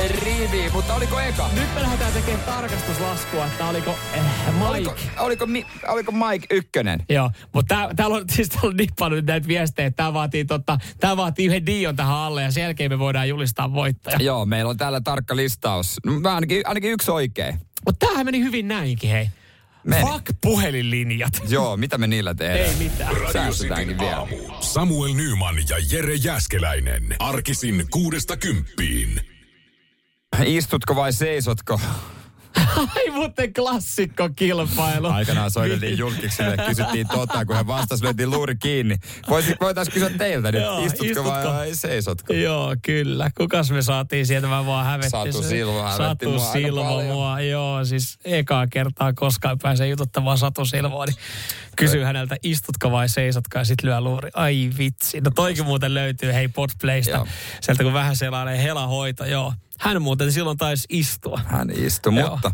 rivi, 0.09 0.69
mutta 0.73 0.93
oliko 0.95 1.19
eka? 1.19 1.49
Nyt 1.53 1.75
me 1.75 1.81
lähdetään 1.81 2.13
tekemään 2.13 2.43
tarkastuslaskua, 2.45 3.45
että 3.45 3.67
oliko 3.67 3.95
eh, 4.13 4.21
Mike. 4.53 4.65
Oliko, 4.67 4.95
oliko, 5.19 5.45
Mi- 5.45 5.65
oliko 5.87 6.11
Mike 6.11 6.47
ykkönen? 6.55 7.05
Joo, 7.09 7.31
mutta 7.53 7.75
tää, 7.75 7.89
täällä 7.95 8.15
on 8.15 8.23
siis 8.31 8.49
täällä 8.49 8.69
on 8.69 8.77
nippannut 8.77 9.17
nyt 9.17 9.25
näitä 9.25 9.47
viestejä, 9.47 9.87
että 9.87 10.03
tää 10.03 10.13
vaatii, 10.13 10.45
totta, 10.45 10.77
tää 10.99 11.17
vaatii 11.17 11.45
yhden 11.45 11.65
dion 11.65 11.95
tähän 11.95 12.15
alle 12.15 12.43
ja 12.43 12.51
sen 12.51 12.63
jälkeen 12.63 12.91
me 12.91 12.99
voidaan 12.99 13.29
julistaa 13.29 13.73
voittaja. 13.73 14.17
Joo, 14.19 14.45
meillä 14.45 14.69
on 14.69 14.77
täällä 14.77 15.01
tarkka 15.01 15.35
listaus. 15.35 15.97
No, 16.05 16.29
ainakin, 16.33 16.61
ainakin 16.65 16.91
yksi 16.91 17.11
oikein. 17.11 17.59
Mutta 17.85 18.05
tämähän 18.05 18.25
meni 18.25 18.39
hyvin 18.39 18.67
näinkin, 18.67 19.09
hei. 19.09 19.29
Meni. 19.89 20.02
Fuck 20.12 20.25
puhelinlinjat. 20.41 21.41
Joo, 21.49 21.78
mitä 21.78 21.97
me 21.97 22.08
niillä 22.08 22.36
tehdään? 22.36 22.60
Ei 22.60 22.75
mitään. 22.75 23.17
Radio 23.17 23.52
Cityn 23.52 23.99
vielä. 23.99 24.17
aamu. 24.17 24.36
Samuel 24.60 25.13
Nyman 25.13 25.56
ja 25.69 25.78
Jere 25.91 26.15
Jäskeläinen. 26.15 27.15
Arkisin 27.19 27.86
kuudesta 27.91 28.38
kymppiin. 28.38 29.21
Istutko 30.45 30.95
vai 30.95 31.13
seisotko? 31.13 31.82
Ai 32.95 33.09
muuten 33.09 33.53
klassikko 33.53 34.29
kilpailu. 34.35 35.07
Aikanaan 35.07 35.51
soitettiin 35.51 35.97
julkiksille 35.97 36.55
ja 36.57 36.65
kysyttiin 36.67 37.07
tota, 37.07 37.45
kun 37.45 37.55
he 37.55 37.67
vastasi, 37.67 38.03
lyötiin 38.03 38.29
luuri 38.29 38.55
kiinni. 38.55 38.95
Voisi, 39.29 39.55
voitaisiin 39.62 39.93
kysyä 39.93 40.09
teiltä 40.09 40.51
nyt, 40.51 40.62
Joo, 40.62 40.85
istutko, 40.85 41.05
istutko 41.05 41.49
vai, 41.49 41.75
seisotko? 41.75 42.33
Joo, 42.33 42.75
kyllä. 42.81 43.31
Kukas 43.38 43.71
me 43.71 43.81
saatiin 43.81 44.25
sieltä? 44.25 44.47
Mä 44.47 44.65
vaan 44.65 44.85
hävettin. 44.85 45.33
Satu. 45.33 45.43
Silva 45.43 45.83
hävetti 45.91 46.25
Satu 46.25 46.31
mua 46.31 46.51
Silva 46.51 47.03
mua. 47.03 47.41
Joo, 47.41 47.85
siis 47.85 48.19
ekaa 48.25 48.67
kertaa 48.67 49.13
koskaan 49.13 49.59
pääsee 49.59 49.88
jututtamaan 49.88 50.38
Satu 50.38 50.65
Silvaa, 50.65 51.05
niin 51.05 51.17
kysyy 51.75 52.03
häneltä, 52.03 52.35
istutko 52.43 52.91
vai 52.91 53.09
seisotko 53.09 53.57
ja 53.57 53.63
sit 53.65 53.83
lyö 53.83 54.01
luuri. 54.01 54.29
Ai 54.33 54.69
vitsi. 54.77 55.21
No 55.21 55.31
toikin 55.35 55.65
muuten 55.65 55.93
löytyy, 55.93 56.33
hei 56.33 56.47
Podplaysta. 56.47 57.12
Joo. 57.12 57.27
Sieltä 57.62 57.83
kun 57.83 57.93
vähän 57.93 58.15
selailee 58.15 58.63
helahoito, 58.63 59.25
joo. 59.25 59.53
Hän 59.79 60.01
muuten 60.01 60.31
silloin 60.31 60.57
taisi 60.57 60.85
istua. 60.89 61.41
Hän 61.45 61.69
istui, 61.75 62.15
Joo. 62.19 62.29
mutta 62.29 62.51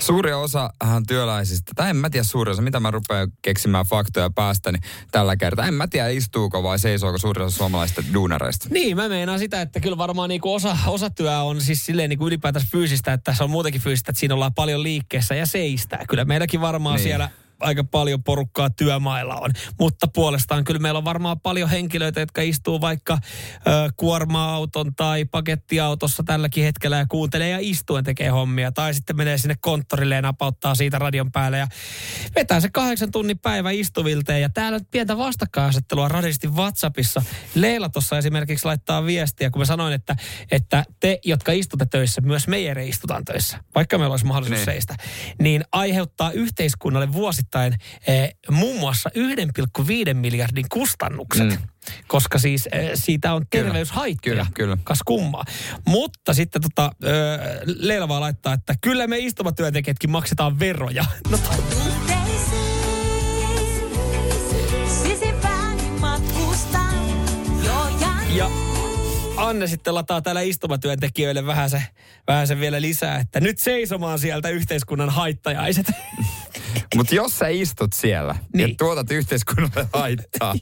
suuri 0.00 0.32
osa 0.32 0.70
hän 0.82 1.06
työläisistä, 1.06 1.72
tai 1.76 1.90
en 1.90 1.96
mä 1.96 2.10
tiedä 2.10 2.24
suuri 2.24 2.50
osa, 2.52 2.62
mitä 2.62 2.80
mä 2.80 2.90
rupean 2.90 3.32
keksimään 3.42 3.84
faktoja 3.86 4.30
päästäni 4.30 4.78
tällä 5.10 5.36
kertaa. 5.36 5.66
En 5.66 5.74
mä 5.74 5.86
tiedä, 5.88 6.08
istuuko 6.08 6.62
vai 6.62 6.78
seisooko 6.78 7.18
suuri 7.18 7.42
osa 7.42 7.56
suomalaisista 7.56 8.02
duunareista. 8.14 8.68
Niin, 8.70 8.96
mä 8.96 9.08
meinaan 9.08 9.38
sitä, 9.38 9.60
että 9.60 9.80
kyllä 9.80 9.98
varmaan 9.98 10.28
niinku 10.28 10.54
osa, 10.54 10.76
osa 10.86 11.10
työ 11.10 11.38
on 11.38 11.60
siis 11.60 11.86
silleen 11.86 12.10
niinku 12.10 12.26
ylipäätänsä 12.26 12.68
fyysistä, 12.72 13.12
että 13.12 13.34
se 13.34 13.44
on 13.44 13.50
muutenkin 13.50 13.80
fyysistä, 13.80 14.10
että 14.10 14.20
siinä 14.20 14.34
ollaan 14.34 14.54
paljon 14.54 14.82
liikkeessä 14.82 15.34
ja 15.34 15.46
seistää. 15.46 16.04
Kyllä 16.08 16.24
meilläkin 16.24 16.60
varmaan 16.60 16.94
Niin. 16.96 17.04
niin. 17.04 17.08
siellä 17.10 17.30
aika 17.60 17.84
paljon 17.84 18.22
porukkaa 18.22 18.70
työmailla 18.70 19.34
on. 19.36 19.50
Mutta 19.80 20.06
puolestaan 20.14 20.64
kyllä 20.64 20.80
meillä 20.80 20.98
on 20.98 21.04
varmaan 21.04 21.40
paljon 21.40 21.70
henkilöitä, 21.70 22.20
jotka 22.20 22.42
istuu 22.42 22.80
vaikka 22.80 23.18
ö, 23.66 23.90
kuorma-auton 23.96 24.94
tai 24.94 25.24
pakettiautossa 25.24 26.22
tälläkin 26.22 26.64
hetkellä 26.64 26.96
ja 26.96 27.06
kuuntelee 27.08 27.48
ja 27.48 27.58
istuen 27.60 28.04
tekee 28.04 28.28
hommia. 28.28 28.72
Tai 28.72 28.94
sitten 28.94 29.16
menee 29.16 29.38
sinne 29.38 29.56
konttorille 29.60 30.14
ja 30.14 30.22
napauttaa 30.22 30.74
siitä 30.74 30.98
radion 30.98 31.32
päälle 31.32 31.58
ja 31.58 31.68
vetää 32.36 32.60
se 32.60 32.68
kahdeksan 32.72 33.10
tunnin 33.10 33.38
päivä 33.38 33.70
istuvilteen. 33.70 34.42
Ja 34.42 34.48
täällä 34.48 34.78
nyt 34.78 34.90
pientä 34.90 35.18
vastakkainasettelua 35.18 36.08
radistin 36.08 36.54
WhatsAppissa. 36.54 37.22
Leila 37.54 37.88
tuossa 37.88 38.18
esimerkiksi 38.18 38.64
laittaa 38.64 39.06
viestiä, 39.06 39.50
kun 39.50 39.60
mä 39.60 39.66
sanoin, 39.66 39.92
että, 39.92 40.16
että 40.50 40.84
te, 41.00 41.18
jotka 41.24 41.52
istutte 41.52 41.86
töissä, 41.86 42.20
myös 42.20 42.48
meijere 42.48 42.86
istutaan 42.86 43.24
töissä, 43.24 43.58
vaikka 43.74 43.98
meillä 43.98 44.12
olisi 44.12 44.26
mahdollisuus 44.26 44.58
Niin. 44.58 44.64
seistä, 44.64 44.96
niin 45.38 45.64
aiheuttaa 45.72 46.30
yhteiskunnalle 46.30 47.12
vuosittain 47.12 47.47
eh, 48.06 48.34
muun 48.50 48.80
muassa 48.80 49.10
1,5 50.08 50.14
miljardin 50.14 50.66
kustannukset. 50.68 51.48
Mm. 51.48 51.58
Koska 52.06 52.38
siis 52.38 52.68
eh, 52.72 52.90
siitä 52.94 53.34
on 53.34 53.46
terveyshaittoja. 53.50 54.34
Kyllä, 54.34 54.46
kyllä. 54.54 54.78
Kas 54.84 54.98
kummaa. 55.04 55.44
Mutta 55.86 56.34
sitten 56.34 56.62
tota, 56.62 56.90
ö, 57.04 57.08
Leila 57.64 58.08
vaan 58.08 58.20
laittaa, 58.20 58.52
että 58.52 58.74
kyllä 58.80 59.06
me 59.06 59.18
istumatyöntekijätkin 59.18 60.10
maksetaan 60.10 60.58
veroja. 60.58 61.04
No 61.30 61.38
ja 68.36 68.50
Anne 69.36 69.66
sitten 69.66 69.94
lataa 69.94 70.22
täällä 70.22 70.40
istumatyöntekijöille 70.40 71.46
vähän 71.46 71.70
se, 71.70 71.82
vähän 72.26 72.46
se 72.46 72.60
vielä 72.60 72.80
lisää, 72.80 73.18
että 73.18 73.40
nyt 73.40 73.58
seisomaan 73.58 74.18
sieltä 74.18 74.48
yhteiskunnan 74.48 75.10
haittajaiset. 75.10 75.86
Mutta 76.96 77.14
jos 77.14 77.38
sä 77.38 77.48
istut 77.48 77.92
siellä 77.92 78.32
niin. 78.32 78.60
ja 78.60 78.66
Niin. 78.66 78.76
tuotat 78.76 79.10
yhteiskunnalle 79.10 79.88
haittaa, 79.92 80.54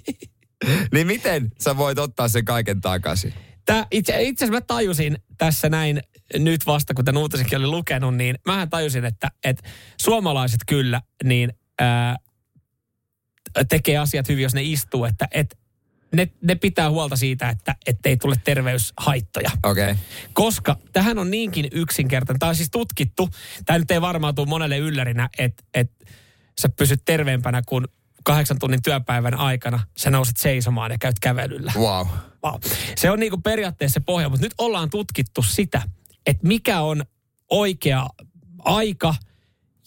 niin 0.93 1.07
miten 1.07 1.53
sä 1.61 1.77
voit 1.77 1.99
ottaa 1.99 2.29
sen 2.29 2.45
kaiken 2.45 2.81
takaisin? 2.81 3.35
Tää, 3.65 3.87
itse, 3.91 4.23
itse 4.23 4.45
asiassa 4.45 4.61
mä 4.61 4.67
tajusin 4.67 5.17
tässä 5.39 5.69
näin 5.69 6.03
nyt 6.39 6.67
vasta, 6.67 6.95
kun 6.95 7.05
tämän 7.05 7.23
uutisenkin 7.23 7.59
oli 7.59 7.67
lukenut, 7.67 8.17
niin 8.17 8.39
mähän 8.47 8.71
tajusin, 8.71 9.05
että, 9.05 9.29
että 9.45 9.69
suomalaiset 10.01 10.61
kyllä 10.67 11.01
niin 11.25 11.53
ää, 11.79 12.17
tekee 13.69 13.99
asiat 13.99 14.29
hyvin, 14.29 14.43
jos 14.43 14.55
ne 14.55 14.63
istuu, 14.63 15.05
että 15.05 15.29
et, 15.31 15.59
ne, 16.17 16.31
ne 16.43 16.55
pitää 16.55 16.91
huolta 16.91 17.17
siitä, 17.17 17.49
että 17.49 17.75
ettei 17.87 18.17
tule 18.17 18.37
terveyshaittoja. 18.45 19.51
Okay. 19.63 19.97
Koska 20.33 20.77
tähän 20.93 21.19
on 21.19 21.31
niinkin 21.31 21.69
yksinkertainen, 21.73 22.39
tämä 22.39 22.49
on 22.49 22.57
siis 22.57 22.71
tutkittu, 22.71 23.29
tämä 23.67 23.79
nyt 23.79 23.91
ei 23.91 24.01
varmaan 24.01 24.35
tule 24.35 24.47
monelle 24.47 24.79
yllärinä, 24.79 25.29
että, 25.39 25.65
että 25.75 26.07
sä 26.61 26.69
pysyt 26.69 27.03
terveempänä 27.05 27.63
kuin 27.67 27.87
kahdeksan 28.25 28.59
tunnin 28.59 28.83
työpäivän 28.83 29.35
aikana 29.35 29.81
sä 29.97 30.11
nouset 30.11 30.37
seisomaan 30.37 30.91
ja 30.91 30.99
käyt 31.01 31.19
kävelyllä. 31.21 31.73
Wow. 31.77 32.07
Wow. 32.45 32.55
Se 32.97 33.11
on 33.11 33.21
niinku 33.21 33.39
periaatteessa 33.39 34.01
se 34.01 34.05
pohja, 34.05 34.29
mutta 34.29 34.47
nyt 34.47 34.55
ollaan 34.59 34.91
tutkittu 34.91 35.43
sitä, 35.43 35.83
että 36.27 36.47
mikä 36.47 36.81
on 36.81 37.05
oikea 37.51 38.07
aika 38.59 39.15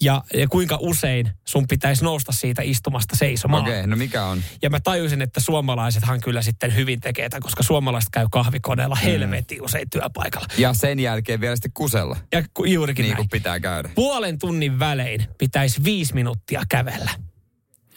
ja, 0.02 0.24
ja 0.34 0.48
kuinka 0.48 0.78
usein 0.82 1.32
sun 1.46 1.68
pitäisi 1.68 2.04
nousta 2.04 2.32
siitä 2.32 2.62
istumasta 2.62 3.16
seisomaan. 3.16 3.64
Okei, 3.64 3.80
okay, 3.80 3.88
no 3.88 3.96
mikä 3.96 4.26
on? 4.26 4.44
Ja 4.62 4.70
mä 4.70 4.80
tajusin, 4.80 5.22
että 5.22 5.40
suomalaisethan 5.40 6.22
kyllä 6.22 6.42
sitten 6.42 6.76
hyvin 6.76 7.02
tekee 7.02 7.30
tämän, 7.30 7.42
koska 7.42 7.64
suomalaiset 7.64 8.10
käy 8.10 8.28
kahvikoneella 8.32 8.96
helvetin 8.96 9.62
usein 9.62 9.90
työpaikalla. 9.90 10.48
Ja 10.58 10.74
sen 10.74 11.00
jälkeen 11.00 11.42
vielä 11.42 11.56
sitten 11.56 11.72
kusella, 11.74 12.18
Ja 12.32 12.44
ku- 12.54 12.66
juurikin 12.66 13.04
niin 13.04 13.16
kuin 13.16 13.30
pitää 13.30 13.60
käydä. 13.60 13.90
Puolen 13.96 14.40
tunnin 14.40 14.80
välein 14.80 15.26
pitäisi 15.38 15.84
viisi 15.84 16.14
minuuttia 16.14 16.64
kävellä. 16.70 17.12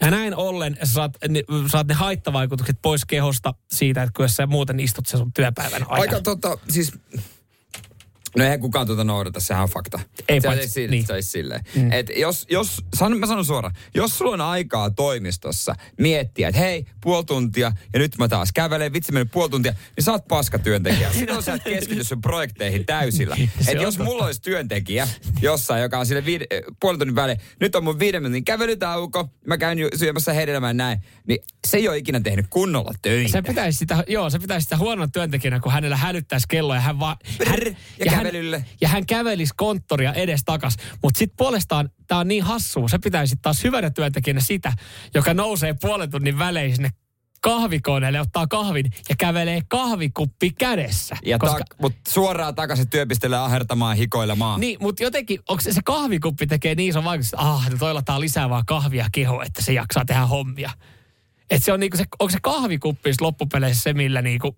Ja 0.01 0.11
näin 0.11 0.35
ollen 0.35 0.77
saat, 0.83 1.11
ne, 1.29 1.43
saat 1.71 1.87
ne 1.87 1.93
haittavaikutukset 1.93 2.77
pois 2.81 3.05
kehosta 3.05 3.53
siitä, 3.71 4.03
että 4.03 4.13
kun 4.17 4.29
sä 4.29 4.47
muuten 4.47 4.79
istut 4.79 5.07
sen 5.07 5.19
sun 5.19 5.33
työpäivän 5.33 5.83
ajan. 5.89 6.01
Aika 6.01 6.21
tota, 6.21 6.57
siis... 6.69 6.91
No 8.37 8.43
eihän 8.43 8.59
kukaan 8.59 8.87
tuota 8.87 9.03
noudata, 9.03 9.39
sehän 9.39 9.63
on 9.63 9.69
fakta. 9.69 9.99
Ei 10.29 10.41
se 10.41 10.47
paitsi- 10.47 10.67
sille, 10.69 10.91
niin. 10.91 11.05
se 11.07 11.13
olisi 11.13 11.29
silleen. 11.29 11.61
Mm. 11.75 11.91
Et 11.91 12.07
jos, 12.17 12.45
jos, 12.49 12.81
sanon, 12.95 13.19
mä 13.19 13.27
sanon 13.27 13.45
suoraan, 13.45 13.75
jos 13.95 14.17
sulla 14.17 14.31
on 14.31 14.41
aikaa 14.41 14.89
toimistossa 14.89 15.75
miettiä, 15.99 16.47
että 16.47 16.59
hei, 16.61 16.85
puoli 17.01 17.25
tuntia 17.25 17.71
ja 17.93 17.99
nyt 17.99 18.17
mä 18.17 18.27
taas 18.27 18.51
kävelen, 18.53 18.93
vitsi 18.93 19.11
mennyt 19.11 19.31
puoli 19.31 19.49
tuntia, 19.49 19.71
niin 19.71 20.03
sä 20.03 20.11
oot 20.11 20.27
paskatyöntekijä. 20.27 21.13
Silloin 21.13 21.43
sä 21.43 21.53
et 21.53 21.63
keskity 21.63 22.03
sun 22.03 22.21
projekteihin 22.21 22.85
täysillä. 22.85 23.35
Se 23.61 23.71
Et 23.71 23.81
jos 23.81 23.93
totta. 23.97 24.03
mulla 24.11 24.25
olisi 24.25 24.41
työntekijä 24.41 25.07
jossain, 25.41 25.81
joka 25.81 25.99
on 25.99 26.05
sille 26.05 26.25
viide, 26.25 26.45
eh, 26.51 26.63
puolen 26.79 26.99
tunnin 26.99 27.15
välein, 27.15 27.37
nyt 27.59 27.75
on 27.75 27.83
mun 27.83 27.99
viiden 27.99 28.23
minuutin 28.23 28.45
kävelytauko, 28.45 29.29
mä 29.47 29.57
käyn 29.57 29.77
syömässä 29.95 30.33
hedelmää 30.33 30.73
näin, 30.73 30.99
niin 31.27 31.39
se 31.67 31.77
ei 31.77 31.87
ole 31.87 31.97
ikinä 31.97 32.19
tehnyt 32.19 32.45
kunnolla 32.49 32.93
töitä. 33.01 33.31
Se 33.31 33.41
pitäisi 33.41 33.77
sitä, 33.79 34.03
joo, 34.07 34.29
se 34.29 34.39
pitäisi 34.39 34.63
sitä 34.63 34.77
huonona 34.77 35.07
työntekijänä, 35.07 35.59
kun 35.59 35.71
hänellä 35.71 35.97
hälyttäisi 35.97 36.47
kello 36.47 36.73
ja 36.75 36.79
hän 36.81 36.99
vaan... 36.99 37.17
Hän, 37.45 37.55
Brr, 37.55 37.73
ja 38.05 38.11
hän, 38.11 38.22
kävelylle. 38.23 38.65
ja 38.81 38.87
hän 38.87 39.05
kävelisi 39.05 39.53
konttoria 39.57 40.13
edes 40.13 40.41
takas. 40.45 40.77
Mutta 41.03 41.17
sitten 41.17 41.37
puolestaan 41.37 41.89
tämä 42.07 42.21
on 42.21 42.27
niin 42.27 42.43
hassua. 42.43 42.87
Se 42.87 42.99
pitäisi 42.99 43.35
taas 43.41 43.63
hyvänä 43.63 43.89
työntekijänä 43.89 44.39
sitä, 44.39 44.73
joka 45.13 45.33
nousee 45.33 45.75
puolen 45.81 46.09
tunnin 46.09 46.39
välein 46.39 46.75
sinne 46.75 46.89
kahvikoneelle, 47.43 48.21
ottaa 48.21 48.47
kahvin 48.47 48.85
ja 49.09 49.15
kävelee 49.19 49.61
kahvikuppi 49.67 50.51
kädessä. 50.51 51.17
Ja 51.25 51.37
koska, 51.37 51.57
tak, 51.57 51.79
mut 51.81 51.93
suoraan 52.07 52.55
takaisin 52.55 52.89
työpisteelle 52.89 53.37
ahertamaan, 53.37 53.97
hikoilemaan. 53.97 54.59
niin, 54.59 54.77
mutta 54.81 55.03
jotenkin, 55.03 55.39
onko 55.49 55.61
se, 55.61 55.73
se 55.73 55.81
kahvikuppi 55.85 56.47
tekee 56.47 56.75
niin 56.75 56.89
iso 56.89 57.03
vaikutus, 57.03 57.33
että 57.33 57.45
ah, 57.45 57.69
no 57.69 57.77
toi 57.77 57.93
lataa 57.93 58.19
lisää 58.19 58.49
vaan 58.49 58.65
kahvia 58.65 59.05
kehoon, 59.11 59.45
että 59.45 59.61
se 59.61 59.73
jaksaa 59.73 60.05
tehdä 60.05 60.25
hommia. 60.25 60.71
Et 61.49 61.63
se 61.63 61.73
on 61.73 61.79
niinku 61.79 61.97
se, 61.97 62.03
onko 62.19 62.31
se 62.31 62.37
kahvikuppi 62.41 63.13
sit 63.13 63.21
loppupeleissä 63.21 63.83
se, 63.83 63.93
millä 63.93 64.21
niinku 64.21 64.55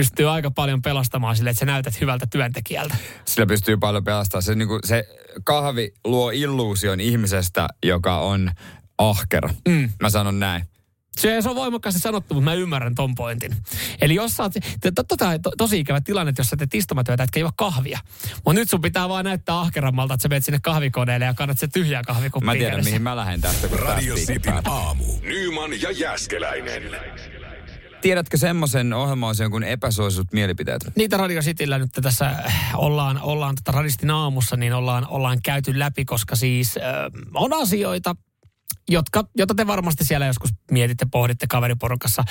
pystyy 0.00 0.30
aika 0.30 0.50
paljon 0.50 0.82
pelastamaan 0.82 1.36
sille, 1.36 1.50
että 1.50 1.60
sä 1.60 1.66
näytät 1.66 2.00
hyvältä 2.00 2.26
työntekijältä. 2.30 2.96
Sillä 3.24 3.46
pystyy 3.46 3.76
paljon 3.76 4.04
pelastamaan. 4.04 4.42
Se, 4.42 4.54
niin 4.54 4.68
kuin, 4.68 4.80
se 4.84 5.08
kahvi 5.44 5.92
luo 6.04 6.30
illuusion 6.30 7.00
ihmisestä, 7.00 7.68
joka 7.84 8.18
on 8.18 8.50
ahkera. 8.98 9.50
Mm. 9.68 9.90
Mä 10.02 10.10
sanon 10.10 10.40
näin. 10.40 10.62
Se, 11.16 11.42
se 11.42 11.48
on 11.48 11.56
voimakkaasti 11.56 12.00
sanottu, 12.00 12.34
mutta 12.34 12.44
mä 12.44 12.54
ymmärrän 12.54 12.94
ton 12.94 13.14
pointin. 13.14 13.56
Eli 14.00 14.14
jos 14.14 14.36
sä 14.36 14.42
oot, 14.42 14.52
to, 14.52 14.90
to, 14.94 15.16
to, 15.16 15.16
to, 15.42 15.50
tosi 15.58 15.80
ikävä 15.80 16.00
tilanne, 16.00 16.30
että 16.30 16.40
jos 16.40 16.48
sä 16.50 16.56
teet 16.56 16.74
istumatyötä, 16.74 17.22
etkä 17.22 17.40
juo 17.40 17.50
kahvia. 17.56 17.98
Mutta 18.34 18.52
nyt 18.60 18.70
sun 18.70 18.80
pitää 18.80 19.08
vaan 19.08 19.24
näyttää 19.24 19.60
ahkerammalta, 19.60 20.14
että 20.14 20.22
sä 20.22 20.28
menet 20.28 20.44
sinne 20.44 20.58
kahvikoneelle 20.62 21.26
ja 21.26 21.34
kannat 21.34 21.58
se 21.58 21.68
tyhjää 21.68 22.02
kahvikuppia 22.02 22.46
Mä 22.46 22.52
tiedän, 22.52 22.70
kädessä. 22.70 22.90
mihin 22.90 23.02
mä 23.02 23.16
lähden 23.16 23.40
tästä, 23.40 23.68
kun 23.68 23.78
Radio 23.78 24.14
Cityn 24.14 24.60
aamu. 24.64 25.04
Nyman 25.22 25.80
ja 25.82 25.90
Jäskeläinen. 25.90 26.82
Tiedätkö 28.06 28.36
semmoisen 28.36 28.92
ohjelmaosion 28.92 29.50
kuin 29.50 29.62
epäsuositut 29.62 30.32
mielipiteet? 30.32 30.96
Niitä 30.96 31.16
Radio 31.16 31.42
Cityllä 31.42 31.78
nyt 31.78 31.90
tässä 32.02 32.26
äh, 32.26 32.70
ollaan, 32.74 33.22
ollaan 33.22 33.54
tota 33.54 33.78
radistin 33.78 34.10
aamussa, 34.10 34.56
niin 34.56 34.72
ollaan, 34.72 35.08
ollaan 35.08 35.38
käyty 35.42 35.78
läpi, 35.78 36.04
koska 36.04 36.36
siis 36.36 36.76
äh, 36.76 36.82
on 37.34 37.52
asioita, 37.52 38.16
jotka, 38.88 39.24
jota 39.36 39.54
te 39.54 39.66
varmasti 39.66 40.04
siellä 40.04 40.26
joskus 40.26 40.50
mietitte, 40.70 41.06
pohditte 41.12 41.46
kaveriporukassa, 41.46 42.24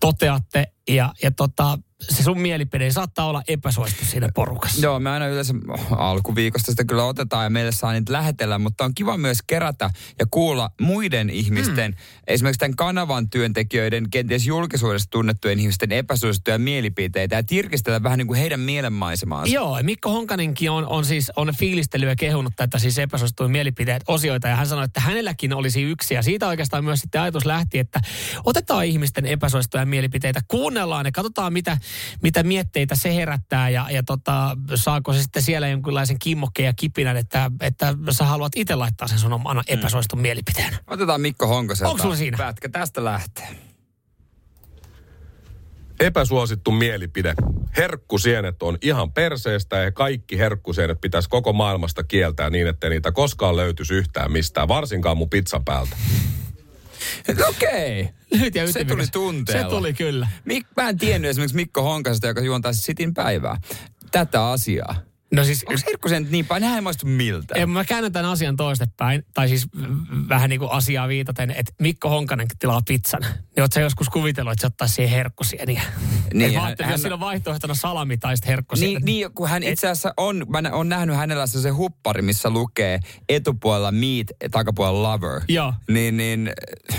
toteatte 0.00 0.64
ja, 0.88 1.12
ja 1.22 1.30
tota, 1.30 1.78
se 2.02 2.22
sun 2.22 2.40
mielipide 2.40 2.90
saattaa 2.90 3.28
olla 3.28 3.42
epäsuosittu 3.48 4.04
siinä 4.04 4.28
porukassa. 4.34 4.80
Joo, 4.86 5.00
me 5.00 5.10
aina 5.10 5.26
yleensä 5.26 5.54
alkuviikosta 5.90 6.72
sitä 6.72 6.84
kyllä 6.84 7.04
otetaan 7.04 7.44
ja 7.44 7.50
meille 7.50 7.72
saa 7.72 7.92
niitä 7.92 8.12
lähetellä, 8.12 8.58
mutta 8.58 8.84
on 8.84 8.94
kiva 8.94 9.16
myös 9.16 9.38
kerätä 9.46 9.90
ja 10.18 10.26
kuulla 10.30 10.70
muiden 10.80 11.30
ihmisten, 11.30 11.92
hmm. 11.92 12.22
esimerkiksi 12.26 12.58
tämän 12.58 12.76
kanavan 12.76 13.30
työntekijöiden, 13.30 14.10
kenties 14.10 14.46
julkisuudessa 14.46 15.10
tunnettujen 15.10 15.60
ihmisten 15.60 15.92
epäsuosittuja 15.92 16.58
mielipiteitä 16.58 17.36
ja 17.36 17.42
tirkistellä 17.42 18.02
vähän 18.02 18.18
niin 18.18 18.26
kuin 18.26 18.40
heidän 18.40 18.60
mielenmaisemaansa. 18.60 19.54
Joo, 19.54 19.78
ja 19.78 19.84
Mikko 19.84 20.10
Honkanenkin 20.10 20.70
on, 20.70 20.86
on 20.86 21.04
siis 21.04 21.32
on 21.36 21.54
fiilistelyä 21.58 22.10
ja 22.10 22.16
kehunut 22.16 22.52
tätä 22.56 22.78
siis 22.78 22.98
epäsuosittuja 22.98 23.48
mielipiteet 23.48 24.02
osioita, 24.08 24.48
ja 24.48 24.56
hän 24.56 24.66
sanoi, 24.66 24.84
että 24.84 25.00
hänelläkin 25.00 25.52
olisi 25.52 25.82
yksi, 25.82 26.14
ja 26.14 26.22
siitä 26.22 26.48
oikeastaan 26.48 26.84
myös 26.84 27.00
sitten 27.00 27.20
ajatus 27.20 27.46
lähti, 27.46 27.78
että 27.78 28.00
otetaan 28.44 28.84
ihmisten 28.84 29.26
epäsuosittuja 29.26 29.86
mielipiteitä, 29.86 30.40
kuunnellaan 30.48 31.06
ja 31.06 31.12
katsotaan, 31.12 31.52
mitä, 31.52 31.78
mitä 32.22 32.42
mietteitä 32.42 32.94
se 32.94 33.14
herättää, 33.14 33.68
ja, 33.68 33.86
ja 33.90 34.02
tota, 34.02 34.56
saako 34.74 35.12
se 35.12 35.22
sitten 35.22 35.42
siellä 35.42 35.68
jonkinlaisen 35.68 36.18
kimmokkeen 36.18 36.66
ja 36.66 36.72
kipinän, 36.74 37.16
että, 37.16 37.50
että 37.60 37.94
sä 38.10 38.24
haluat 38.24 38.52
itse 38.56 38.74
laittaa 38.74 39.08
sen 39.08 39.18
sun 39.18 39.32
oman 39.32 39.64
epäsuositun 39.66 40.20
mielipiteen. 40.20 40.76
Otetaan 40.86 41.20
Mikko 41.20 41.46
Honkoselta. 41.46 41.90
Onko 41.90 42.02
sulla 42.02 42.16
siinä? 42.16 42.38
Pätkä 42.38 42.68
tästä 42.68 43.04
lähtee. 43.04 43.48
epäsuosittu 46.00 46.70
mielipide. 46.70 47.34
Herkkusienet 47.76 48.62
on 48.62 48.78
ihan 48.82 49.12
perseestä 49.12 49.76
ja 49.76 49.92
kaikki 49.92 50.38
herkkusienet 50.38 51.00
pitäisi 51.00 51.28
koko 51.28 51.52
maailmasta 51.52 52.04
kieltää 52.04 52.50
niin, 52.50 52.66
että 52.66 52.88
niitä 52.88 53.12
koskaan 53.12 53.56
löytyisi 53.56 53.94
yhtään 53.94 54.32
mistään, 54.32 54.68
varsinkaan 54.68 55.16
mun 55.16 55.30
pizzan 55.30 55.64
päältä. 55.64 55.96
Okei. 57.48 58.10
Ja 58.54 58.72
Se 58.72 58.84
tuli 58.84 59.06
tunteella. 59.12 59.62
Se 59.62 59.76
tuli 59.76 59.94
kyllä. 59.94 60.28
Mik, 60.44 60.66
mä 60.76 60.88
en 60.88 60.98
tiennyt 60.98 61.28
esimerkiksi 61.28 61.56
Mikko 61.56 61.82
Honkasesta, 61.82 62.26
joka 62.26 62.40
juontaa 62.40 62.72
siis 62.72 62.84
Sitin 62.84 63.14
päivää. 63.14 63.56
Tätä 64.10 64.46
asiaa. 64.46 65.08
No 65.32 65.44
siis 65.44 65.64
Onko 65.66 65.80
herkkusen 65.86 66.26
niin 66.30 66.46
paljon? 66.46 66.62
Nehän 66.62 66.76
ei 66.76 66.80
maistu 66.80 67.06
miltä. 67.06 67.54
En, 67.54 67.70
mä 67.70 67.84
käännän 67.84 68.12
tämän 68.12 68.30
asian 68.30 68.56
toistepäin, 68.56 69.24
tai 69.34 69.48
siis 69.48 69.66
vähän 70.28 70.50
niin 70.50 70.60
kuin 70.60 70.72
asiaa 70.72 71.08
viitaten, 71.08 71.50
että 71.50 71.72
Mikko 71.80 72.08
Honkanen 72.08 72.46
tilaa 72.58 72.82
pizzan. 72.88 73.22
Niin 73.22 73.62
oot 73.62 73.72
sä 73.72 73.80
joskus 73.80 74.08
kuvitellut, 74.08 74.52
että 74.52 74.60
se 74.60 74.66
ottaisi 74.66 74.94
siihen 74.94 75.16
herkkusieniä? 75.16 75.82
Niin, 76.34 76.52
mä 76.52 76.58
hän- 76.58 76.66
ajattelin, 76.66 76.86
hän- 76.86 76.94
jos 76.94 77.00
siinä 77.02 77.14
on 77.14 77.20
vaihtoehtona 77.20 77.74
salami 77.74 78.18
tai 78.18 78.36
sitten 78.36 78.48
herkkusieniä. 78.50 78.98
Niin, 78.98 79.04
niin, 79.04 79.32
kun 79.34 79.48
hän 79.48 79.62
itse 79.62 79.88
asiassa 79.88 80.14
on, 80.16 80.46
mä 80.48 80.62
on 80.72 80.88
nähnyt 80.88 81.16
hänellä 81.16 81.46
se 81.46 81.70
huppari, 81.70 82.22
missä 82.22 82.50
lukee 82.50 83.00
etupuolella 83.28 83.92
meat, 83.92 84.26
takapuolella 84.50 85.12
lover. 85.12 85.40
Joo. 85.48 85.74
Niin, 85.88 86.16
niin 86.16 86.50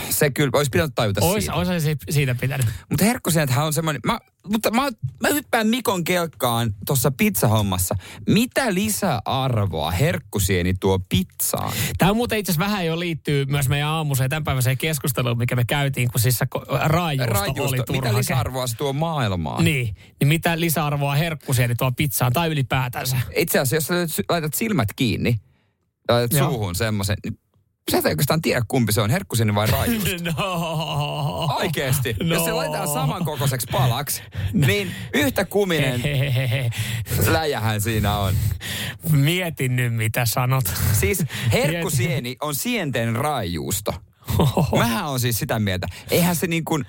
se 0.09 0.29
kyllä, 0.29 0.51
olisi 0.53 0.69
pitänyt 0.69 0.95
tajuta 0.95 1.25
Ois, 1.25 1.43
siitä. 1.43 1.57
ois 1.57 1.83
se 1.83 1.95
siitä 2.09 2.35
pitänyt. 2.35 2.65
Mutta 2.89 3.05
herkkusienethän 3.05 3.65
on 3.65 3.73
semmoinen, 3.73 4.01
mä, 4.05 4.19
mutta 4.47 4.71
mä, 4.71 4.81
mä 5.21 5.29
hyppään 5.33 5.67
Mikon 5.67 6.03
kelkkaan 6.03 6.73
tuossa 6.85 7.11
pizzahommassa. 7.11 7.95
Mitä 8.29 8.73
lisäarvoa 8.73 9.91
herkkusieni 9.91 10.73
tuo 10.79 10.99
pizzaan? 11.09 11.73
Tämä 11.97 12.13
muuten 12.13 12.39
itse 12.39 12.51
asiassa 12.51 12.65
vähän 12.71 12.85
jo 12.85 12.99
liittyy 12.99 13.45
myös 13.45 13.69
meidän 13.69 13.87
aamuseen 13.89 14.29
tämänpäiväiseen 14.29 14.77
keskusteluun, 14.77 15.37
mikä 15.37 15.55
me 15.55 15.63
käytiin, 15.67 16.11
kun 16.11 16.19
siis 16.21 16.37
se 16.37 16.45
ko- 16.55 16.65
raajuusto, 16.85 17.63
oli 17.63 17.77
turha. 17.77 18.01
mitä 18.01 18.17
lisäarvoa 18.17 18.67
se 18.67 18.77
tuo 18.77 18.93
maailmaan? 19.19 19.63
Niin, 19.63 19.95
niin 20.19 20.27
mitä 20.27 20.59
lisäarvoa 20.59 21.15
herkkusieni 21.15 21.75
tuo 21.75 21.91
pizzaan 21.91 22.33
tai 22.33 22.49
ylipäätänsä? 22.49 23.17
Itse 23.35 23.59
asiassa, 23.59 23.95
jos 23.95 24.15
sä 24.15 24.23
laitat- 24.31 24.55
silmät 24.55 24.89
kiinni, 24.95 25.39
laitat 26.09 26.37
Joo. 26.39 26.49
suuhun 26.49 26.75
semmoisen, 26.75 27.17
niin 27.23 27.39
sä 27.91 27.97
et 27.97 28.05
oikeastaan 28.05 28.41
tiedä 28.41 28.61
kumpi 28.67 28.91
se 28.91 29.01
on, 29.01 29.09
herkkusieni 29.09 29.55
vai 29.55 29.67
rajuusto. 29.67 30.09
No. 30.37 31.55
Oikeesti. 31.59 32.15
No. 32.23 32.33
Jos 32.35 32.43
se 32.43 32.49
No. 32.49 32.57
laitetaan 32.57 32.87
samankokoiseksi 32.87 33.67
palaksi, 33.71 34.21
niin 34.53 34.91
yhtä 35.13 35.45
kuminen 35.45 36.01
Hehehehe. 36.01 36.69
läjähän 37.31 37.81
siinä 37.81 38.17
on. 38.17 38.33
Mietin 39.11 39.75
nyt, 39.75 39.93
mitä 39.95 40.25
sanot. 40.25 40.65
Siis 40.93 41.23
herkkusieni 41.51 42.35
on 42.41 42.55
sienten 42.55 43.15
raajuusto. 43.15 43.93
Mähän 44.77 45.05
on 45.05 45.19
siis 45.19 45.39
sitä 45.39 45.59
mieltä. 45.59 45.87
Eihän 46.11 46.35
se 46.35 46.47
niin 46.47 46.65
kuin, 46.65 46.85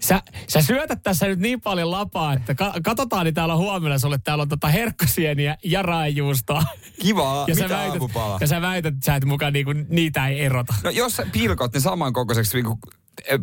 Sä, 0.00 0.22
sä 0.48 0.62
syötät 0.62 1.02
tässä 1.02 1.26
nyt 1.26 1.38
niin 1.38 1.60
paljon 1.60 1.90
lapaa, 1.90 2.32
että 2.32 2.54
ka- 2.54 2.74
katsotaan, 2.84 3.24
niin 3.24 3.34
täällä 3.34 3.56
huomenna 3.56 3.98
sulle 3.98 4.18
täällä 4.24 4.42
on 4.42 4.48
tota 4.48 4.68
herkkosieniä 4.68 5.56
ja 5.64 5.82
raajuustoa. 5.82 6.62
kivaa, 7.02 7.44
Ja 7.48 7.54
sä, 7.54 7.62
mitä 7.62 7.74
väität, 7.74 7.90
aamupala? 7.92 8.38
ja 8.40 8.46
sä 8.46 8.60
väität, 8.60 8.94
että 8.94 9.06
sä 9.06 9.14
et 9.16 9.24
mukaan 9.24 9.52
niinku, 9.52 9.72
niitä 9.88 10.28
ei 10.28 10.40
erota. 10.40 10.74
No 10.84 10.90
jos 10.90 11.16
sä 11.16 11.26
pilkot 11.32 11.74
ne 11.74 11.80
samankokoiseksi 11.80 12.56
niin 12.56 12.64
kuin 12.64 12.78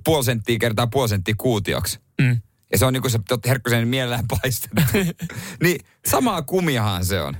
puoli 0.04 0.24
senttiä 0.24 0.60
kertaa 0.60 0.88
puoli 0.88 1.10
senttiä 1.10 1.36
kuutioksi. 1.38 2.00
Mm. 2.22 2.42
Ja 2.72 2.78
se 2.78 2.86
on 2.86 2.94
niin 2.94 3.02
kuin 3.02 3.12
se 3.12 3.20
herkkusieni 3.48 3.86
mielellään 3.86 4.26
paistettu. 4.28 4.82
niin 5.64 5.80
samaa 6.06 6.42
kumiahan 6.42 7.06
se 7.06 7.22
on. 7.22 7.38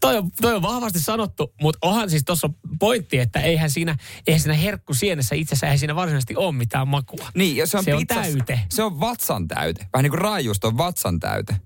Toi 0.00 0.16
on, 0.16 0.30
toi 0.40 0.54
on 0.54 0.62
vahvasti 0.62 1.00
sanottu, 1.00 1.54
mutta 1.60 1.78
onhan 1.82 2.10
siis 2.10 2.24
tuossa 2.24 2.50
pointti, 2.78 3.18
että 3.18 3.40
eihän 3.40 3.70
siinä, 3.70 3.96
eihän 4.26 4.40
siinä 4.40 4.54
herkkusienessä 4.54 5.34
itsessä, 5.34 5.66
eihän 5.66 5.78
siinä 5.78 5.94
varsinaisesti 5.94 6.36
ole 6.36 6.52
mitään 6.52 6.88
makua. 6.88 7.28
Niin, 7.34 7.56
ja 7.56 7.66
se 7.66 7.78
on, 7.78 7.84
Se 7.84 7.94
on 7.94 8.06
täyte. 8.06 8.60
Se 8.68 8.82
on 8.82 9.00
vatsan 9.00 9.48
täyte. 9.48 9.86
Vähän 9.92 10.02
niin 10.02 10.10
kuin 10.10 10.20
raajuusto 10.20 10.68
on 10.68 10.78
vatsan 10.78 11.20
täyte. 11.20 11.56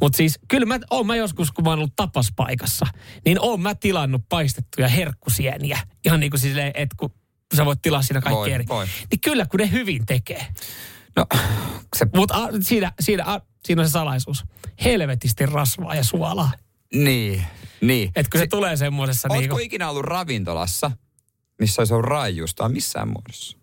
Mutta 0.00 0.16
siis 0.16 0.38
kyllä 0.48 0.66
mä, 0.66 0.78
oon 0.90 1.06
mä 1.06 1.16
joskus, 1.16 1.52
kun 1.52 1.64
mä 1.64 1.70
oon 1.70 1.78
ollut 1.78 1.96
tapaspaikassa, 1.96 2.86
niin 3.24 3.38
oon 3.40 3.60
mä 3.60 3.74
tilannut 3.74 4.22
paistettuja 4.28 4.88
herkkusieniä. 4.88 5.78
Ihan 6.04 6.20
niin 6.20 6.30
kuin 6.30 6.40
silleen, 6.40 6.72
että 6.74 6.96
kun 6.98 7.10
sä 7.56 7.64
voit 7.64 7.82
tilaa 7.82 8.02
siinä 8.02 8.20
kaikki 8.20 8.38
Voi, 8.38 8.52
eri. 8.52 8.64
voi. 8.68 8.86
Niin 9.10 9.20
kyllä, 9.20 9.46
kun 9.46 9.60
ne 9.60 9.70
hyvin 9.70 10.06
tekee. 10.06 10.46
No, 11.16 11.26
se, 11.96 12.06
Mutta 12.14 12.48
siinä, 12.60 12.92
siinä, 13.00 13.40
siinä 13.66 13.82
on 13.82 13.88
se 13.88 13.92
salaisuus. 13.92 14.44
Helvetisti 14.84 15.46
rasvaa 15.46 15.94
ja 15.94 16.04
suolaa. 16.04 16.52
Niin, 16.94 17.44
niin. 17.80 18.12
Että 18.16 18.30
kun 18.30 18.40
se, 18.40 18.46
tulee 18.46 18.76
semmoisessa 18.76 19.28
Oletko 19.30 19.40
niinku... 19.40 19.58
ikinä 19.58 19.90
ollut 19.90 20.04
ravintolassa, 20.04 20.90
missä 21.58 21.80
olisi 21.80 21.94
ollut 21.94 22.06
raajuustoa 22.06 22.68
missään 22.68 23.08
muodossa? 23.08 23.58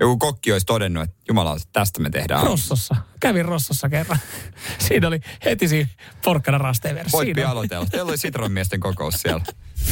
Joku 0.00 0.16
kokki 0.18 0.52
olisi 0.52 0.66
todennut, 0.66 1.02
että 1.02 1.16
jumala, 1.28 1.56
tästä 1.72 2.00
me 2.00 2.10
tehdään. 2.10 2.46
Rossossa. 2.46 2.96
Kävin 3.20 3.44
Rossossa 3.44 3.88
kerran. 3.88 4.18
Siinä 4.88 5.08
oli 5.08 5.20
heti 5.44 5.68
siinä 5.68 5.90
porkkana 6.24 6.58
rasteen 6.58 7.06
Voit 7.12 7.26
Siinä 7.26 7.44
on. 7.44 7.50
aloitella. 7.50 7.86
Teillä 7.86 8.08
oli 8.08 8.16
Citron 8.16 8.52
miesten 8.52 8.80
kokous 8.80 9.14
siellä. 9.14 9.44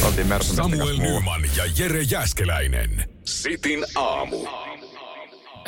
Oltiin 0.03 0.27
Samuel. 0.41 0.97
Nyman 0.97 1.41
ja 1.55 1.63
Jere 1.77 2.01
Jäskeläinen. 2.01 3.09
Sitin 3.25 3.85
aamu. 3.95 4.47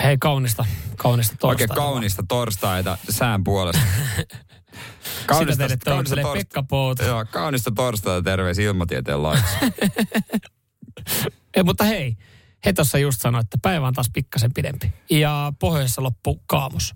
Hei, 0.04 0.18
kaunista. 0.18 0.66
Kaunista 0.98 1.48
Oikein 1.48 1.68
torstaita. 1.70 1.92
kaunista 1.92 2.24
torstaita 2.28 2.98
sään 3.10 3.44
puolesta. 3.44 3.82
Sitä 5.40 5.56
teille 5.58 5.78
toivottelee 5.78 6.24
Pekka 6.34 6.64
Pout. 6.64 7.00
Joo, 7.00 7.26
kaunista 7.32 7.72
torstaita 7.72 8.24
terveisiä 8.24 8.66
ilmatieteen 8.66 9.24
laitossa. 9.24 9.58
Ei, 11.56 11.64
mutta 11.64 11.84
hei, 11.84 12.18
he 12.66 12.74
tuossa 12.74 12.98
just 12.98 13.22
sanoi, 13.22 13.42
että 13.42 13.58
päivä 13.62 13.88
on 13.88 13.94
taas 13.94 14.10
pikkasen 14.14 14.54
pidempi. 14.54 14.94
Ja 15.10 15.54
pohjoisessa 15.60 16.04
loppu 16.04 16.42
kaamos. 16.48 16.96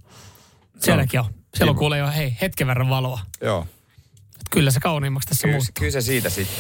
Sielläkin 0.79 1.19
on. 1.19 1.25
Siellä 1.25 1.69
on 1.69 1.75
Kiva. 1.75 1.79
kuule 1.79 1.97
jo, 1.97 2.07
hei, 2.11 2.35
hetken 2.41 2.67
verran 2.67 2.89
valoa. 2.89 3.19
Joo. 3.41 3.67
Kyllä 4.51 4.71
se 4.71 4.79
kauniimmaksi 4.79 5.29
tässä 5.29 5.47
Kyllä, 5.47 5.55
muuttuu. 5.57 5.71
kyllä 5.79 5.91
se 5.91 6.01
siitä 6.01 6.29
sitten. 6.29 6.57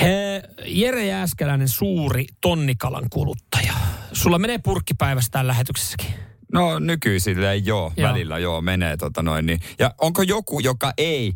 He, 0.00 0.42
Jere 0.64 1.06
Jääskeläinen, 1.06 1.68
suuri 1.68 2.26
tonnikalan 2.40 3.10
kuluttaja. 3.10 3.72
Sulla 4.16 4.38
menee 4.38 4.58
purkkipäivässä 4.58 5.30
täällä 5.30 5.48
lähetyksessäkin. 5.48 6.06
No 6.52 6.78
nykyisille 6.78 7.56
joo, 7.56 7.92
Joo. 7.96 8.08
välillä 8.10 8.38
joo, 8.38 8.60
menee 8.60 8.96
tota 8.96 9.22
noin. 9.22 9.46
Niin. 9.46 9.60
Ja 9.78 9.94
onko 10.00 10.22
joku, 10.22 10.60
joka 10.60 10.92
ei 10.98 11.34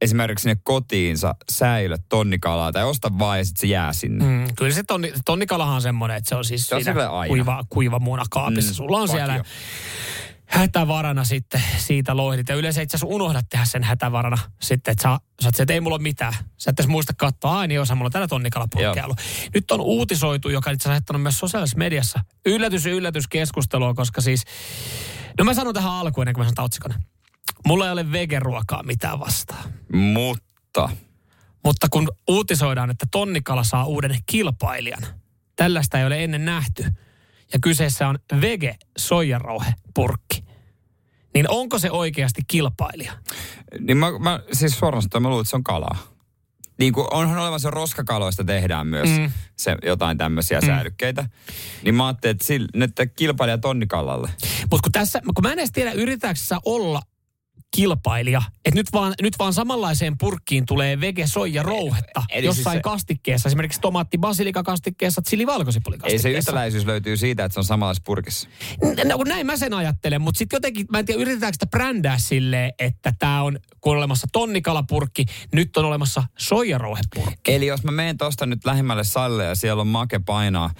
esimerkiksi 0.00 0.42
sinne 0.42 0.56
kotiinsa 0.62 1.34
säilö 1.52 1.96
tonnikalaa 2.08 2.72
tai 2.72 2.84
osta 2.84 3.18
vaan 3.18 3.38
ja 3.38 3.44
sitten 3.44 3.60
se 3.60 3.66
jää 3.66 3.92
sinne? 3.92 4.24
Mm, 4.24 4.46
kyllä 4.56 4.72
se 4.72 4.82
tonni, 4.82 5.12
tonnikalahan 5.24 5.74
on 5.74 5.82
semmoinen, 5.82 6.16
että 6.16 6.28
se 6.28 6.34
on 6.34 6.44
siis 6.44 6.66
Se 6.66 6.74
on 6.74 6.84
siinä 6.84 7.08
kuiva, 7.28 7.64
kuiva 7.68 7.98
muuna 7.98 8.24
kaapissa. 8.30 8.72
Mm, 8.72 8.74
Sulla 8.74 8.98
on 8.98 9.08
siellä 9.08 9.32
vakio. 9.32 9.44
Hätävarana 10.52 11.24
sitten 11.24 11.62
siitä 11.76 12.16
loihdit. 12.16 12.48
Ja 12.48 12.54
yleensä 12.54 12.82
itse 12.82 12.96
asiassa 12.96 13.14
unohdat 13.14 13.48
tehdä 13.48 13.64
sen 13.64 13.82
hätävarana 13.82 14.38
sitten, 14.60 14.92
että 14.92 15.02
sä, 15.02 15.18
sä 15.42 15.62
että 15.62 15.74
ei 15.74 15.80
mulla 15.80 15.96
ole 15.96 16.02
mitään. 16.02 16.34
Sä 16.56 16.70
et 16.70 16.80
edes 16.80 16.88
muista 16.88 17.12
katsoa, 17.16 17.58
ai 17.58 17.68
niin 17.68 17.80
osa, 17.80 17.94
mulla 17.94 18.06
on 18.06 18.12
tänä 18.12 18.28
tonnikalapurkkia 18.28 19.04
ollut. 19.04 19.20
Nyt 19.54 19.70
on 19.70 19.80
uutisoitu, 19.80 20.48
joka 20.48 20.70
on 20.70 20.74
itse 20.74 20.82
asiassa 20.82 20.92
heittanut 20.92 21.22
myös 21.22 21.38
sosiaalisessa 21.38 21.78
mediassa. 21.78 22.20
Yllätys, 22.46 22.86
yllätys 22.86 23.28
keskustelua, 23.28 23.94
koska 23.94 24.20
siis, 24.20 24.44
no 25.38 25.44
mä 25.44 25.54
sanon 25.54 25.74
tähän 25.74 25.92
alkuun 25.92 26.22
ennen 26.22 26.34
kuin 26.34 26.46
mä 26.46 26.50
sanon 26.50 26.64
otsikon. 26.64 26.94
Mulla 27.66 27.86
ei 27.86 27.92
ole 27.92 28.12
vegeruokaa 28.12 28.82
mitään 28.82 29.20
vastaan. 29.20 29.72
Mutta 29.92 30.90
Mutta 31.64 31.86
kun 31.90 32.08
uutisoidaan, 32.28 32.90
että 32.90 33.06
tonnikala 33.10 33.64
saa 33.64 33.84
uuden 33.84 34.18
kilpailijan, 34.26 35.02
tällaista 35.56 35.98
ei 35.98 36.06
ole 36.06 36.24
ennen 36.24 36.44
nähty. 36.44 36.84
Ja 37.52 37.58
kyseessä 37.62 38.08
on 38.08 38.18
vege 38.40 38.76
soijarouhe 38.98 39.74
purkki. 39.94 40.44
Niin 41.34 41.50
onko 41.50 41.78
se 41.78 41.90
oikeasti 41.90 42.42
kilpailija? 42.48 43.12
Niin 43.80 43.96
mä, 43.96 44.18
mä 44.18 44.40
siis 44.52 44.78
suoraan 44.78 45.02
sanoen, 45.02 45.22
mä 45.22 45.28
luulen, 45.28 45.42
että 45.42 45.50
se 45.50 45.56
on 45.56 45.64
kalaa. 45.64 45.98
Niin 46.78 46.92
kuin 46.92 47.06
onhan 47.10 47.38
olemassa 47.38 47.70
roskakaloista 47.70 48.44
tehdään 48.44 48.86
myös 48.86 49.08
Mm. 49.08 49.32
se, 49.56 49.76
jotain 49.82 50.18
tämmöisiä 50.18 50.60
mm. 50.60 50.66
säälykkeitä. 50.66 51.28
Niin 51.84 51.94
mä 51.94 52.06
ajattelin, 52.06 52.32
että 52.34 52.44
sillä, 52.46 52.68
nyt 52.74 52.92
kilpailija 53.16 53.58
tonnikalalle. 53.58 54.30
Mutta 54.70 54.82
kun 54.82 54.92
tässä, 54.92 55.20
kun 55.20 55.42
mä 55.42 55.52
en 55.52 55.58
edes 55.58 55.72
tiedä, 55.72 55.92
yritetäänkö 55.92 56.40
olla 56.64 57.02
kilpailija, 57.76 58.42
että 58.64 58.80
nyt 58.80 58.86
vaan, 58.92 59.14
nyt 59.22 59.38
vaan 59.38 59.52
samanlaiseen 59.52 60.18
purkkiin 60.18 60.66
tulee 60.66 61.00
vege 61.00 61.26
soija 61.26 61.62
rouhetta 61.62 62.22
Eli 62.30 62.46
jossain 62.46 62.64
siis 62.64 62.72
se- 62.74 62.80
kastikkeessa, 62.80 63.48
esimerkiksi 63.48 63.80
tomaatti 63.80 64.18
basilika 64.18 64.62
kastikkeessa, 64.62 65.22
chili 65.22 65.42
Ei 65.42 65.46
se 65.46 65.52
valkosipulikastikkeessa. 65.52 66.38
yhtäläisyys 66.38 66.86
löytyy 66.86 67.16
siitä, 67.16 67.44
että 67.44 67.54
se 67.54 67.60
on 67.60 67.64
samanlaisessa 67.64 68.02
purkissa. 68.06 68.48
No 69.04 69.16
kun 69.16 69.26
näin 69.26 69.46
mä 69.46 69.56
sen 69.56 69.74
ajattelen, 69.74 70.20
mutta 70.20 70.38
sitten 70.38 70.56
jotenkin, 70.56 70.86
mä 70.92 70.98
en 70.98 71.06
tiedä, 71.06 71.22
yritetäänkö 71.22 71.54
sitä 71.54 71.66
brändää 71.66 72.18
silleen, 72.18 72.72
että 72.78 73.12
tämä 73.18 73.42
on, 73.42 73.58
kun 73.80 73.92
on 73.92 73.98
olemassa 73.98 74.26
tonnikalapurkki, 74.32 75.26
nyt 75.52 75.76
on 75.76 75.84
olemassa 75.84 76.22
soijarouhepurkki. 76.38 77.54
Eli 77.54 77.66
jos 77.66 77.84
mä 77.84 77.90
menen 77.90 78.16
tosta 78.16 78.46
nyt 78.46 78.64
lähimmälle 78.64 79.04
salille 79.04 79.44
ja 79.44 79.54
siellä 79.54 79.80
on 79.80 79.86
make 79.88 80.18
painaa, 80.18 80.70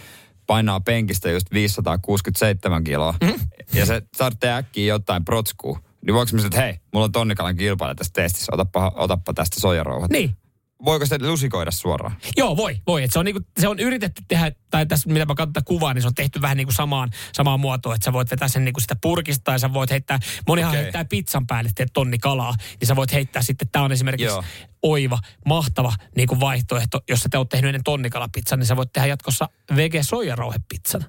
painaa 0.47 0.81
penkistä 0.81 1.31
just 1.31 1.47
567 1.53 2.85
kiloa, 2.85 3.15
mm. 3.23 3.35
ja 3.73 3.87
se 3.87 4.03
tarvitsee 4.19 4.53
äkkiä 4.53 4.87
jotain 4.87 5.25
protskua, 5.25 5.81
niin 6.07 6.15
voiko 6.15 6.31
mä 6.33 6.39
sanoa, 6.39 6.47
että 6.47 6.61
hei, 6.61 6.79
mulla 6.93 7.05
on 7.05 7.13
tonnikalan 7.13 7.57
kilpailija 7.57 7.95
tässä 7.95 8.13
testissä, 8.13 8.53
otappa, 8.55 8.93
otappa 8.95 9.35
tästä 9.35 9.61
soijarouhat. 9.61 10.11
Niin. 10.11 10.37
Voiko 10.85 11.07
sitä 11.07 11.19
lusikoida 11.29 11.71
suoraan? 11.71 12.17
Joo, 12.37 12.57
voi, 12.57 12.77
voi. 12.87 13.03
Et 13.03 13.13
se, 13.13 13.19
on 13.19 13.25
niinku, 13.25 13.41
se 13.61 13.69
on 13.69 13.79
yritetty 13.79 14.23
tehdä, 14.29 14.53
tai 14.71 14.87
tässä 14.87 15.11
mitä 15.11 15.27
mä 15.27 15.35
katson 15.35 15.65
kuvaa, 15.65 15.95
niin 15.95 16.03
se 16.03 16.09
on 16.09 16.15
tehty 16.15 16.41
vähän 16.43 16.57
niin 16.57 16.67
kuin 16.67 16.75
samaan, 16.75 17.11
samaan 17.33 17.61
muotoon, 17.61 17.95
että 17.95 18.05
sä 18.05 18.13
voit 18.13 18.31
vetää 18.31 18.49
sen 18.49 18.65
niinku 18.65 18.81
sitä 18.81 18.97
purkista, 19.03 19.45
tai 19.45 19.59
sä 19.59 19.73
voit 19.73 19.91
heittää, 19.91 20.19
monihan 20.49 20.71
Okei. 20.71 20.83
heittää 20.83 21.05
pizzan 21.05 21.47
päälle, 21.47 21.71
teet 21.75 21.89
tonni 21.93 22.19
kalaa, 22.19 22.55
niin 22.81 22.89
sä 22.89 22.97
voit 22.97 23.13
heittää 23.13 23.43
sitten, 23.43 23.69
tämä 23.73 23.85
on 23.85 23.93
esimerkiksi 23.93 24.35
Joo. 24.35 24.45
oiva, 24.83 25.19
mahtava 25.47 25.93
niin 26.17 26.29
kuin 26.29 26.41
vaihtoehto, 26.41 27.01
jos 27.09 27.21
sä 27.21 27.29
te 27.29 27.39
oot 27.39 27.49
tehnyt 27.49 27.69
ennen 27.69 27.85
tonnikalapizzan, 27.85 28.59
niin 28.59 28.67
sä 28.67 28.77
voit 28.77 28.93
tehdä 28.93 29.09
jatkossa 29.09 29.49
vege 29.77 30.03
soijarouhepizzan. 30.03 31.05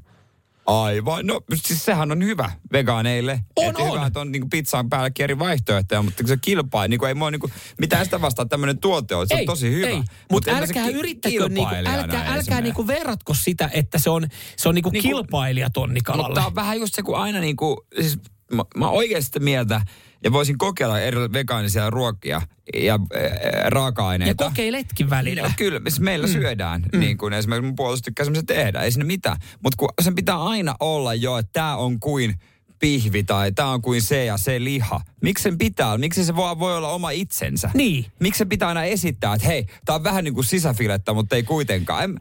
Aivan, 0.65 1.27
no 1.27 1.41
siis 1.55 1.85
sehän 1.85 2.11
on 2.11 2.23
hyvä 2.23 2.51
vegaaneille. 2.71 3.39
On, 3.55 3.65
Et 3.65 3.79
Hyvä, 3.79 3.89
on. 4.01 4.07
että 4.07 4.19
on 4.19 4.31
niin 4.31 4.49
pizzan 4.49 4.89
päällekin 4.89 5.23
eri 5.23 5.39
vaihtoehtoja, 5.39 6.01
mutta 6.01 6.27
se 6.27 6.37
kilpaa, 6.37 6.87
niin 6.87 7.05
ei 7.05 7.13
mua 7.13 7.31
niin 7.31 7.41
mitään 7.79 8.05
sitä 8.05 8.21
vastaan 8.21 8.49
tämmöinen 8.49 8.79
tuote 8.79 9.15
on. 9.15 9.27
Se 9.27 9.35
on 9.35 9.45
tosi 9.45 9.71
hyvä. 9.71 9.87
Ei, 9.87 9.95
Mut 9.97 10.05
mutta 10.31 10.51
se 10.51 10.57
älkää 10.57 10.87
ki- 10.87 10.93
yrittäkö, 10.93 11.35
niinku, 11.35 11.55
kilpailijana 11.55 12.01
älkää, 12.01 12.19
älkää 12.19 12.35
esimerkiksi. 12.37 12.61
niinku 12.63 12.87
verratko 12.87 13.33
sitä, 13.33 13.69
että 13.73 13.99
se 13.99 14.09
on, 14.09 14.27
se 14.57 14.69
on 14.69 14.75
niinku 14.75 14.89
Niinku- 14.89 15.07
kilpailija 15.09 15.69
tonnikalalle. 15.69 16.27
Mutta 16.29 16.45
on 16.45 16.55
vähän 16.55 16.79
just 16.79 16.95
se, 16.95 17.01
kun 17.03 17.17
aina 17.17 17.39
niin 17.39 17.55
kuin, 17.55 17.77
siis 18.01 18.19
mä, 18.53 18.63
mä 18.77 18.89
oikeasti 18.89 19.39
mieltä, 19.39 19.81
ja 20.23 20.33
voisin 20.33 20.57
kokeilla 20.57 20.99
eri 20.99 21.19
vegaanisia 21.33 21.89
ruokia 21.89 22.41
ja 22.73 22.99
äh, 23.15 23.31
raaka-aineita. 23.65 24.43
ja 24.43 24.49
kokeiletkin 24.49 25.09
välillä. 25.09 25.41
No, 25.41 25.49
kyllä, 25.57 25.81
siis 25.87 25.99
meillä 25.99 26.27
mm. 26.27 26.33
syödään, 26.33 26.85
mm. 26.93 26.99
niin 26.99 27.17
kuin 27.17 27.33
esimerkiksi 27.33 27.65
mun 27.65 27.75
puolesta 27.75 28.05
tykkää 28.05 28.23
semmoisen 28.23 28.45
tehdä, 28.45 28.81
ei 28.81 28.91
sinne 28.91 29.05
mitään. 29.05 29.37
Mutta 29.63 29.77
kun 29.77 29.89
sen 30.01 30.15
pitää 30.15 30.43
aina 30.43 30.75
olla 30.79 31.13
jo, 31.13 31.37
että 31.37 31.53
tämä 31.53 31.75
on 31.75 31.99
kuin 31.99 32.35
pihvi 32.79 33.23
tai 33.23 33.51
tämä 33.51 33.69
on 33.69 33.81
kuin 33.81 34.01
se 34.01 34.25
ja 34.25 34.37
se 34.37 34.63
liha. 34.63 35.01
Miksi 35.21 35.43
sen 35.43 35.57
pitää? 35.57 35.97
Miksi 35.97 36.25
se 36.25 36.35
voi, 36.35 36.59
voi 36.59 36.77
olla 36.77 36.89
oma 36.89 37.09
itsensä? 37.09 37.69
Niin. 37.73 38.05
Miksi 38.19 38.37
se 38.37 38.45
pitää 38.45 38.67
aina 38.67 38.83
esittää, 38.83 39.33
että 39.33 39.47
hei, 39.47 39.65
tämä 39.85 39.95
on 39.95 40.03
vähän 40.03 40.23
niin 40.23 40.33
kuin 40.33 40.45
sisäfilettä, 40.45 41.13
mutta 41.13 41.35
ei 41.35 41.43
kuitenkaan. 41.43 42.03
En, 42.03 42.19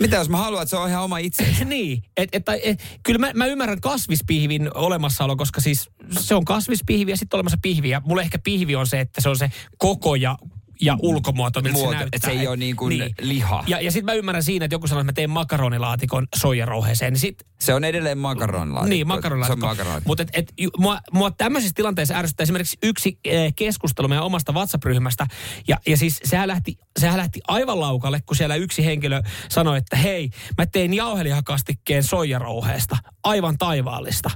mitä 0.00 0.16
jos 0.16 0.28
mä 0.28 0.36
haluan, 0.36 0.62
että 0.62 0.70
se 0.70 0.76
on 0.76 0.88
ihan 0.88 1.04
oma 1.04 1.18
itsensä? 1.18 1.64
niin, 1.74 2.02
et, 2.16 2.28
et, 2.32 2.42
et, 2.62 2.82
kyllä 3.02 3.18
mä, 3.18 3.30
mä 3.34 3.46
ymmärrän 3.46 3.80
kasvispihvin 3.80 4.70
olemassaolo, 4.74 5.36
koska 5.36 5.60
siis 5.60 5.90
se 6.10 6.34
on 6.34 6.44
kasvispihvi 6.44 7.10
ja 7.10 7.16
sitten 7.16 7.36
olemassa 7.36 7.58
pihvi. 7.62 7.88
Ja 7.88 8.02
mulle 8.04 8.22
ehkä 8.22 8.38
pihvi 8.38 8.76
on 8.76 8.86
se, 8.86 9.00
että 9.00 9.20
se 9.20 9.28
on 9.28 9.36
se 9.36 9.50
koko 9.78 10.14
ja 10.14 10.38
ja 10.80 10.96
ulkomuoto, 11.02 11.60
miltä 11.60 11.72
Muoto, 11.78 11.90
se 11.90 11.96
näyttää. 11.96 12.16
että 12.16 12.30
se 12.30 12.40
ei 12.40 12.46
ole 12.48 12.56
niin 12.56 12.76
kuin 12.76 13.14
liha. 13.20 13.64
Ja, 13.66 13.80
ja 13.80 13.90
sitten 13.90 14.04
mä 14.04 14.12
ymmärrän 14.12 14.42
siinä, 14.42 14.64
että 14.64 14.74
joku 14.74 14.86
sanoo, 14.86 15.00
että 15.00 15.12
mä 15.12 15.14
teen 15.14 15.30
makaronilaatikon 15.30 16.26
soijarouheeseen, 16.36 17.12
niin 17.12 17.20
sit, 17.20 17.46
Se 17.60 17.74
on 17.74 17.84
edelleen 17.84 18.18
makaronilaatikko. 18.18 18.88
niin, 18.88 18.98
Se 19.06 19.12
on 19.12 19.16
makaronilaatikko. 19.16 19.66
makaronilaatikko. 19.66 20.08
Mutta 20.08 20.22
et, 20.22 20.30
et, 20.32 20.52
ju- 20.58 20.70
mua, 20.78 20.98
mua 21.12 21.30
tämmöisissä 21.30 21.74
tilanteissa 21.74 22.14
ärsyttää 22.14 22.42
esimerkiksi 22.42 22.78
yksi 22.82 23.18
eh, 23.24 23.54
keskustelu 23.56 24.08
meidän 24.08 24.24
omasta 24.24 24.52
WhatsApp-ryhmästä. 24.52 25.26
Ja, 25.68 25.76
ja 25.86 25.96
siis 25.96 26.20
sehän 26.24 26.48
lähti, 26.48 26.78
sehän 27.00 27.16
lähti 27.18 27.40
aivan 27.48 27.80
laukalle, 27.80 28.20
kun 28.26 28.36
siellä 28.36 28.54
yksi 28.56 28.84
henkilö 28.84 29.22
sanoi, 29.48 29.78
että 29.78 29.96
hei, 29.96 30.30
mä 30.58 30.66
tein 30.66 30.94
jauhelihakastikkeen 30.94 32.02
soijarouheesta. 32.02 32.96
Aivan 33.24 33.58
taivaallista. 33.58 34.30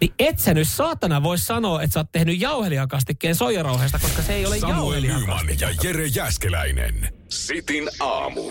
Niin 0.00 0.14
et 0.18 0.38
sä 0.38 0.54
nyt 0.54 0.68
saatana 0.68 1.22
voi 1.22 1.38
sanoa, 1.38 1.82
että 1.82 1.94
sä 1.94 2.00
oot 2.00 2.12
tehnyt 2.12 2.40
jauhelihakastikkeen 2.40 3.34
soijarouheesta, 3.34 3.98
koska 3.98 4.22
se 4.22 4.34
ei 4.34 4.46
ole 4.46 4.58
Samuel. 4.58 5.02
Nyman 5.02 5.46
ja 5.60 5.68
Jere 5.84 6.06
Jäskeläinen. 6.06 7.08
Sitin 7.28 7.88
aamu. 8.00 8.50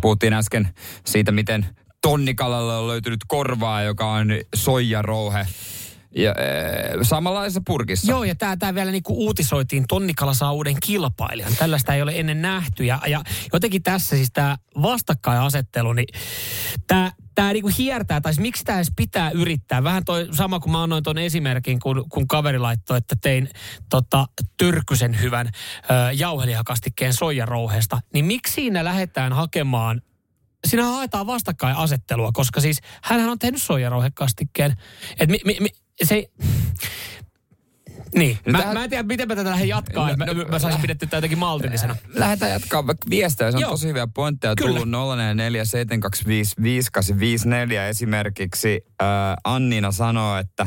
Puhuttiin 0.00 0.32
äsken 0.32 0.68
siitä, 1.06 1.32
miten 1.32 1.66
tonnikalalle 2.02 2.76
on 2.76 2.88
löytynyt 2.88 3.20
korvaa, 3.26 3.82
joka 3.82 4.12
on 4.12 4.28
soijarouhe. 4.54 5.46
Ja, 6.16 6.30
äh, 6.30 6.36
samanlaisessa 7.02 7.62
purkissa. 7.66 8.12
Joo, 8.12 8.24
ja 8.24 8.34
tämä 8.34 8.56
tää 8.56 8.74
vielä 8.74 8.90
niinku 8.90 9.24
uutisoitiin, 9.24 9.84
Tonnikala 9.88 10.34
saa 10.34 10.52
uuden 10.52 10.76
kilpailijan. 10.80 11.52
Tällaista 11.58 11.94
ei 11.94 12.02
ole 12.02 12.12
ennen 12.16 12.42
nähty. 12.42 12.84
Ja, 12.84 13.00
ja 13.06 13.22
jotenkin 13.52 13.82
tässä 13.82 14.16
siis 14.16 14.30
tämä 14.32 14.56
vastakkainasettelu, 14.82 15.92
niin 15.92 16.08
tämä 16.86 17.12
tämä 17.34 17.52
niinku 17.52 17.70
hiertää, 17.78 18.20
tai 18.20 18.34
siis 18.34 18.42
miksi 18.42 18.64
tämä 18.64 18.78
edes 18.78 18.92
pitää 18.96 19.30
yrittää. 19.30 19.84
Vähän 19.84 20.04
toi 20.04 20.28
sama 20.32 20.60
kuin 20.60 20.72
mä 20.72 20.82
annoin 20.82 21.02
tuon 21.02 21.18
esimerkin, 21.18 21.80
kun, 21.80 22.04
kun 22.08 22.28
kaveri 22.28 22.58
laittoi, 22.58 22.98
että 22.98 23.16
tein 23.22 23.48
tota, 23.90 24.26
tyrkysen 24.56 25.20
hyvän 25.20 25.46
ö, 25.46 26.12
jauhelihakastikkeen 26.12 27.12
soijarouheesta. 27.12 28.00
Niin 28.14 28.24
miksi 28.24 28.52
siinä 28.52 28.84
lähdetään 28.84 29.32
hakemaan 29.32 30.02
Siinä 30.66 30.84
haetaan 30.84 31.26
vastakkainasettelua, 31.26 32.30
koska 32.32 32.60
siis 32.60 32.78
hänhän 33.02 33.30
on 33.30 33.38
tehnyt 33.38 33.62
soijarouhekastikkeen. 33.62 34.76
Et 35.20 35.30
mi, 35.30 35.38
mi, 35.44 35.56
mi, 35.60 35.68
se 36.04 36.30
Niin, 38.14 38.38
No 38.46 38.52
mä, 38.52 38.58
tähän- 38.58 38.74
mä 38.76 38.84
en 38.84 38.90
tiedä, 38.90 39.02
miten 39.02 39.28
mä 39.28 39.36
tätä 39.36 39.50
lähden 39.50 39.68
jatkaa, 39.68 40.10
että 40.10 40.34
mä, 40.34 40.44
mä 40.44 40.58
saisin 40.58 40.80
pidettyä 40.80 41.06
tätä 41.06 41.16
jotenkin 41.16 41.38
maltillisena. 41.38 41.96
Lähdetään 42.14 42.52
jatkaa 42.52 42.86
vaikka 42.86 43.10
viestejä. 43.10 43.50
Se 43.50 43.56
on 43.56 43.60
Joo. 43.60 43.70
tosi 43.70 43.88
hyviä 43.88 44.06
pointteja 44.14 44.54
Kyllä. 44.56 44.68
tullut 44.80 44.88
0447255854 44.88 47.88
esimerkiksi. 47.88 48.80
Äh, 49.02 49.06
Anniina 49.44 49.92
sanoo, 49.92 50.36
että 50.38 50.66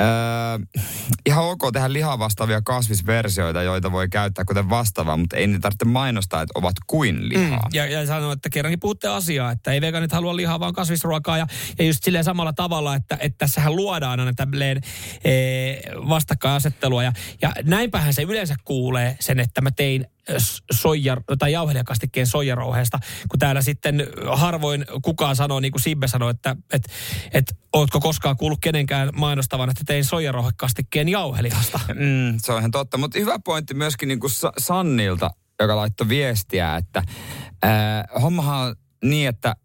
äh, 0.00 0.82
ihan 1.26 1.44
ok 1.44 1.60
tehdä 1.72 1.92
lihaa 1.92 2.18
vastaavia 2.18 2.62
kasvisversioita, 2.62 3.62
joita 3.62 3.92
voi 3.92 4.08
käyttää 4.08 4.44
kuten 4.44 4.70
vastaavaa, 4.70 5.16
mutta 5.16 5.36
ei 5.36 5.46
niitä 5.46 5.60
tarvitse 5.60 5.84
mainostaa, 5.84 6.42
että 6.42 6.58
ovat 6.58 6.76
kuin 6.86 7.28
lihaa. 7.28 7.68
Ja, 7.72 7.86
ja 7.86 8.06
sanoo, 8.06 8.32
että 8.32 8.50
kerrankin 8.50 8.80
puhutte 8.80 9.08
asiaa, 9.08 9.50
että 9.50 9.72
ei 9.72 9.80
veganit 9.80 10.12
halua 10.12 10.36
lihaa, 10.36 10.60
vaan 10.60 10.72
kasvisruokaa. 10.72 11.38
Ja, 11.38 11.46
ja 11.78 11.84
just 11.84 12.04
silleen 12.04 12.24
samalla 12.24 12.52
tavalla, 12.52 12.94
että, 12.94 13.18
että 13.20 13.38
tässähän 13.38 13.76
luodaan 13.76 14.20
aina 14.20 14.32
e, 15.24 15.30
vastakkainasettelua. 16.08 17.02
Ja, 17.02 17.12
ja 17.42 17.52
näinpähän 17.62 18.14
se 18.14 18.22
yleensä 18.22 18.54
kuulee 18.64 19.16
sen, 19.20 19.40
että 19.40 19.60
mä 19.60 19.70
tein 19.70 20.06
soija, 20.72 21.16
tai 21.38 21.52
jauhelihakastikkeen 21.52 22.26
soijarouheesta, 22.26 22.98
kun 23.28 23.38
täällä 23.38 23.62
sitten 23.62 24.06
harvoin 24.32 24.84
kukaan 25.02 25.36
sanoo, 25.36 25.60
niin 25.60 25.72
kuin 25.72 25.82
Sibbe 25.82 26.08
sanoi, 26.08 26.30
että 26.30 26.56
et, 26.72 26.82
et, 27.32 27.56
ootko 27.72 28.00
koskaan 28.00 28.36
kuullut 28.36 28.58
kenenkään 28.62 29.10
mainostavan, 29.16 29.70
että 29.70 29.82
tein 29.86 30.04
soijarouhekastikkeen 30.04 31.08
jauhelihasta. 31.08 31.80
Mm, 31.88 32.38
se 32.38 32.52
on 32.52 32.58
ihan 32.58 32.70
totta, 32.70 32.98
mutta 32.98 33.18
hyvä 33.18 33.38
pointti 33.44 33.74
myöskin 33.74 34.08
niin 34.08 34.20
kuin 34.20 34.30
Sa- 34.30 34.52
Sannilta, 34.58 35.30
joka 35.60 35.76
laittoi 35.76 36.08
viestiä, 36.08 36.76
että 36.76 37.02
äh, 37.64 38.22
hommahan 38.22 38.68
on 38.68 38.76
niin, 39.04 39.28
että 39.28 39.56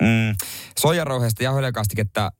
mm, 0.00 0.36
soijarouheesta 0.78 1.44
jauhelihakastiketta 1.44 2.32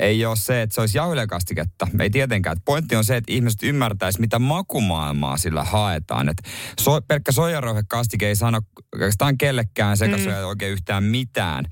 ei 0.00 0.26
ole 0.26 0.36
se, 0.36 0.62
että 0.62 0.74
se 0.74 0.80
olisi 0.80 0.98
jauhelihakastiketta. 0.98 1.86
Ei 2.00 2.10
tietenkään. 2.10 2.56
Et 2.56 2.62
pointti 2.64 2.96
on 2.96 3.04
se, 3.04 3.16
että 3.16 3.32
ihmiset 3.32 3.62
ymmärtäisi, 3.62 4.20
mitä 4.20 4.38
makumaailmaa 4.38 5.36
sillä 5.36 5.64
haetaan. 5.64 6.28
Et 6.28 6.36
so, 6.80 7.00
pelkkä 7.00 7.32
soijarouhekastike 7.32 8.28
ei 8.28 8.36
sano 8.36 8.60
oikeastaan 8.92 9.38
kellekään 9.38 9.96
sekasoja 9.96 10.40
mm. 10.40 10.46
oikein 10.46 10.72
yhtään 10.72 11.04
mitään. 11.04 11.64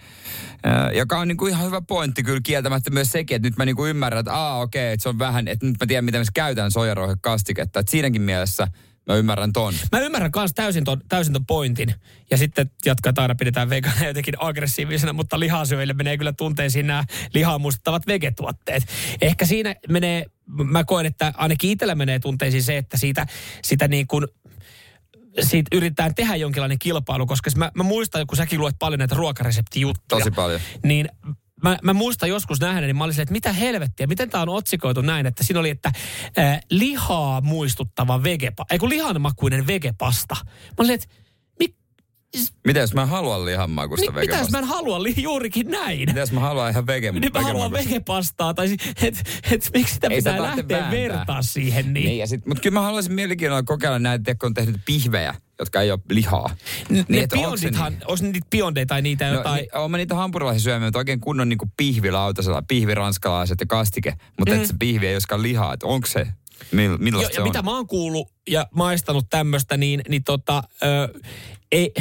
Ö, 0.66 0.92
joka 0.92 1.18
on 1.18 1.28
niinku 1.28 1.46
ihan 1.46 1.66
hyvä 1.66 1.80
pointti 1.88 2.22
kyllä 2.22 2.40
kieltämättä 2.44 2.90
myös 2.90 3.12
sekin, 3.12 3.36
että 3.36 3.48
nyt 3.48 3.56
mä 3.56 3.64
niinku 3.64 3.86
ymmärrän, 3.86 4.20
että 4.20 4.34
aa 4.34 4.60
okei, 4.60 4.86
okay, 4.86 4.92
että 4.92 5.02
se 5.02 5.08
on 5.08 5.18
vähän, 5.18 5.48
että 5.48 5.66
nyt 5.66 5.76
mä 5.80 5.86
tiedän, 5.86 6.04
miten 6.04 6.20
mä 6.20 6.24
käytän 6.34 6.70
soijarouhekastiketta. 6.70 7.80
Että 7.80 7.90
siinäkin 7.90 8.22
mielessä 8.22 8.68
mä 9.06 9.14
ymmärrän 9.14 9.52
ton. 9.52 9.74
Mä 9.92 10.00
ymmärrän 10.00 10.30
myös 10.36 10.52
täysin 10.54 10.84
ton, 10.84 11.00
täysin 11.08 11.32
ton 11.32 11.46
pointin. 11.46 11.94
Ja 12.30 12.36
sitten 12.36 12.70
jatkaa, 12.84 13.12
aina 13.16 13.34
pidetään 13.34 13.70
vegana 13.70 14.06
jotenkin 14.06 14.34
aggressiivisena, 14.38 15.12
mutta 15.12 15.40
lihasyöille 15.40 15.92
menee 15.92 16.18
kyllä 16.18 16.32
tunteisiin 16.32 16.86
nämä 16.86 17.04
lihaa 17.34 17.58
muistuttavat 17.58 18.06
vegetuotteet. 18.06 18.82
Ehkä 19.20 19.46
siinä 19.46 19.74
menee, 19.88 20.26
mä 20.46 20.84
koen, 20.84 21.06
että 21.06 21.32
ainakin 21.36 21.70
itsellä 21.70 21.94
menee 21.94 22.18
tunteisiin 22.18 22.62
se, 22.62 22.76
että 22.76 22.96
siitä, 22.96 23.26
sitä 23.64 23.88
niin 23.88 24.06
kuin 24.06 24.26
siitä 25.40 25.76
yritetään 25.76 26.14
tehdä 26.14 26.36
jonkinlainen 26.36 26.78
kilpailu, 26.78 27.26
koska 27.26 27.50
mä, 27.56 27.70
mä 27.74 27.82
muistan, 27.82 28.26
kun 28.26 28.36
säkin 28.36 28.60
luet 28.60 28.76
paljon 28.78 28.98
näitä 28.98 29.14
ruokareseptijuttuja. 29.14 30.18
Tosi 30.18 30.30
paljon. 30.30 30.60
Niin 30.82 31.08
mä, 31.62 31.78
mä 31.82 31.92
muistan 31.92 32.28
joskus 32.28 32.60
nähdä, 32.60 32.80
niin 32.80 32.96
mä 32.96 33.04
olin 33.04 33.14
silleen, 33.14 33.22
että 33.22 33.32
mitä 33.32 33.52
helvettiä, 33.52 34.06
miten 34.06 34.30
tämä 34.30 34.42
on 34.42 34.48
otsikoitu 34.48 35.00
näin, 35.00 35.26
että 35.26 35.44
siinä 35.44 35.60
oli, 35.60 35.70
että 35.70 35.92
äh, 36.38 36.60
lihaa 36.70 37.40
muistuttava 37.40 38.22
vegepa, 38.22 38.66
ei 38.70 38.78
kun 38.78 38.88
lihanmakuinen 38.88 39.66
vegepasta. 39.66 40.36
Mä 40.44 40.74
olin, 40.78 40.94
että 40.94 41.06
mik, 41.58 41.74
Mitä 42.66 42.80
jos 42.80 42.94
mä 42.94 43.06
haluan 43.06 43.44
lihanmakusta 43.44 44.12
mi, 44.12 44.20
mitä 44.20 44.36
jos 44.36 44.50
mä 44.50 44.58
en 44.58 44.64
halua 44.64 45.02
li, 45.02 45.14
juurikin 45.16 45.70
näin? 45.70 46.00
Mitä 46.08 46.20
jos 46.20 46.32
mä 46.32 46.40
haluan 46.40 46.70
ihan 46.70 46.86
vege, 46.86 47.12
Niin 47.12 47.32
mä 47.34 47.40
haluan 47.40 47.72
vegepastaa, 47.72 48.54
tai 48.54 48.76
että 49.02 49.20
et, 49.50 49.70
miksi 49.74 49.94
sitä 49.94 50.06
Ei 50.10 50.16
pitää 50.16 50.42
lähteä 50.42 50.64
vääntää. 50.68 50.90
vertaa 50.90 51.42
siihen. 51.42 51.94
Niin. 51.94 52.06
Niin, 52.06 52.18
ja 52.18 52.26
sit, 52.26 52.46
mutta 52.46 52.60
kyllä 52.62 52.74
mä 52.74 52.80
haluaisin 52.80 53.12
mielenkiinnolla 53.12 53.62
kokeilla 53.62 53.98
näitä, 53.98 54.34
kun 54.34 54.46
on 54.46 54.54
tehnyt 54.54 54.76
pihvejä, 54.86 55.34
jotka 55.58 55.80
ei 55.80 55.90
ole 55.90 56.00
lihaa. 56.10 56.56
Niin, 56.88 57.04
ne 57.08 57.26
biondithan, 57.32 57.92
niin? 57.92 58.02
onko 58.06 58.22
niitä 58.22 58.46
biondeja 58.50 58.86
tai 58.86 59.02
niitä 59.02 59.28
No, 59.28 59.34
jotain... 59.34 59.56
niin, 59.56 59.76
oon 59.76 59.90
mä 59.90 59.96
niitä 59.96 60.14
hampurilaisia 60.14 60.60
syömiä, 60.60 60.86
mutta 60.86 60.98
oikein 60.98 61.20
kunnon 61.20 61.48
niin 61.48 61.58
pihvilautasella, 61.76 62.62
pihviranskalaiset 62.68 63.60
ja 63.60 63.66
kastike. 63.66 64.14
Mutta 64.38 64.54
mm. 64.54 64.56
että 64.56 64.68
se 64.68 64.74
pihvi 64.78 65.06
ei 65.06 65.14
olisikaan 65.14 65.42
lihaa, 65.42 65.72
että 65.72 65.86
onko 65.86 66.06
se, 66.06 66.26
mill, 66.72 66.96
millaista 66.96 67.30
Jo, 67.30 67.34
se 67.34 67.40
ja 67.40 67.42
on? 67.42 67.48
mitä 67.48 67.62
mä 67.62 67.70
oon 67.76 67.86
kuullut 67.86 68.32
ja 68.50 68.66
maistanut 68.74 69.26
tämmöistä, 69.30 69.76
niin, 69.76 70.02
niin 70.08 70.24
tota, 70.24 70.62
ö, 70.82 71.20
ei, 71.72 71.92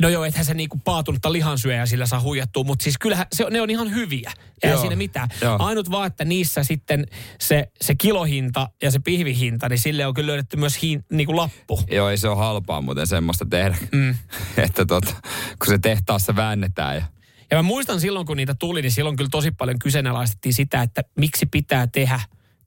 no 0.00 0.08
joo, 0.08 0.24
ethän 0.24 0.44
se 0.44 0.54
niinku 0.54 0.80
paatunutta 0.84 1.32
lihansyöjää 1.32 1.86
sillä 1.86 2.06
saa 2.06 2.20
huijattua, 2.20 2.64
mutta 2.64 2.82
siis 2.82 2.98
kyllähän 2.98 3.26
se, 3.32 3.44
ne 3.50 3.60
on 3.60 3.70
ihan 3.70 3.94
hyviä. 3.94 4.32
Joo, 4.64 4.80
siinä 4.80 4.96
mitään. 4.96 5.28
joo. 5.40 5.56
Ainut 5.58 5.90
vaan, 5.90 6.06
että 6.06 6.24
niissä 6.24 6.64
sitten 6.64 7.06
se, 7.40 7.68
se 7.80 7.94
kilohinta 7.94 8.68
ja 8.82 8.90
se 8.90 8.98
pihvihinta, 8.98 9.68
niin 9.68 9.78
sille 9.78 10.06
on 10.06 10.14
kyllä 10.14 10.26
löydetty 10.26 10.56
myös 10.56 10.82
hin, 10.82 11.04
niinku 11.12 11.36
lappu. 11.36 11.80
Joo, 11.90 12.08
ei 12.08 12.18
se 12.18 12.28
ole 12.28 12.36
halpaa 12.38 12.80
muuten 12.80 13.06
semmoista 13.06 13.46
tehdä. 13.50 13.76
Mm. 13.92 14.14
että 14.64 14.86
tota, 14.86 15.12
kun 15.58 15.66
se 15.66 15.78
tehtaassa 15.78 16.36
väännetään 16.36 16.96
ja 16.96 17.02
Ja 17.50 17.56
mä 17.56 17.62
muistan 17.62 18.00
silloin, 18.00 18.26
kun 18.26 18.36
niitä 18.36 18.54
tuli, 18.54 18.82
niin 18.82 18.92
silloin 18.92 19.16
kyllä 19.16 19.30
tosi 19.30 19.50
paljon 19.50 19.78
kyseenalaistettiin 19.78 20.54
sitä, 20.54 20.82
että 20.82 21.02
miksi 21.18 21.46
pitää 21.46 21.86
tehdä 21.86 22.20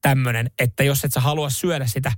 tämmöinen, 0.09 0.51
että 0.59 0.83
jos 0.83 1.05
et 1.05 1.13
sä 1.13 1.19
halua 1.19 1.49
syödä 1.49 1.85
sitä 1.87 2.11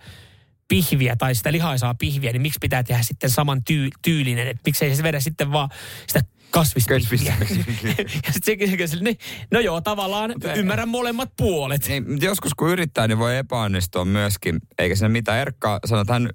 pihviä 0.68 1.16
tai 1.16 1.36
sitä 1.36 1.52
lihaisaa 1.52 1.96
pihviä, 1.96 2.32
niin 2.32 2.42
miksi 2.42 2.58
pitää 2.62 2.84
tehdä 2.84 3.04
sitten 3.04 3.30
saman 3.30 3.64
tyy- 3.64 3.90
tyylinen, 4.02 4.48
että 4.48 4.62
miksei 4.66 4.96
se 4.96 5.04
vedä 5.04 5.20
sitten 5.20 5.52
vaan 5.52 5.70
sitä 6.08 6.22
kasvispihviä. 6.52 7.36
ja 8.26 8.34
sitten 8.34 8.44
sekin 8.44 8.90
se, 8.90 8.96
niin, 9.02 9.18
no 9.52 9.60
joo, 9.60 9.82
tavallaan 9.82 10.34
ymmärrän 10.56 10.90
molemmat 10.90 11.30
puolet. 11.38 11.88
Niin, 11.88 12.12
mutta 12.12 12.26
joskus 12.26 12.54
kun 12.54 12.70
yrittää, 12.70 13.08
niin 13.08 13.20
voi 13.20 13.38
epäonnistua 13.38 14.06
myöskin. 14.06 14.60
Eikä 14.80 14.96
siinä 14.96 15.10
mitään. 15.10 15.40
Erkka 15.40 15.80
sanoi, 15.86 16.02
että 16.02 16.14
hän 16.14 16.30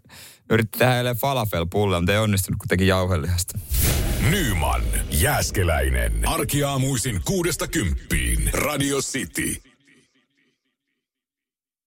yritti 0.51 0.79
tehdä 0.79 0.97
eilen 0.97 1.17
falafel-pulle, 1.17 1.99
mutta 1.99 2.13
ei 2.13 2.19
onnistunut, 2.19 2.59
kun 2.59 2.69
teki 2.69 2.87
jauhelihasta. 2.87 3.59
Nyman, 4.31 4.83
Jääskeläinen. 5.11 6.29
Arkiaamuisin 6.29 7.21
kuudesta 7.25 7.69
kymppiin. 7.69 8.51
Radio 8.53 8.99
City. 8.99 9.72